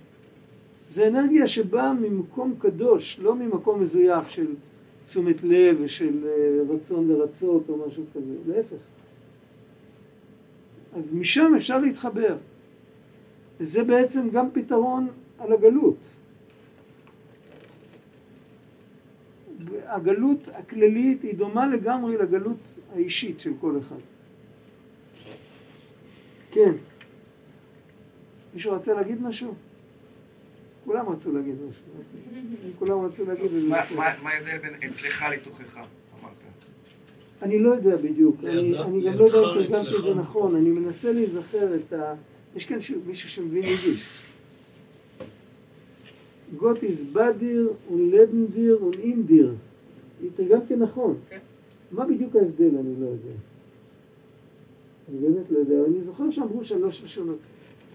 זה 0.89 1.07
אנרגיה 1.07 1.47
שבאה 1.47 1.93
ממקום 1.93 2.55
קדוש, 2.59 3.19
לא 3.21 3.35
ממקום 3.35 3.81
מזויף 3.81 4.29
של 4.29 4.47
תשומת 5.09 5.43
לב 5.43 5.77
ושל 5.81 6.27
אה, 6.27 6.73
רצון 6.73 7.07
לרצות 7.07 7.69
או 7.69 7.87
משהו 7.87 8.03
כזה, 8.13 8.33
להפך. 8.47 8.75
אז 10.93 11.03
משם 11.13 11.53
אפשר 11.57 11.77
להתחבר. 11.79 12.37
וזה 13.59 13.83
בעצם 13.83 14.29
גם 14.29 14.47
פתרון 14.53 15.07
על 15.39 15.53
הגלות. 15.53 15.97
הגלות 19.85 20.47
הכללית 20.53 21.23
היא 21.23 21.35
דומה 21.35 21.67
לגמרי 21.67 22.17
לגלות 22.17 22.57
האישית 22.93 23.39
של 23.39 23.51
כל 23.61 23.79
אחד. 23.79 23.99
כן. 26.51 26.71
מישהו 28.53 28.73
רוצה 28.73 28.93
להגיד 28.93 29.21
משהו? 29.21 29.53
כולם 30.89 31.09
רצו 31.09 31.31
להגיד 31.31 31.55
משהו. 31.69 31.83
כולם 32.79 33.05
רצו 33.05 33.25
להגיד 33.25 33.51
זה. 33.51 33.67
מה- 33.69 33.79
ההבדל 34.29 34.57
בין 34.57 34.89
אצלך 34.89 35.25
לתוכך, 35.33 35.77
אמרת? 35.77 36.33
אני 37.41 37.59
לא 37.59 37.69
יודע 37.73 37.97
בדיוק, 37.97 38.35
אני, 38.43 38.71
גם 38.77 38.93
לא 38.93 39.25
יודע 39.25 39.39
אם 39.39 39.53
תרגמתי 39.53 39.95
את 39.97 40.01
זה. 40.03 40.13
נכון, 40.13 40.55
אני 40.55 40.69
מנסה 40.69 41.11
להיזכר 41.11 41.75
את 41.75 41.93
ה... 41.93 42.13
יש 42.55 42.65
כאן 42.65 42.77
מישהו 43.07 43.29
שמבין 43.29 43.63
יידיש. 43.63 44.23
גוט 46.57 46.83
איז 46.83 47.03
בדיר 47.13 47.73
ולבנדיר 47.93 48.83
ולאינדיר. 48.85 49.53
תרגמתי 50.35 50.75
נכון. 50.75 51.17
כן. 51.29 51.37
מה 51.91 52.05
בדיוק 52.05 52.35
ההבדל 52.35 52.77
אני 52.79 52.93
לא 52.99 53.05
יודע. 53.05 53.31
אני 55.09 55.17
באמת 55.19 55.51
לא 55.51 55.57
יודע, 55.59 55.75
אני 55.87 56.01
זוכר 56.01 56.31
שאמרו 56.31 56.63
שלוש 56.65 57.01
לשונות. 57.03 57.37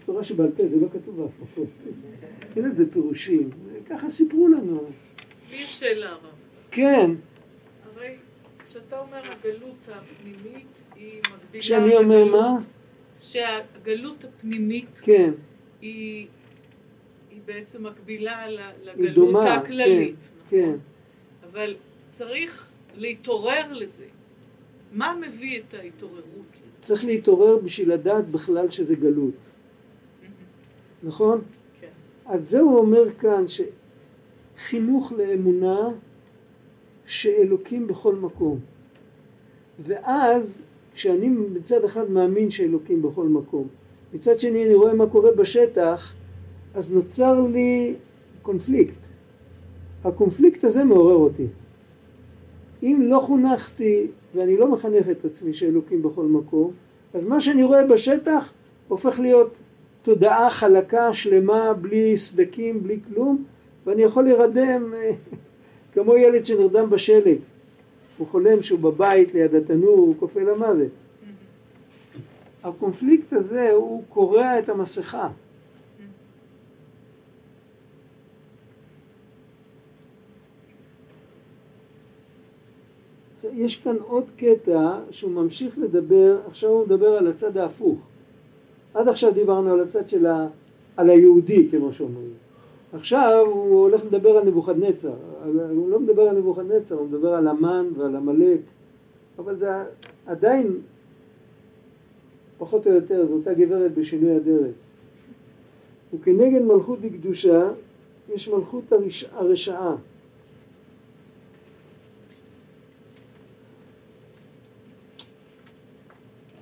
תורה 0.05 0.23
שבעל 0.23 0.51
פה, 0.57 0.67
זה 0.67 0.75
לא 0.75 0.87
כתוב 0.93 1.31
מקום. 1.41 1.65
אין 2.55 2.69
לזה 2.69 2.91
פירושים, 2.91 3.49
ככה 3.89 4.09
סיפרו 4.09 4.47
לנו. 4.47 4.83
לי 5.51 5.55
יש 5.55 5.79
שאלה 5.79 6.09
הרב. 6.09 6.21
כן, 6.71 7.11
הרי 7.85 8.15
כשאתה 8.65 8.99
אומר 8.99 9.21
הגלות 9.31 9.75
הפנימית 9.89 10.81
היא 10.95 11.19
מקבילה... 11.19 11.61
כשאני 11.61 11.95
אומר 11.95 12.25
מה? 12.25 12.57
שהגלות 13.19 14.23
הפנימית 14.23 14.99
כן, 15.01 15.31
היא, 15.81 16.27
היא 17.31 17.39
בעצם 17.45 17.85
מקבילה 17.85 18.47
לגלות 18.83 19.15
דומה, 19.15 19.53
הכללית, 19.53 20.15
כן, 20.49 20.57
נכון? 20.57 20.79
כן. 20.79 21.49
אבל 21.51 21.75
צריך 22.09 22.71
להתעורר 22.95 23.73
לזה. 23.73 24.05
מה 24.91 25.17
מביא 25.27 25.59
את 25.59 25.73
ההתעוררות 25.73 26.57
לזה? 26.67 26.81
צריך 26.81 27.05
להתעורר 27.05 27.57
בשביל 27.57 27.93
לדעת 27.93 28.27
בכלל 28.27 28.69
שזה 28.69 28.95
גלות, 28.95 29.51
נכון? 31.05 31.41
כן. 31.81 31.87
אז 32.25 32.49
זה 32.49 32.59
הוא 32.59 32.77
אומר 32.77 33.11
כאן 33.11 33.45
שחינוך 33.47 35.11
לאמונה 35.11 35.89
שאלוקים 37.05 37.87
בכל 37.87 38.15
מקום. 38.15 38.59
ואז 39.79 40.61
כשאני 40.93 41.27
מצד 41.27 41.83
אחד 41.83 42.11
מאמין 42.11 42.51
שאלוקים 42.51 43.01
בכל 43.01 43.27
מקום, 43.27 43.67
מצד 44.13 44.39
שני 44.39 44.65
אני 44.65 44.75
רואה 44.75 44.93
מה 44.93 45.07
קורה 45.07 45.31
בשטח, 45.31 46.13
אז 46.73 46.93
נוצר 46.93 47.41
לי 47.41 47.93
קונפליקט. 48.41 48.99
הקונפליקט 50.03 50.63
הזה 50.63 50.83
מעורר 50.83 51.15
אותי. 51.15 51.47
אם 52.83 53.01
לא 53.03 53.19
חונכתי 53.19 54.07
ואני 54.35 54.57
לא 54.57 54.71
מחנך 54.71 55.09
את 55.09 55.25
עצמי 55.25 55.53
שאלוקים 55.53 56.01
בכל 56.01 56.25
מקום, 56.25 56.71
אז 57.13 57.23
מה 57.23 57.41
שאני 57.41 57.63
רואה 57.63 57.87
בשטח 57.87 58.53
הופך 58.87 59.19
להיות 59.19 59.53
תודעה 60.05 60.49
חלקה, 60.49 61.13
שלמה, 61.13 61.73
בלי 61.73 62.17
סדקים, 62.17 62.83
בלי 62.83 62.99
כלום, 63.07 63.43
ואני 63.85 64.01
יכול 64.01 64.23
להירדם 64.23 64.93
אה, 64.93 65.11
כמו 65.93 66.17
ילד 66.17 66.45
שנרדם 66.45 66.89
בשלג. 66.89 67.37
הוא 68.17 68.27
חולם 68.27 68.61
שהוא 68.61 68.79
בבית 68.79 69.33
ליד 69.33 69.55
התנור, 69.55 69.97
הוא 69.97 70.15
כופה 70.19 70.39
למוות. 70.39 70.91
הקונפליקט 72.63 73.33
הזה 73.33 73.71
הוא 73.71 74.03
קורע 74.09 74.59
את 74.59 74.69
המסכה. 74.69 75.29
יש 83.53 83.75
כאן 83.75 83.95
עוד 84.07 84.23
קטע 84.37 84.99
שהוא 85.11 85.31
ממשיך 85.31 85.77
לדבר, 85.77 86.39
עכשיו 86.47 86.69
הוא 86.69 86.85
מדבר 86.85 87.07
על 87.07 87.27
הצד 87.27 87.57
ההפוך. 87.57 88.14
עד 88.95 89.07
עכשיו 89.07 89.33
דיברנו 89.33 89.73
על 89.73 89.79
הצד 89.79 90.09
של 90.09 90.25
ה... 90.25 90.47
על 90.97 91.09
היהודי 91.09 91.67
כמו 91.71 91.93
שאומרים. 91.93 92.33
עכשיו 92.93 93.45
הוא 93.45 93.81
הולך 93.81 94.05
לדבר 94.05 94.37
על 94.37 94.47
נבוכדנצר. 94.47 95.13
הוא 95.45 95.89
לא 95.89 95.99
מדבר 95.99 96.21
על 96.21 96.37
נבוכדנצר, 96.37 96.95
הוא 96.95 97.07
מדבר 97.07 97.33
על 97.33 97.47
המן 97.47 97.87
ועל 97.97 98.15
עמלק. 98.15 98.59
אבל 99.39 99.55
זה 99.55 99.69
עדיין 100.25 100.81
פחות 102.57 102.87
או 102.87 102.91
יותר, 102.91 103.25
זו 103.27 103.33
אותה 103.33 103.53
גברת 103.53 103.93
בשינוי 103.93 104.37
אדרת. 104.37 104.73
וכנגד 106.13 106.61
מלכות 106.61 106.99
בקדושה 107.01 107.69
יש 108.33 108.49
מלכות 108.49 108.91
הרש... 108.91 109.25
הרשעה. 109.33 109.95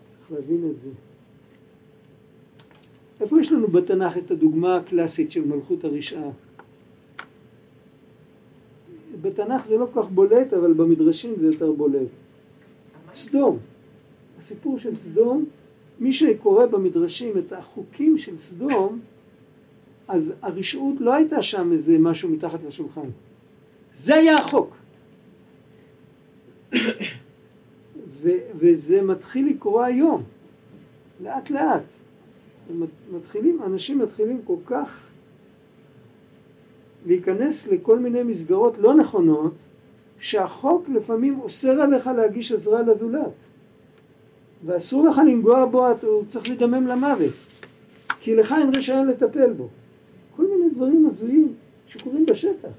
צריך 0.10 0.32
להבין 0.32 0.72
את 0.72 0.82
זה. 0.84 1.13
איפה 3.22 3.40
יש 3.42 3.52
לנו 3.52 3.68
בתנ"ך 3.68 4.18
את 4.18 4.32
הדוגמה 4.32 4.78
הקלאסית 4.78 5.32
של 5.32 5.46
מלכות 5.46 5.84
הרשעה? 5.84 6.30
בתנ"ך 9.22 9.66
זה 9.66 9.78
לא 9.78 9.88
כל 9.94 10.02
כך 10.02 10.10
בולט, 10.10 10.54
אבל 10.54 10.74
במדרשים 10.74 11.34
זה 11.40 11.46
יותר 11.46 11.72
בולט. 11.72 12.08
סדום. 13.14 13.60
הסיפור 14.38 14.80
של 14.80 14.96
סדום, 14.96 15.46
מי 16.00 16.14
שקורא 16.14 16.66
במדרשים 16.66 17.38
את 17.38 17.54
החוקים 17.54 18.18
של 18.18 18.38
סדום, 18.38 19.00
אז 20.08 20.34
הרשעות 20.42 20.96
לא 21.00 21.14
הייתה 21.14 21.42
שם 21.42 21.72
איזה 21.72 21.98
משהו 22.00 22.30
מתחת 22.30 22.60
לשולחן. 22.68 23.10
זה 23.94 24.16
היה 24.16 24.36
החוק. 24.36 24.76
ו- 28.22 28.44
וזה 28.56 29.02
מתחיל 29.02 29.50
לקרות 29.50 29.86
היום, 29.86 30.24
לאט 31.22 31.50
לאט. 31.50 31.93
מתחילים, 33.12 33.60
אנשים 33.64 34.00
מתחילים 34.00 34.42
כל 34.44 34.56
כך 34.66 35.08
להיכנס 37.06 37.68
לכל 37.68 38.00
מיני 38.00 38.24
מסגרות 38.24 38.78
לא 38.78 38.96
נכונות, 38.96 39.54
שהחוק 40.20 40.90
לפעמים 40.90 41.40
אוסר 41.40 41.82
עליך 41.82 42.08
להגיש 42.08 42.52
עזרה 42.52 42.82
לזולת. 42.82 43.32
ואסור 44.66 45.08
לך 45.08 45.18
לנגוע 45.18 45.66
בו, 45.66 45.88
הוא 46.02 46.26
צריך 46.28 46.50
לדמם 46.50 46.88
למוות. 46.88 47.34
כי 48.20 48.36
לך 48.36 48.56
אין 48.60 48.72
רישיון 48.76 49.08
לטפל 49.08 49.54
בו. 49.54 49.68
כל 50.36 50.44
מיני 50.44 50.70
דברים 50.76 51.08
הזויים 51.10 51.54
שקורים 51.88 52.26
בשטח. 52.26 52.70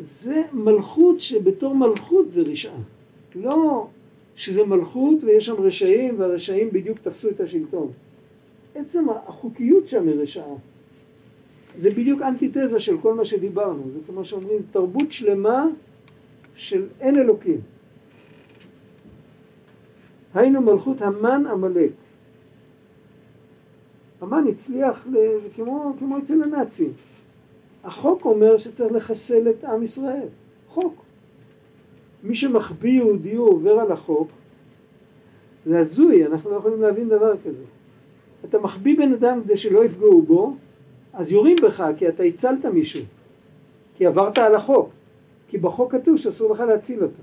זה 0.00 0.42
מלכות 0.52 1.20
שבתור 1.20 1.74
מלכות 1.74 2.32
זה 2.32 2.42
רשעה. 2.52 2.78
לא 3.34 3.86
שזה 4.36 4.64
מלכות 4.64 5.24
ויש 5.24 5.46
שם 5.46 5.54
רשעים 5.62 6.20
והרשעים 6.20 6.70
בדיוק 6.70 6.98
תפסו 6.98 7.28
את 7.28 7.40
השלטון. 7.40 7.88
עצם 8.74 9.06
החוקיות 9.10 9.88
שם 9.88 10.08
היא 10.08 10.20
רשעה. 10.20 10.54
זה 11.80 11.90
בדיוק 11.90 12.22
אנטיתזה 12.22 12.80
של 12.80 12.98
כל 12.98 13.14
מה 13.14 13.24
שדיברנו. 13.24 13.82
זה 13.92 13.98
כמו 14.06 14.24
שאומרים 14.24 14.58
תרבות 14.70 15.12
שלמה 15.12 15.66
של 16.56 16.86
אין 17.00 17.18
אלוקים. 17.18 17.60
היינו 20.34 20.60
מלכות 20.60 21.02
המן 21.02 21.46
עמלק. 21.46 21.90
המן 24.20 24.44
הצליח. 24.48 25.06
כמו, 25.54 25.94
כמו 25.98 26.18
אצל 26.18 26.42
הנאצים. 26.42 26.92
החוק 27.84 28.24
אומר 28.24 28.58
שצריך 28.58 28.92
לחסל 28.92 29.50
את 29.50 29.64
עם 29.64 29.82
ישראל. 29.82 30.28
חוק. 30.68 31.01
מי 32.22 32.36
שמחביא 32.36 32.90
יהודי 32.90 33.34
הוא 33.34 33.48
עובר 33.48 33.80
על 33.80 33.92
החוק. 33.92 34.28
זה 35.66 35.78
הזוי, 35.78 36.26
אנחנו 36.26 36.50
לא 36.50 36.56
יכולים 36.56 36.82
להבין 36.82 37.08
דבר 37.08 37.34
כזה. 37.44 37.64
אתה 38.44 38.58
מחביא 38.58 38.98
בן 38.98 39.12
אדם 39.12 39.40
כדי 39.44 39.56
שלא 39.56 39.84
יפגעו 39.84 40.22
בו, 40.22 40.56
אז 41.12 41.32
יורים 41.32 41.56
בך 41.62 41.84
כי 41.96 42.08
אתה 42.08 42.22
הצלת 42.22 42.64
מישהו. 42.64 43.04
כי 43.96 44.06
עברת 44.06 44.38
על 44.38 44.54
החוק. 44.54 44.90
כי 45.48 45.58
בחוק 45.58 45.92
כתוב 45.92 46.16
שאסור 46.16 46.52
לך 46.52 46.60
להציל 46.60 47.02
אותו. 47.02 47.22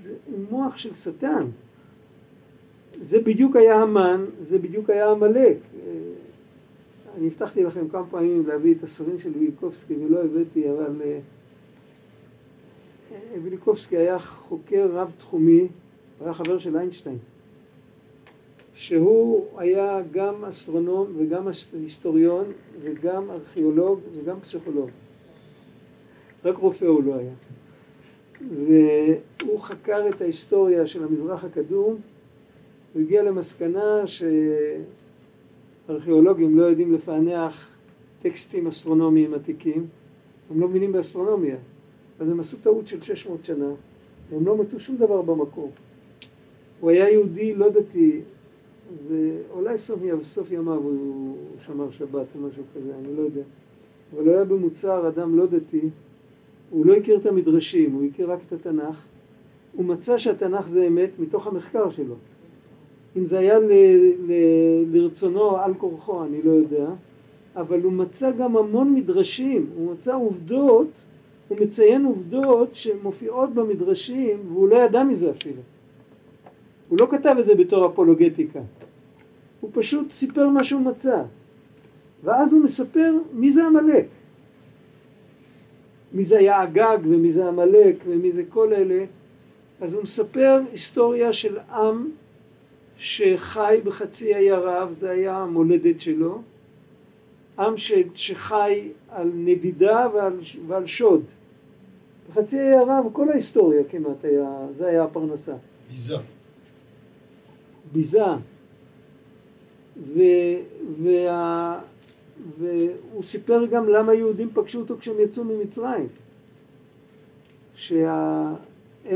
זה 0.00 0.14
מוח 0.50 0.76
של 0.76 0.92
שטן. 0.92 1.46
זה 3.00 3.20
בדיוק 3.20 3.56
היה 3.56 3.74
המן, 3.74 4.24
זה 4.48 4.58
בדיוק 4.58 4.90
היה 4.90 5.10
עמלק. 5.10 5.56
אני 7.18 7.26
הבטחתי 7.26 7.64
לכם 7.64 7.88
כמה 7.88 8.06
פעמים 8.10 8.46
להביא 8.46 8.74
את 8.78 8.82
הספרים 8.82 9.18
של 9.18 9.30
וילקובסקי 9.38 9.94
ולא 9.96 10.24
הבאתי, 10.24 10.70
אבל 10.70 10.86
וילקובסקי 13.42 13.96
היה 13.96 14.18
חוקר 14.18 14.88
רב 14.92 15.12
תחומי, 15.18 15.60
הוא 15.60 15.68
היה 16.24 16.34
חבר 16.34 16.58
של 16.58 16.76
איינשטיין, 16.76 17.18
שהוא 18.74 19.46
היה 19.58 20.02
גם 20.12 20.44
אסטרונום 20.44 21.12
וגם 21.16 21.48
היסטוריון 21.72 22.44
וגם 22.80 23.30
ארכיאולוג 23.30 24.00
וגם 24.12 24.40
פסיכולוג. 24.40 24.90
רק 26.44 26.56
רופא 26.56 26.84
הוא 26.84 27.04
לא 27.04 27.14
היה. 27.14 27.32
והוא 28.50 29.60
חקר 29.60 30.08
את 30.08 30.20
ההיסטוריה 30.20 30.86
של 30.86 31.04
המזרח 31.04 31.44
הקדום, 31.44 31.96
הוא 32.92 33.02
הגיע 33.02 33.22
למסקנה 33.22 34.02
שארכיאולוגים 35.86 36.58
לא 36.58 36.64
יודעים 36.64 36.94
לפענח 36.94 37.68
טקסטים 38.22 38.66
אסטרונומיים 38.66 39.34
עתיקים, 39.34 39.86
הם 40.50 40.60
לא 40.60 40.68
מבינים 40.68 40.92
באסטרונומיה, 40.92 41.56
אז 42.20 42.28
הם 42.28 42.40
עשו 42.40 42.56
טעות 42.62 42.88
של 42.88 43.02
600 43.02 43.44
שנה, 43.44 43.70
והם 44.30 44.46
לא 44.46 44.56
מצאו 44.56 44.80
שום 44.80 44.96
דבר 44.96 45.22
במקור. 45.22 45.70
הוא 46.80 46.90
היה 46.90 47.10
יהודי 47.10 47.54
לא 47.54 47.70
דתי, 47.70 48.20
ואולי 49.08 49.78
סוף, 49.78 50.00
סוף 50.22 50.52
ימיו 50.52 50.74
הוא 50.74 51.36
שמר 51.66 51.90
שבת 51.90 52.26
או 52.34 52.40
משהו 52.40 52.62
כזה, 52.74 52.92
אני 52.98 53.16
לא 53.16 53.22
יודע. 53.22 53.42
אבל 54.14 54.24
הוא 54.24 54.34
היה 54.34 54.44
במוצר 54.44 55.08
אדם 55.08 55.38
לא 55.38 55.46
דתי, 55.46 55.88
הוא 56.70 56.86
לא 56.86 56.94
הכיר 56.94 57.16
את 57.16 57.26
המדרשים, 57.26 57.92
הוא 57.92 58.04
הכיר 58.04 58.32
רק 58.32 58.38
את 58.48 58.52
התנ"ך. 58.52 59.04
הוא 59.72 59.84
מצא 59.84 60.18
שהתנ"ך 60.18 60.68
זה 60.68 60.86
אמת 60.86 61.10
מתוך 61.18 61.46
המחקר 61.46 61.90
שלו. 61.90 62.14
אם 63.16 63.26
זה 63.26 63.38
היה 63.38 63.58
ל, 63.58 63.72
ל, 64.26 64.32
לרצונו 64.92 65.56
על 65.56 65.74
כורחו, 65.74 66.24
אני 66.24 66.42
לא 66.42 66.50
יודע, 66.50 66.88
אבל 67.56 67.82
הוא 67.82 67.92
מצא 67.92 68.30
גם 68.30 68.56
המון 68.56 68.94
מדרשים, 68.94 69.66
הוא 69.76 69.92
מצא 69.92 70.14
עובדות, 70.14 70.86
הוא 71.48 71.58
מציין 71.60 72.04
עובדות 72.04 72.74
שמופיעות 72.74 73.54
במדרשים 73.54 74.38
והוא 74.48 74.68
לא 74.68 74.76
ידע 74.76 75.02
מזה 75.02 75.30
אפילו. 75.30 75.62
הוא 76.88 76.98
לא 77.00 77.06
כתב 77.10 77.36
את 77.40 77.46
זה 77.46 77.54
בתור 77.54 77.86
אפולוגטיקה, 77.86 78.60
הוא 79.60 79.70
פשוט 79.74 80.12
סיפר 80.12 80.48
מה 80.48 80.64
שהוא 80.64 80.80
מצא, 80.80 81.22
ואז 82.24 82.52
הוא 82.52 82.62
מספר 82.64 83.14
מי 83.32 83.50
זה 83.50 83.66
עמלק, 83.66 84.06
מי 86.12 86.24
זה 86.24 86.38
היה 86.38 86.62
אגג 86.62 86.98
ומי 87.02 87.32
זה 87.32 87.48
עמלק 87.48 87.96
ומי 88.06 88.32
זה 88.32 88.42
כל 88.48 88.72
אלה, 88.72 89.04
אז 89.80 89.92
הוא 89.92 90.02
מספר 90.02 90.60
היסטוריה 90.72 91.32
של 91.32 91.58
עם 91.58 92.10
שחי 92.96 93.80
בחצי 93.84 94.34
האי 94.34 94.50
ערב, 94.50 94.94
זה 94.98 95.10
היה 95.10 95.36
המולדת 95.36 96.00
שלו, 96.00 96.42
עם 97.58 97.76
ש, 97.76 97.92
שחי 98.14 98.88
על 99.08 99.30
נדידה 99.34 100.06
ועל, 100.14 100.40
ועל 100.66 100.86
שוד. 100.86 101.22
בחצי 102.30 102.58
האי 102.60 102.74
ערב 102.74 103.06
כל 103.12 103.30
ההיסטוריה 103.30 103.84
כמעט 103.84 104.24
היה, 104.24 104.66
זה 104.78 104.86
היה 104.86 105.04
הפרנסה. 105.04 105.54
ביזה. 105.90 106.16
ביזה. 107.92 108.24
ו, 110.14 110.20
וה, 111.02 111.80
והוא 112.58 113.22
סיפר 113.22 113.66
גם 113.66 113.88
למה 113.88 114.14
יהודים 114.14 114.50
פגשו 114.54 114.80
אותו 114.80 114.96
כשהם 114.98 115.14
יצאו 115.20 115.44
ממצרים. 115.44 116.06
שהם 117.76 118.54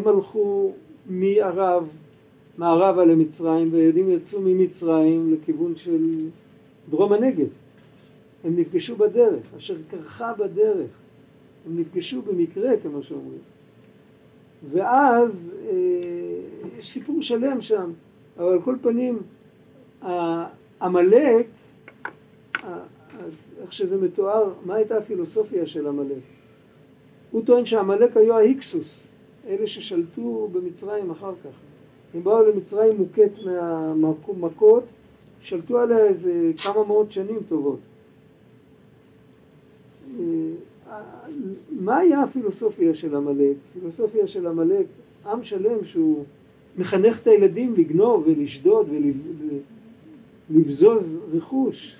הלכו 0.06 0.72
מערב, 1.06 1.88
מערבה 2.58 3.04
למצרים, 3.04 3.72
והיהודים 3.72 4.10
יצאו 4.10 4.40
ממצרים 4.40 5.34
לכיוון 5.34 5.76
של 5.76 6.28
דרום 6.90 7.12
הנגב. 7.12 7.46
הם 8.44 8.56
נפגשו 8.56 8.96
בדרך, 8.96 9.54
אשר 9.56 9.76
קרחה 9.90 10.32
בדרך. 10.34 10.90
הם 11.66 11.80
נפגשו 11.80 12.22
במקרה, 12.22 12.70
כמו 12.82 13.02
שאומרים. 13.02 13.40
ואז 14.70 15.54
אה, 15.66 16.78
יש 16.78 16.90
סיפור 16.90 17.22
שלם 17.22 17.60
שם, 17.60 17.90
אבל 18.36 18.52
על 18.52 18.62
כל 18.62 18.76
פנים, 18.82 19.18
עמלק, 20.82 21.46
איך 23.62 23.72
שזה 23.72 23.96
מתואר, 23.96 24.52
מה 24.64 24.74
הייתה 24.74 24.96
הפילוסופיה 24.96 25.66
של 25.66 25.86
עמלק? 25.86 26.22
הוא 27.30 27.42
טוען 27.44 27.64
שעמלק 27.64 28.16
היו 28.16 28.36
ההיקסוס, 28.36 29.06
אלה 29.48 29.66
ששלטו 29.66 30.48
במצרים 30.52 31.10
אחר 31.10 31.32
כך. 31.44 31.50
הם 32.14 32.24
באו 32.24 32.42
למצרים 32.42 32.96
מוכת 32.96 33.30
מהמכות, 33.96 34.84
שלטו 35.40 35.78
עליה 35.78 36.04
איזה 36.04 36.52
כמה 36.64 36.84
מאות 36.84 37.12
שנים 37.12 37.38
טובות. 37.48 37.78
אה, 40.20 40.98
מה 41.70 41.96
היה 41.96 42.22
הפילוסופיה 42.22 42.94
של 42.94 43.16
עמלק? 43.16 43.56
הפילוסופיה 43.70 44.26
של 44.26 44.46
עמלק, 44.46 44.86
עם 45.26 45.44
שלם 45.44 45.84
שהוא 45.84 46.24
מחנך 46.78 47.20
את 47.22 47.26
הילדים 47.26 47.74
לגנוב 47.76 48.24
ולשדוד 48.26 48.88
ולבזוז 50.50 51.16
רכוש. 51.32 51.96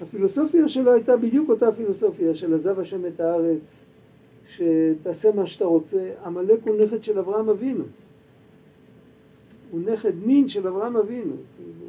הפילוסופיה 0.00 0.68
שלו 0.68 0.92
הייתה 0.92 1.16
בדיוק 1.16 1.48
אותה 1.48 1.72
פילוסופיה 1.72 2.34
של 2.34 2.54
עזב 2.54 2.80
השם 2.80 3.06
את 3.06 3.20
הארץ, 3.20 3.76
שתעשה 4.48 5.32
מה 5.34 5.46
שאתה 5.46 5.64
רוצה. 5.64 6.10
עמלק 6.24 6.58
הוא 6.64 6.76
נכד 6.76 7.04
של 7.04 7.18
אברהם 7.18 7.48
אבינו. 7.48 7.84
הוא 9.70 9.80
נכד 9.80 10.12
מין 10.26 10.48
של 10.48 10.68
אברהם 10.68 10.96
אבינו. 10.96 11.34
כאילו. 11.56 11.88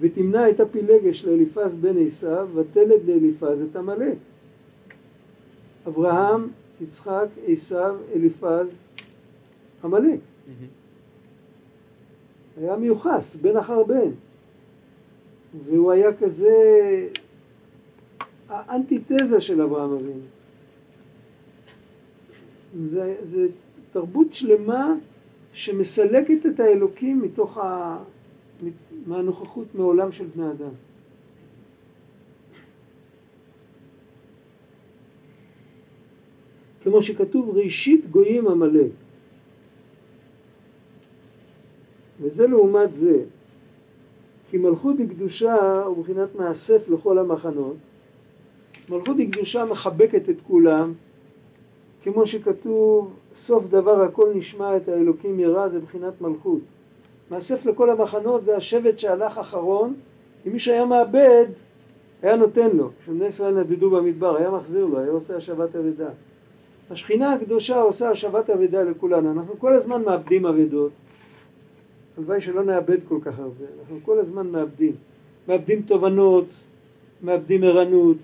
ותמנע 0.00 0.50
את 0.50 0.60
הפילגש 0.60 1.24
לאליפז 1.24 1.74
בן 1.80 2.06
עשיו, 2.06 2.48
ותלד 2.54 3.04
לאליפז 3.06 3.58
את 3.70 3.76
עמלק. 3.76 4.16
אברהם, 5.86 6.48
יצחק, 6.80 7.26
עשיו, 7.46 7.96
אליפז, 8.14 8.66
עמלק. 9.84 10.20
היה 12.56 12.76
מיוחס, 12.76 13.36
בן 13.36 13.56
אחר 13.56 13.82
בן. 13.82 14.10
והוא 15.64 15.92
היה 15.92 16.16
כזה 16.16 16.54
האנטיתזה 18.48 19.40
של 19.40 19.62
אברהם 19.62 19.92
אבינו. 19.92 20.20
זה, 22.90 23.14
זה 23.22 23.46
תרבות 23.92 24.34
שלמה 24.34 24.94
שמסלקת 25.52 26.46
את 26.46 26.60
האלוקים 26.60 27.22
מתוך 27.22 27.58
ה... 27.58 27.98
מהנוכחות 29.06 29.74
מעולם 29.74 30.12
של 30.12 30.26
בני 30.34 30.50
אדם. 30.50 30.70
כמו 36.82 37.02
שכתוב 37.02 37.56
ראשית 37.56 38.10
גויים 38.10 38.48
עמלק. 38.48 38.90
וזה 42.20 42.46
לעומת 42.46 42.94
זה, 42.94 43.24
כי 44.50 44.58
מלכות 44.58 44.96
דקדושה 44.96 45.82
הוא 45.82 45.98
מבחינת 45.98 46.34
מאסף 46.34 46.88
לכל 46.88 47.18
המחנות. 47.18 47.76
מלכות 48.88 49.16
דקדושה 49.16 49.64
מחבקת 49.64 50.28
את 50.30 50.36
כולם, 50.46 50.92
כמו 52.02 52.26
שכתוב 52.26 53.14
סוף 53.36 53.64
דבר 53.70 54.02
הכל 54.02 54.32
נשמע 54.34 54.76
את 54.76 54.88
האלוקים 54.88 55.40
ירא 55.40 55.68
זה 55.68 55.78
מבחינת 55.78 56.20
מלכות. 56.20 56.60
מאסף 57.30 57.66
לכל 57.66 57.90
המחנות 57.90 58.44
זה 58.44 58.56
השבט 58.56 58.98
שהלך 58.98 59.38
אחרון, 59.38 59.94
אם 60.46 60.52
מישהו 60.52 60.72
היה 60.72 60.84
מאבד, 60.84 61.46
היה 62.22 62.36
נותן 62.36 62.70
לו. 62.76 62.90
כשבני 63.02 63.26
ישראל 63.26 63.54
נדדו 63.54 63.90
במדבר, 63.90 64.36
היה 64.36 64.50
מחזיר 64.50 64.84
לו, 64.84 64.98
היה 64.98 65.10
עושה 65.10 65.36
השבת 65.36 65.76
אבדה. 65.76 66.08
השכינה 66.90 67.32
הקדושה 67.32 67.80
עושה 67.80 68.10
השבת 68.10 68.50
אבדה 68.50 68.82
לכולנו. 68.82 69.32
אנחנו 69.32 69.58
כל 69.58 69.72
הזמן 69.72 70.02
מאבדים 70.02 70.46
אבדות. 70.46 70.92
הלוואי 72.18 72.40
שלא 72.40 72.64
נאבד 72.64 72.98
כל 73.08 73.18
כך 73.22 73.38
הרבה. 73.38 73.64
אנחנו 73.80 73.98
כל 74.04 74.18
הזמן 74.18 74.46
מאבדים. 74.46 74.92
מאבדים 75.48 75.82
תובנות, 75.82 76.46
מאבדים 77.22 77.64
ערנות, 77.64 78.16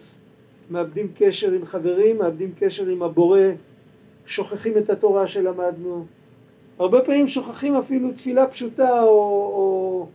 מאבדים 0.70 1.08
קשר 1.18 1.52
עם 1.52 1.66
חברים, 1.66 2.18
מאבדים 2.18 2.50
קשר 2.58 2.88
עם 2.88 3.02
הבורא, 3.02 3.40
שוכחים 4.26 4.78
את 4.78 4.90
התורה 4.90 5.26
שלמדנו. 5.26 6.06
הרבה 6.82 7.00
פעמים 7.00 7.28
שוכחים 7.28 7.76
אפילו 7.76 8.12
תפילה 8.12 8.46
פשוטה 8.46 9.02
או, 9.02 9.08
או 9.08 10.06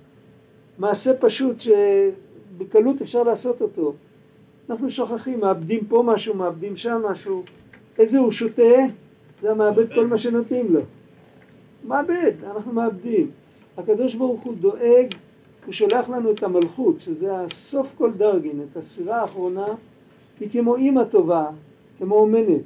מעשה 0.77 1.17
פשוט 1.17 1.55
שבקלות 1.59 3.01
אפשר 3.01 3.23
לעשות 3.23 3.61
אותו. 3.61 3.93
אנחנו 4.69 4.91
שוכחים, 4.91 5.39
מאבדים 5.39 5.85
פה 5.85 6.03
משהו, 6.05 6.35
מאבדים 6.35 6.77
שם 6.77 7.01
משהו. 7.11 7.43
איזה 7.99 8.17
הוא 8.17 8.31
שותה? 8.31 8.61
זה 9.41 9.53
מאבד 9.53 9.93
כל 9.93 10.07
מה 10.07 10.17
שנותנים 10.17 10.73
לו. 10.73 10.81
מאבד, 11.87 12.31
אנחנו 12.43 12.73
מאבדים. 12.73 13.31
הקדוש 13.77 14.15
ברוך 14.15 14.41
הוא 14.41 14.53
דואג, 14.59 15.07
הוא 15.65 15.73
שולח 15.73 16.09
לנו 16.09 16.31
את 16.31 16.43
המלכות, 16.43 17.01
שזה 17.01 17.37
הסוף 17.37 17.95
כל 17.97 18.11
דרגין, 18.11 18.65
את 18.71 18.77
הספירה 18.77 19.21
האחרונה, 19.21 19.65
היא 20.39 20.49
כמו 20.49 20.75
אימא 20.75 21.03
טובה, 21.03 21.45
כמו 21.97 22.15
אומנת. 22.15 22.61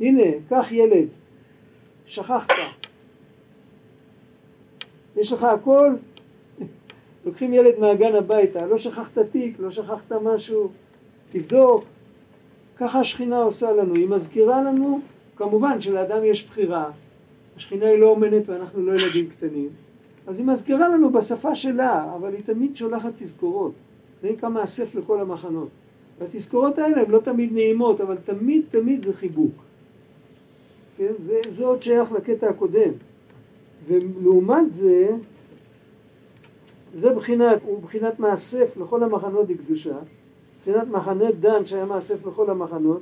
הנה, 0.00 0.22
קח 0.48 0.72
ילד, 0.72 1.08
שכחת, 2.06 2.52
יש 5.16 5.32
לך 5.32 5.44
הכל, 5.44 5.94
לוקחים 7.24 7.54
ילד 7.54 7.78
מהגן 7.78 8.14
הביתה, 8.14 8.66
לא 8.66 8.78
שכחת 8.78 9.18
תיק, 9.18 9.56
לא 9.58 9.70
שכחת 9.70 10.12
משהו, 10.12 10.68
תבדוק. 11.32 11.84
ככה 12.76 13.00
השכינה 13.00 13.38
עושה 13.38 13.72
לנו, 13.72 13.94
היא 13.94 14.08
מזכירה 14.08 14.62
לנו, 14.62 15.00
כמובן 15.36 15.80
שלאדם 15.80 16.24
יש 16.24 16.46
בחירה, 16.46 16.90
השכינה 17.56 17.86
היא 17.86 17.98
לא 17.98 18.08
אומנת 18.08 18.48
ואנחנו 18.48 18.86
לא 18.86 18.92
ילדים 18.92 19.28
קטנים, 19.30 19.68
אז 20.26 20.38
היא 20.38 20.46
מזכירה 20.46 20.88
לנו 20.88 21.12
בשפה 21.12 21.54
שלה, 21.54 22.14
אבל 22.16 22.34
היא 22.34 22.42
תמיד 22.46 22.76
שולחת 22.76 23.10
תזכורות, 23.16 23.72
זה 24.22 24.30
נקרא 24.30 24.48
מאסף 24.48 24.94
לכל 24.94 25.20
המחנות. 25.20 25.68
והתזכורות 26.18 26.78
האלה 26.78 27.02
הן 27.02 27.10
לא 27.10 27.18
תמיד 27.18 27.52
נעימות, 27.52 28.00
אבל 28.00 28.16
תמיד 28.24 28.62
תמיד 28.70 29.04
זה 29.04 29.12
חיבוק. 29.12 29.52
כן? 30.96 31.12
זה, 31.26 31.40
זה 31.56 31.64
עוד 31.64 31.82
שייך 31.82 32.12
לקטע 32.12 32.48
הקודם. 32.48 32.90
ולעומת 33.86 34.72
זה, 34.72 35.08
זה 36.94 37.10
בחינת, 37.10 37.58
הוא 37.64 37.82
בחינת 37.82 38.20
מאסף 38.20 38.76
לכל 38.76 39.02
המחנות 39.02 39.48
לקדושה, 39.48 39.98
בחינת 40.62 40.88
מחנה 40.88 41.32
דן 41.40 41.66
שהיה 41.66 41.84
מאסף 41.84 42.26
לכל 42.26 42.50
המחנות, 42.50 43.00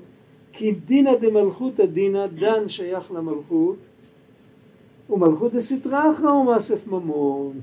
כי 0.52 0.72
דינא 0.72 1.14
דמלכותא 1.20 1.86
דינא, 1.86 2.26
דן 2.26 2.68
שייך 2.68 3.12
למלכות, 3.12 3.76
ומלכות 5.10 5.52
דסתרא 5.52 6.12
אחרא 6.12 6.30
הוא 6.30 6.44
מאסף 6.46 6.86
ממון. 6.86 7.60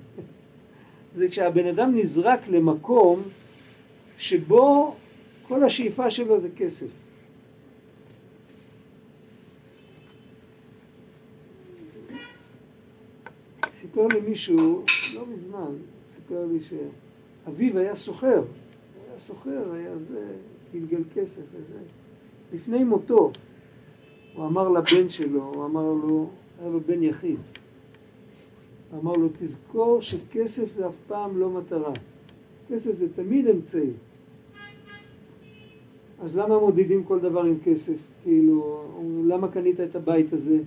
זה 1.15 1.27
כשהבן 1.27 1.65
אדם 1.65 1.97
נזרק 1.97 2.47
למקום 2.47 3.21
שבו 4.17 4.95
כל 5.47 5.63
השאיפה 5.63 6.11
שלו 6.11 6.39
זה 6.39 6.49
כסף. 6.57 7.00
סיפר 13.91 14.07
לי 14.07 14.21
מישהו, 14.21 14.83
לא 15.13 15.25
מזמן, 15.33 15.71
סיפר 16.15 16.45
לי 16.51 16.59
שאביו 16.61 17.77
היה 17.77 17.95
סוחר, 17.95 18.43
היה 19.07 19.19
סוחר, 19.19 19.73
היה 19.73 19.97
זה, 19.97 20.25
גלגל 20.73 21.03
כסף 21.13 21.41
וזה. 21.51 21.79
לפני 22.53 22.83
מותו, 22.83 23.31
הוא 24.35 24.45
אמר 24.45 24.69
לבן 24.69 25.09
שלו, 25.09 25.43
הוא 25.43 25.65
אמר 25.65 25.93
לו, 25.93 26.29
היה 26.59 26.69
לו 26.69 26.79
בן 26.79 27.03
יחיד, 27.03 27.39
אמר 29.01 29.13
לו, 29.13 29.29
תזכור 29.39 30.01
שכסף 30.01 30.75
זה 30.75 30.87
אף 30.87 30.93
פעם 31.07 31.39
לא 31.39 31.49
מטרה. 31.49 31.93
כסף 32.69 32.95
זה 32.95 33.07
תמיד 33.15 33.47
אמצעי. 33.47 33.89
אז 36.21 36.37
למה 36.37 36.59
מודדים 36.59 37.03
כל 37.03 37.19
דבר 37.19 37.43
עם 37.43 37.57
כסף? 37.63 37.97
כאילו, 38.23 38.83
למה 39.27 39.51
קנית 39.51 39.79
את 39.79 39.95
הבית 39.95 40.33
הזה? 40.33 40.57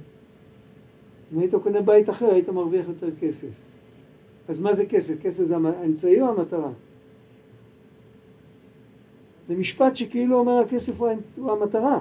אם 1.32 1.38
היית 1.38 1.54
קונה 1.62 1.80
בית 1.80 2.10
אחר, 2.10 2.30
היית 2.30 2.48
מרוויח 2.48 2.88
יותר 2.88 3.08
כסף. 3.20 3.48
אז 4.48 4.60
מה 4.60 4.74
זה 4.74 4.86
כסף? 4.86 5.14
כסף 5.22 5.44
זה 5.44 5.56
האמצעי 5.56 6.20
או 6.20 6.28
המטרה? 6.28 6.70
זה 9.48 9.54
משפט 9.54 9.96
שכאילו 9.96 10.38
אומר 10.38 10.58
הכסף 10.58 11.00
הוא 11.36 11.52
המטרה. 11.52 12.00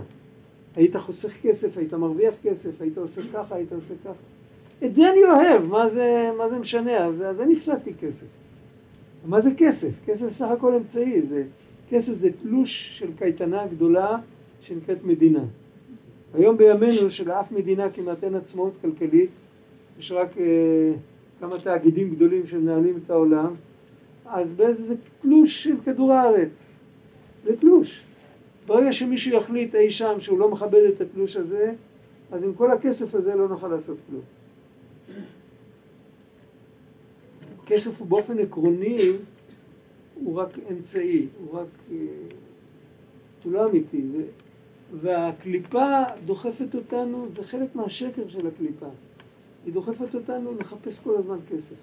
היית 0.76 0.96
חוסך 0.96 1.42
כסף, 1.42 1.78
היית 1.78 1.94
מרוויח 1.94 2.34
כסף, 2.44 2.82
היית 2.82 2.98
עושה 2.98 3.22
ככה, 3.34 3.56
היית 3.56 3.74
עושה 3.74 3.94
ככה. 4.04 4.14
את 4.86 4.96
זה 4.96 5.12
אני 5.12 5.24
אוהב, 5.24 5.66
מה 5.66 5.90
זה, 5.90 6.32
מה 6.38 6.50
זה 6.50 6.60
משנה? 6.60 7.06
אז, 7.06 7.22
אז 7.22 7.42
אני 7.42 7.54
הפסדתי 7.54 7.94
כסף. 7.94 8.26
מה 9.26 9.42
זה 9.42 9.50
כסף? 9.58 9.92
כסף 10.06 10.28
סך 10.28 10.52
הכל 10.52 10.76
אמצעי, 10.76 11.22
זה, 11.22 11.44
כסף 11.90 12.14
זה 12.14 12.30
תלוש 12.42 13.00
של 13.00 13.08
קייטנה 13.18 13.68
גדולה 13.68 14.18
שנקראת 14.62 15.04
מדינה. 15.04 15.44
היום 16.34 16.58
בימינו 16.58 17.12
שלאף 17.12 17.52
מדינה 17.52 17.90
כמעט 17.90 18.24
אין 18.24 18.36
עצמאות 18.36 18.74
כלכלית, 18.82 19.30
יש 20.00 20.12
רק 20.12 20.38
אה, 20.38 20.94
כמה 21.40 21.60
תאגידים 21.60 22.16
גדולים 22.16 22.48
שמנהלים 22.48 23.00
את 23.06 23.10
העולם, 23.10 23.56
אז 24.26 24.48
באיזה 24.56 24.84
זה 24.84 24.96
תלוש 25.22 25.64
של 25.64 25.76
כדור 25.86 26.14
הארץ, 26.14 26.80
זה 27.44 27.58
תלוש. 27.58 28.04
ברגע 28.66 28.94
שמישהו 28.94 29.38
יחליט 29.38 29.76
אי 29.76 29.92
שם 29.92 30.16
שהוא 30.20 30.40
לא 30.40 30.50
מכבד 30.50 30.82
את 30.96 31.02
התלוש 31.02 31.36
הזה, 31.36 31.74
אז 32.32 32.44
עם 32.44 32.54
כל 32.54 32.72
הכסף 32.72 33.16
הזה 33.16 33.36
לא 33.36 33.48
נוכל 33.48 33.68
לעשות 33.68 33.98
כלום. 34.10 34.22
כסף 37.66 38.00
הוא 38.00 38.08
באופן 38.08 38.40
עקרוני 38.40 39.12
הוא 40.16 40.36
רק 40.36 40.50
אמצעי, 40.72 41.28
הוא 41.40 41.60
רק... 41.60 41.68
אה, 41.92 41.98
הוא 43.44 43.54
לא 43.54 43.70
אמיתי. 43.70 44.02
והקליפה 45.02 46.04
דוחפת 46.26 46.76
אותנו, 46.76 47.28
זה 47.36 47.44
חלק 47.44 47.76
מהשקר 47.76 48.28
של 48.28 48.48
הקליפה. 48.48 48.89
היא 49.66 49.74
דוחפת 49.74 50.16
אותנו 50.16 50.56
לחפש 50.60 51.00
כל 51.00 51.16
הזמן 51.18 51.38
כסף. 51.50 51.76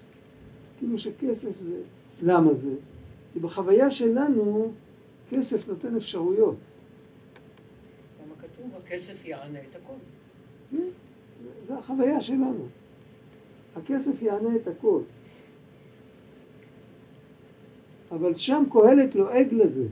כאילו 0.79 0.99
שכסף 0.99 1.51
זה... 1.63 1.81
למה 2.21 2.53
זה? 2.53 2.73
כי 3.33 3.39
בחוויה 3.39 3.91
שלנו 3.91 4.71
כסף 5.29 5.67
נותן 5.67 5.95
אפשרויות. 5.95 6.55
למה 8.19 8.35
כתוב, 8.35 8.71
הכסף 8.85 9.25
יענה 9.25 9.59
את 9.59 9.75
הכל. 9.75 9.93
כן, 10.71 10.87
זה 11.67 11.77
החוויה 11.77 12.21
שלנו. 12.21 12.65
הכסף 13.75 14.21
יענה 14.21 14.55
את 14.55 14.67
הכל. 14.67 14.99
אבל 18.11 18.35
שם 18.35 18.63
קהלת 18.71 19.15
לועג 19.15 19.53
לזה. 19.53 19.85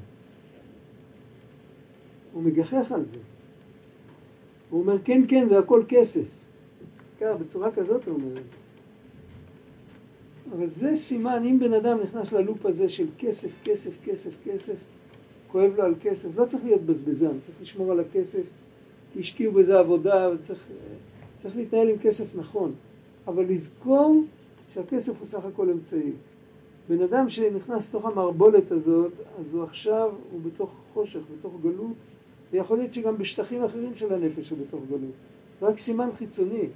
הוא 2.34 2.44
מגחך 2.44 2.92
על 2.92 3.06
זה. 3.12 3.18
הוא 4.70 4.82
אומר, 4.82 4.98
כן, 5.04 5.22
כן, 5.28 5.50
זה 5.50 5.60
הכל 5.60 5.84
כסף. 5.88 6.26
ככה, 7.20 7.34
בצורה 7.34 7.72
כזאת 7.72 8.06
הוא 8.06 8.16
אומר. 8.16 8.42
אבל 10.52 10.70
זה 10.70 10.96
סימן, 10.96 11.44
אם 11.46 11.60
בן 11.60 11.74
אדם 11.74 11.98
נכנס 12.04 12.34
ללופ 12.34 12.66
הזה 12.66 12.90
של 12.90 13.08
כסף, 13.18 13.52
כסף, 13.64 13.98
כסף, 14.04 14.32
כסף, 14.46 14.76
כואב 15.52 15.72
לו 15.78 15.84
על 15.84 15.96
כסף, 16.02 16.30
לא 16.36 16.46
צריך 16.46 16.64
להיות 16.64 16.82
בזבזן, 16.82 17.40
צריך 17.40 17.62
לשמור 17.62 17.92
על 17.92 18.00
הכסף, 18.00 18.44
כי 19.14 19.20
השקיעו 19.20 19.54
בזה 19.54 19.80
עבודה, 19.80 20.30
וצריך 20.34 20.68
צריך 21.38 21.56
להתנהל 21.56 21.90
עם 21.90 21.98
כסף 21.98 22.36
נכון, 22.36 22.74
אבל 23.28 23.46
לזכור 23.46 24.24
שהכסף 24.74 25.20
הוא 25.20 25.28
סך 25.28 25.46
הכל 25.46 25.70
אמצעי. 25.70 26.12
בן 26.90 27.02
אדם 27.02 27.30
שנכנס 27.30 27.90
לתוך 27.90 28.06
המערבולת 28.06 28.72
הזאת, 28.72 29.12
אז 29.40 29.46
הוא 29.54 29.64
עכשיו, 29.64 30.12
הוא 30.32 30.42
בתוך 30.42 30.72
חושך, 30.94 31.20
בתוך 31.40 31.54
גלות, 31.62 31.94
ויכול 32.52 32.78
להיות 32.78 32.94
שגם 32.94 33.18
בשטחים 33.18 33.64
אחרים 33.64 33.96
של 33.96 34.14
הנפש 34.14 34.50
הוא 34.50 34.58
בתוך 34.68 34.82
גלות. 34.90 35.12
זה 35.60 35.66
רק 35.66 35.78
סימן 35.78 36.10
חיצוני. 36.18 36.68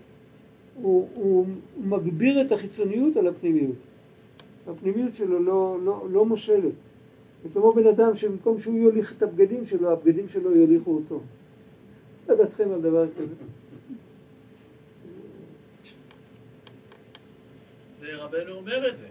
הוא, 0.75 1.09
הוא, 1.13 1.45
מגביר 1.77 2.41
את 2.41 2.51
החיצוניות 2.51 3.17
על 3.17 3.27
הפנימיות. 3.27 3.75
הפנימיות 4.67 5.15
שלו 5.15 5.39
לא, 5.39 5.77
לא, 5.83 6.07
לא 6.11 6.25
מושלת. 6.25 6.73
זה 7.43 7.49
כמו 7.53 7.73
בן 7.73 7.87
אדם 7.87 8.17
שבמקום 8.17 8.61
שהוא 8.61 8.79
יוליך 8.79 9.13
את 9.17 9.23
הבגדים 9.23 9.65
שלו, 9.65 9.91
הבגדים 9.91 10.29
שלו 10.29 10.55
יוליכו 10.55 10.91
אותו. 10.95 11.21
מה 12.27 12.35
דעתכם 12.35 12.71
על 12.71 12.81
דבר 12.81 13.05
כזה? 13.17 13.33
זה 17.99 18.15
רבנו 18.15 18.51
אומר 18.51 18.89
את 18.89 18.97
זה, 18.97 19.07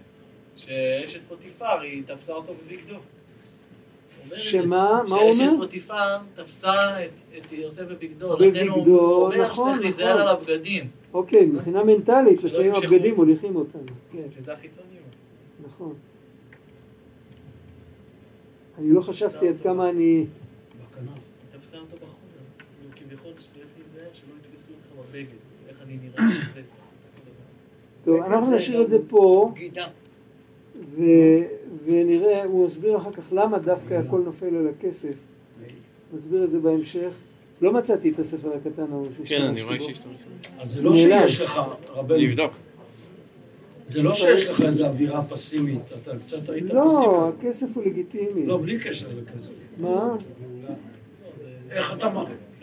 שאשת 0.55 1.19
פוטיפר 1.27 1.79
היא 1.81 2.03
תפסה 2.05 2.33
אותו 2.33 2.53
בבגדו. 2.53 2.99
שמה? 4.37 5.03
מה 5.07 5.15
הוא 5.15 5.21
אומר? 5.21 5.31
שאשת 5.31 5.49
פוטיפר 5.57 6.17
תפסה 6.33 7.03
את, 7.05 7.09
את 7.37 7.51
יוסף 7.51 7.83
בבגדו, 7.83 8.29
בבגדו, 8.29 8.49
לכן 8.49 8.67
הוא 8.67 9.25
אומר 9.25 9.45
נכון, 9.45 9.69
שצריך 9.69 9.81
להיזהר 9.81 10.07
נכון. 10.07 10.21
על 10.21 10.27
הבגדים, 10.27 10.87
אוקיי, 11.13 11.45
מבחינה 11.45 11.83
מנטלית, 11.83 12.43
לפעמים 12.43 12.75
הבגדים. 12.75 13.15
מוליכים 13.15 13.55
אותנו. 13.55 13.91
כן, 14.11 14.31
שזה 14.31 14.53
החיצוניות. 14.53 15.03
נכון. 15.65 15.93
אני 18.77 18.91
לא 18.91 19.01
חשבתי 19.01 19.47
עד 19.49 19.55
כמה 19.63 19.89
אני... 19.89 20.25
בכנף. 20.91 21.09
תפסה 21.51 21.77
אותו 21.77 21.95
בחומר, 21.95 22.11
כאילו, 22.95 23.09
כביכול 23.09 23.31
שצריך 23.39 23.65
להיזהר 23.77 24.13
שלא 24.13 24.33
יתפסו 24.41 24.71
אותך 24.73 25.09
בבגד, 25.09 25.25
איך 25.69 25.77
אני 25.81 25.97
נראה. 26.03 26.29
טוב, 28.05 28.21
אנחנו 28.23 28.55
נשאיר 28.55 28.81
את 28.81 28.89
זה 28.89 28.97
פה, 29.09 29.51
בגידה. 29.55 29.87
ו- 30.75 31.43
ונראה, 31.85 32.43
הוא 32.43 32.65
מסביר 32.65 32.97
אחר 32.97 33.11
כך 33.11 33.33
למה 33.33 33.59
דווקא 33.59 33.93
הכל 33.93 34.19
נופל 34.25 34.55
על 34.55 34.67
הכסף. 34.67 35.13
נסביר 36.13 36.43
את 36.43 36.51
זה 36.51 36.59
בהמשך. 36.59 37.09
לא 37.61 37.73
מצאתי 37.73 38.09
את 38.09 38.19
הספר 38.19 38.49
הקטן 38.53 38.91
ההוא 38.91 39.07
כן, 39.07 39.13
שהשתמשתי 39.25 39.47
אני 39.47 39.61
רואה 39.61 39.77
בו. 39.77 39.83
שהשתמשת. 39.83 40.59
אז 40.59 40.71
זה 40.71 40.81
לא. 40.81 40.93
שיש 40.93 41.41
לך, 41.41 41.61
רבנו, 41.89 42.17
לבדוק. 42.19 42.51
זה 43.85 44.03
לא 44.03 44.13
שיש 44.13 44.45
לך 44.45 44.61
איזו 44.61 44.85
אווירה 44.85 45.23
פסימית, 45.23 45.81
אתה 46.01 46.11
קצת 46.25 46.49
היית 46.49 46.63
פסימי. 46.65 46.79
לא, 46.79 47.31
הכסף 47.39 47.67
הוא 47.75 47.83
לגיטימי. 47.85 48.45
לא, 48.45 48.57
בלי 48.57 48.79
קשר 48.79 49.07
לכסף. 49.17 49.53
מה? 49.77 50.15
איך 51.69 51.93
אתה 51.93 52.09
מ... 52.09 52.15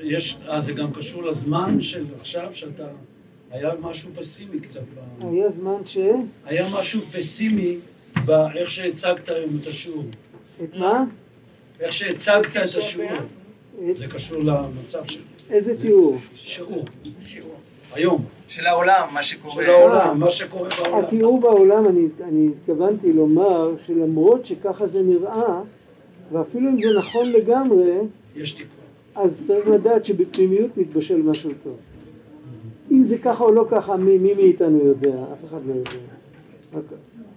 יש... 0.02 0.36
אה, 0.48 0.60
זה 0.60 0.72
גם 0.72 0.92
קשור 0.92 1.22
לזמן 1.22 1.80
של 1.80 2.04
עכשיו, 2.20 2.48
שאתה... 2.54 2.86
היה 3.50 3.70
משהו 3.80 4.10
פסימי 4.14 4.60
קצת. 4.60 4.80
היה 5.20 5.50
זמן 5.50 5.86
ש... 5.86 5.98
היה 6.44 6.66
משהו 6.78 7.00
פסימי 7.12 7.76
באיך 8.24 8.70
שהצגת 8.70 9.28
היום 9.28 9.50
את 9.62 9.66
השיעור. 9.66 10.04
את 10.64 10.74
מה? 10.74 11.04
איך 11.80 11.92
שהצגת 11.92 12.56
את 12.56 12.74
השיעור. 12.76 13.10
זה 13.92 14.06
קשור 14.06 14.42
למצב 14.42 15.04
של 15.04 15.20
איזה? 15.50 15.76
שיעור. 15.76 16.18
שיעור. 17.22 17.54
היום. 17.92 18.24
של 18.48 18.66
העולם, 18.66 19.08
מה 19.12 19.22
שקורה. 19.22 19.54
של 19.54 19.70
העולם, 19.70 20.20
מה 20.20 20.30
שקורה 20.30 20.68
בעולם. 20.78 21.04
התיאור 21.04 21.40
בעולם, 21.40 21.88
אני, 21.88 22.06
אני 22.24 22.48
התכוונתי 22.48 23.12
לומר 23.12 23.70
שלמרות 23.86 24.46
שככה 24.46 24.86
זה 24.86 25.02
נראה, 25.02 25.60
ואפילו 26.32 26.70
אם 26.70 26.80
זה 26.80 26.98
נכון 26.98 27.32
לגמרי, 27.32 27.92
יש 28.36 28.52
תיקון. 28.52 28.74
אז 29.14 29.46
צריך 29.46 29.68
לדעת 29.68 30.04
שבפנימיות 30.04 30.76
מתבשל 30.76 31.22
משהו 31.22 31.50
טוב. 31.62 31.76
אם 32.90 33.04
זה 33.04 33.18
ככה 33.18 33.44
או 33.44 33.52
לא 33.52 33.66
ככה, 33.70 33.96
מי, 33.96 34.18
מי 34.18 34.34
מאיתנו 34.34 34.86
יודע? 34.86 35.24
אף 35.32 35.48
אחד 35.48 35.58
לא 35.66 35.74
יודע. 35.74 35.90
רק, 36.74 36.84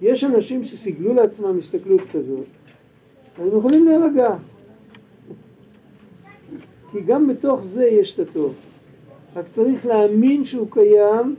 יש 0.02 0.24
אנשים 0.24 0.64
שסיגלו 0.64 1.14
לעצמם 1.14 1.58
הסתכלות 1.58 2.00
כזאת, 2.12 2.46
אז 3.38 3.52
הם 3.52 3.58
יכולים 3.58 3.88
להירגע. 3.88 4.36
כי 6.92 7.00
גם 7.00 7.28
בתוך 7.28 7.64
זה 7.64 7.86
יש 7.86 8.14
את 8.14 8.28
הטוב. 8.28 8.54
רק 9.36 9.44
צריך 9.50 9.86
להאמין 9.86 10.44
שהוא 10.44 10.66
קיים 10.70 11.36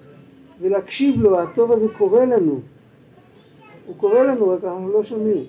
ולהקשיב 0.61 1.21
לו, 1.21 1.39
הטוב 1.39 1.71
הזה 1.71 1.87
קורה 1.97 2.25
לנו. 2.25 2.59
הוא 3.85 3.95
קורה 3.97 4.23
לנו, 4.23 4.49
רק 4.49 4.63
אנחנו 4.63 4.89
לא 4.89 5.03
שומעים. 5.03 5.43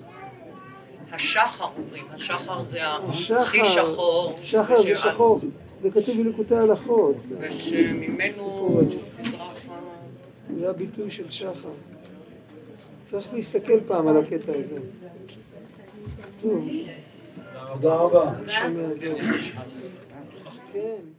השחר 1.11 1.65
אומרים, 1.77 2.03
השחר 2.13 2.63
זה 2.63 2.79
הכי 3.39 3.65
שחור. 3.65 4.35
שחר 4.41 4.81
זה 4.81 4.97
שחור, 4.97 5.39
זה 5.81 5.89
כתוב 5.91 6.17
בליקוטי 6.17 6.55
הלכות. 6.55 7.15
ושממנו 7.39 8.81
תזרח 9.17 9.57
זה 10.59 10.69
הביטוי 10.69 11.11
של 11.11 11.29
שחר. 11.29 11.69
צריך 13.09 13.33
להסתכל 13.33 13.79
פעם 13.87 14.07
על 14.07 14.17
הקטע 14.17 14.51
הזה. 14.51 14.79
תודה 17.73 17.95
רבה. 17.95 18.33
כן. 20.73 21.16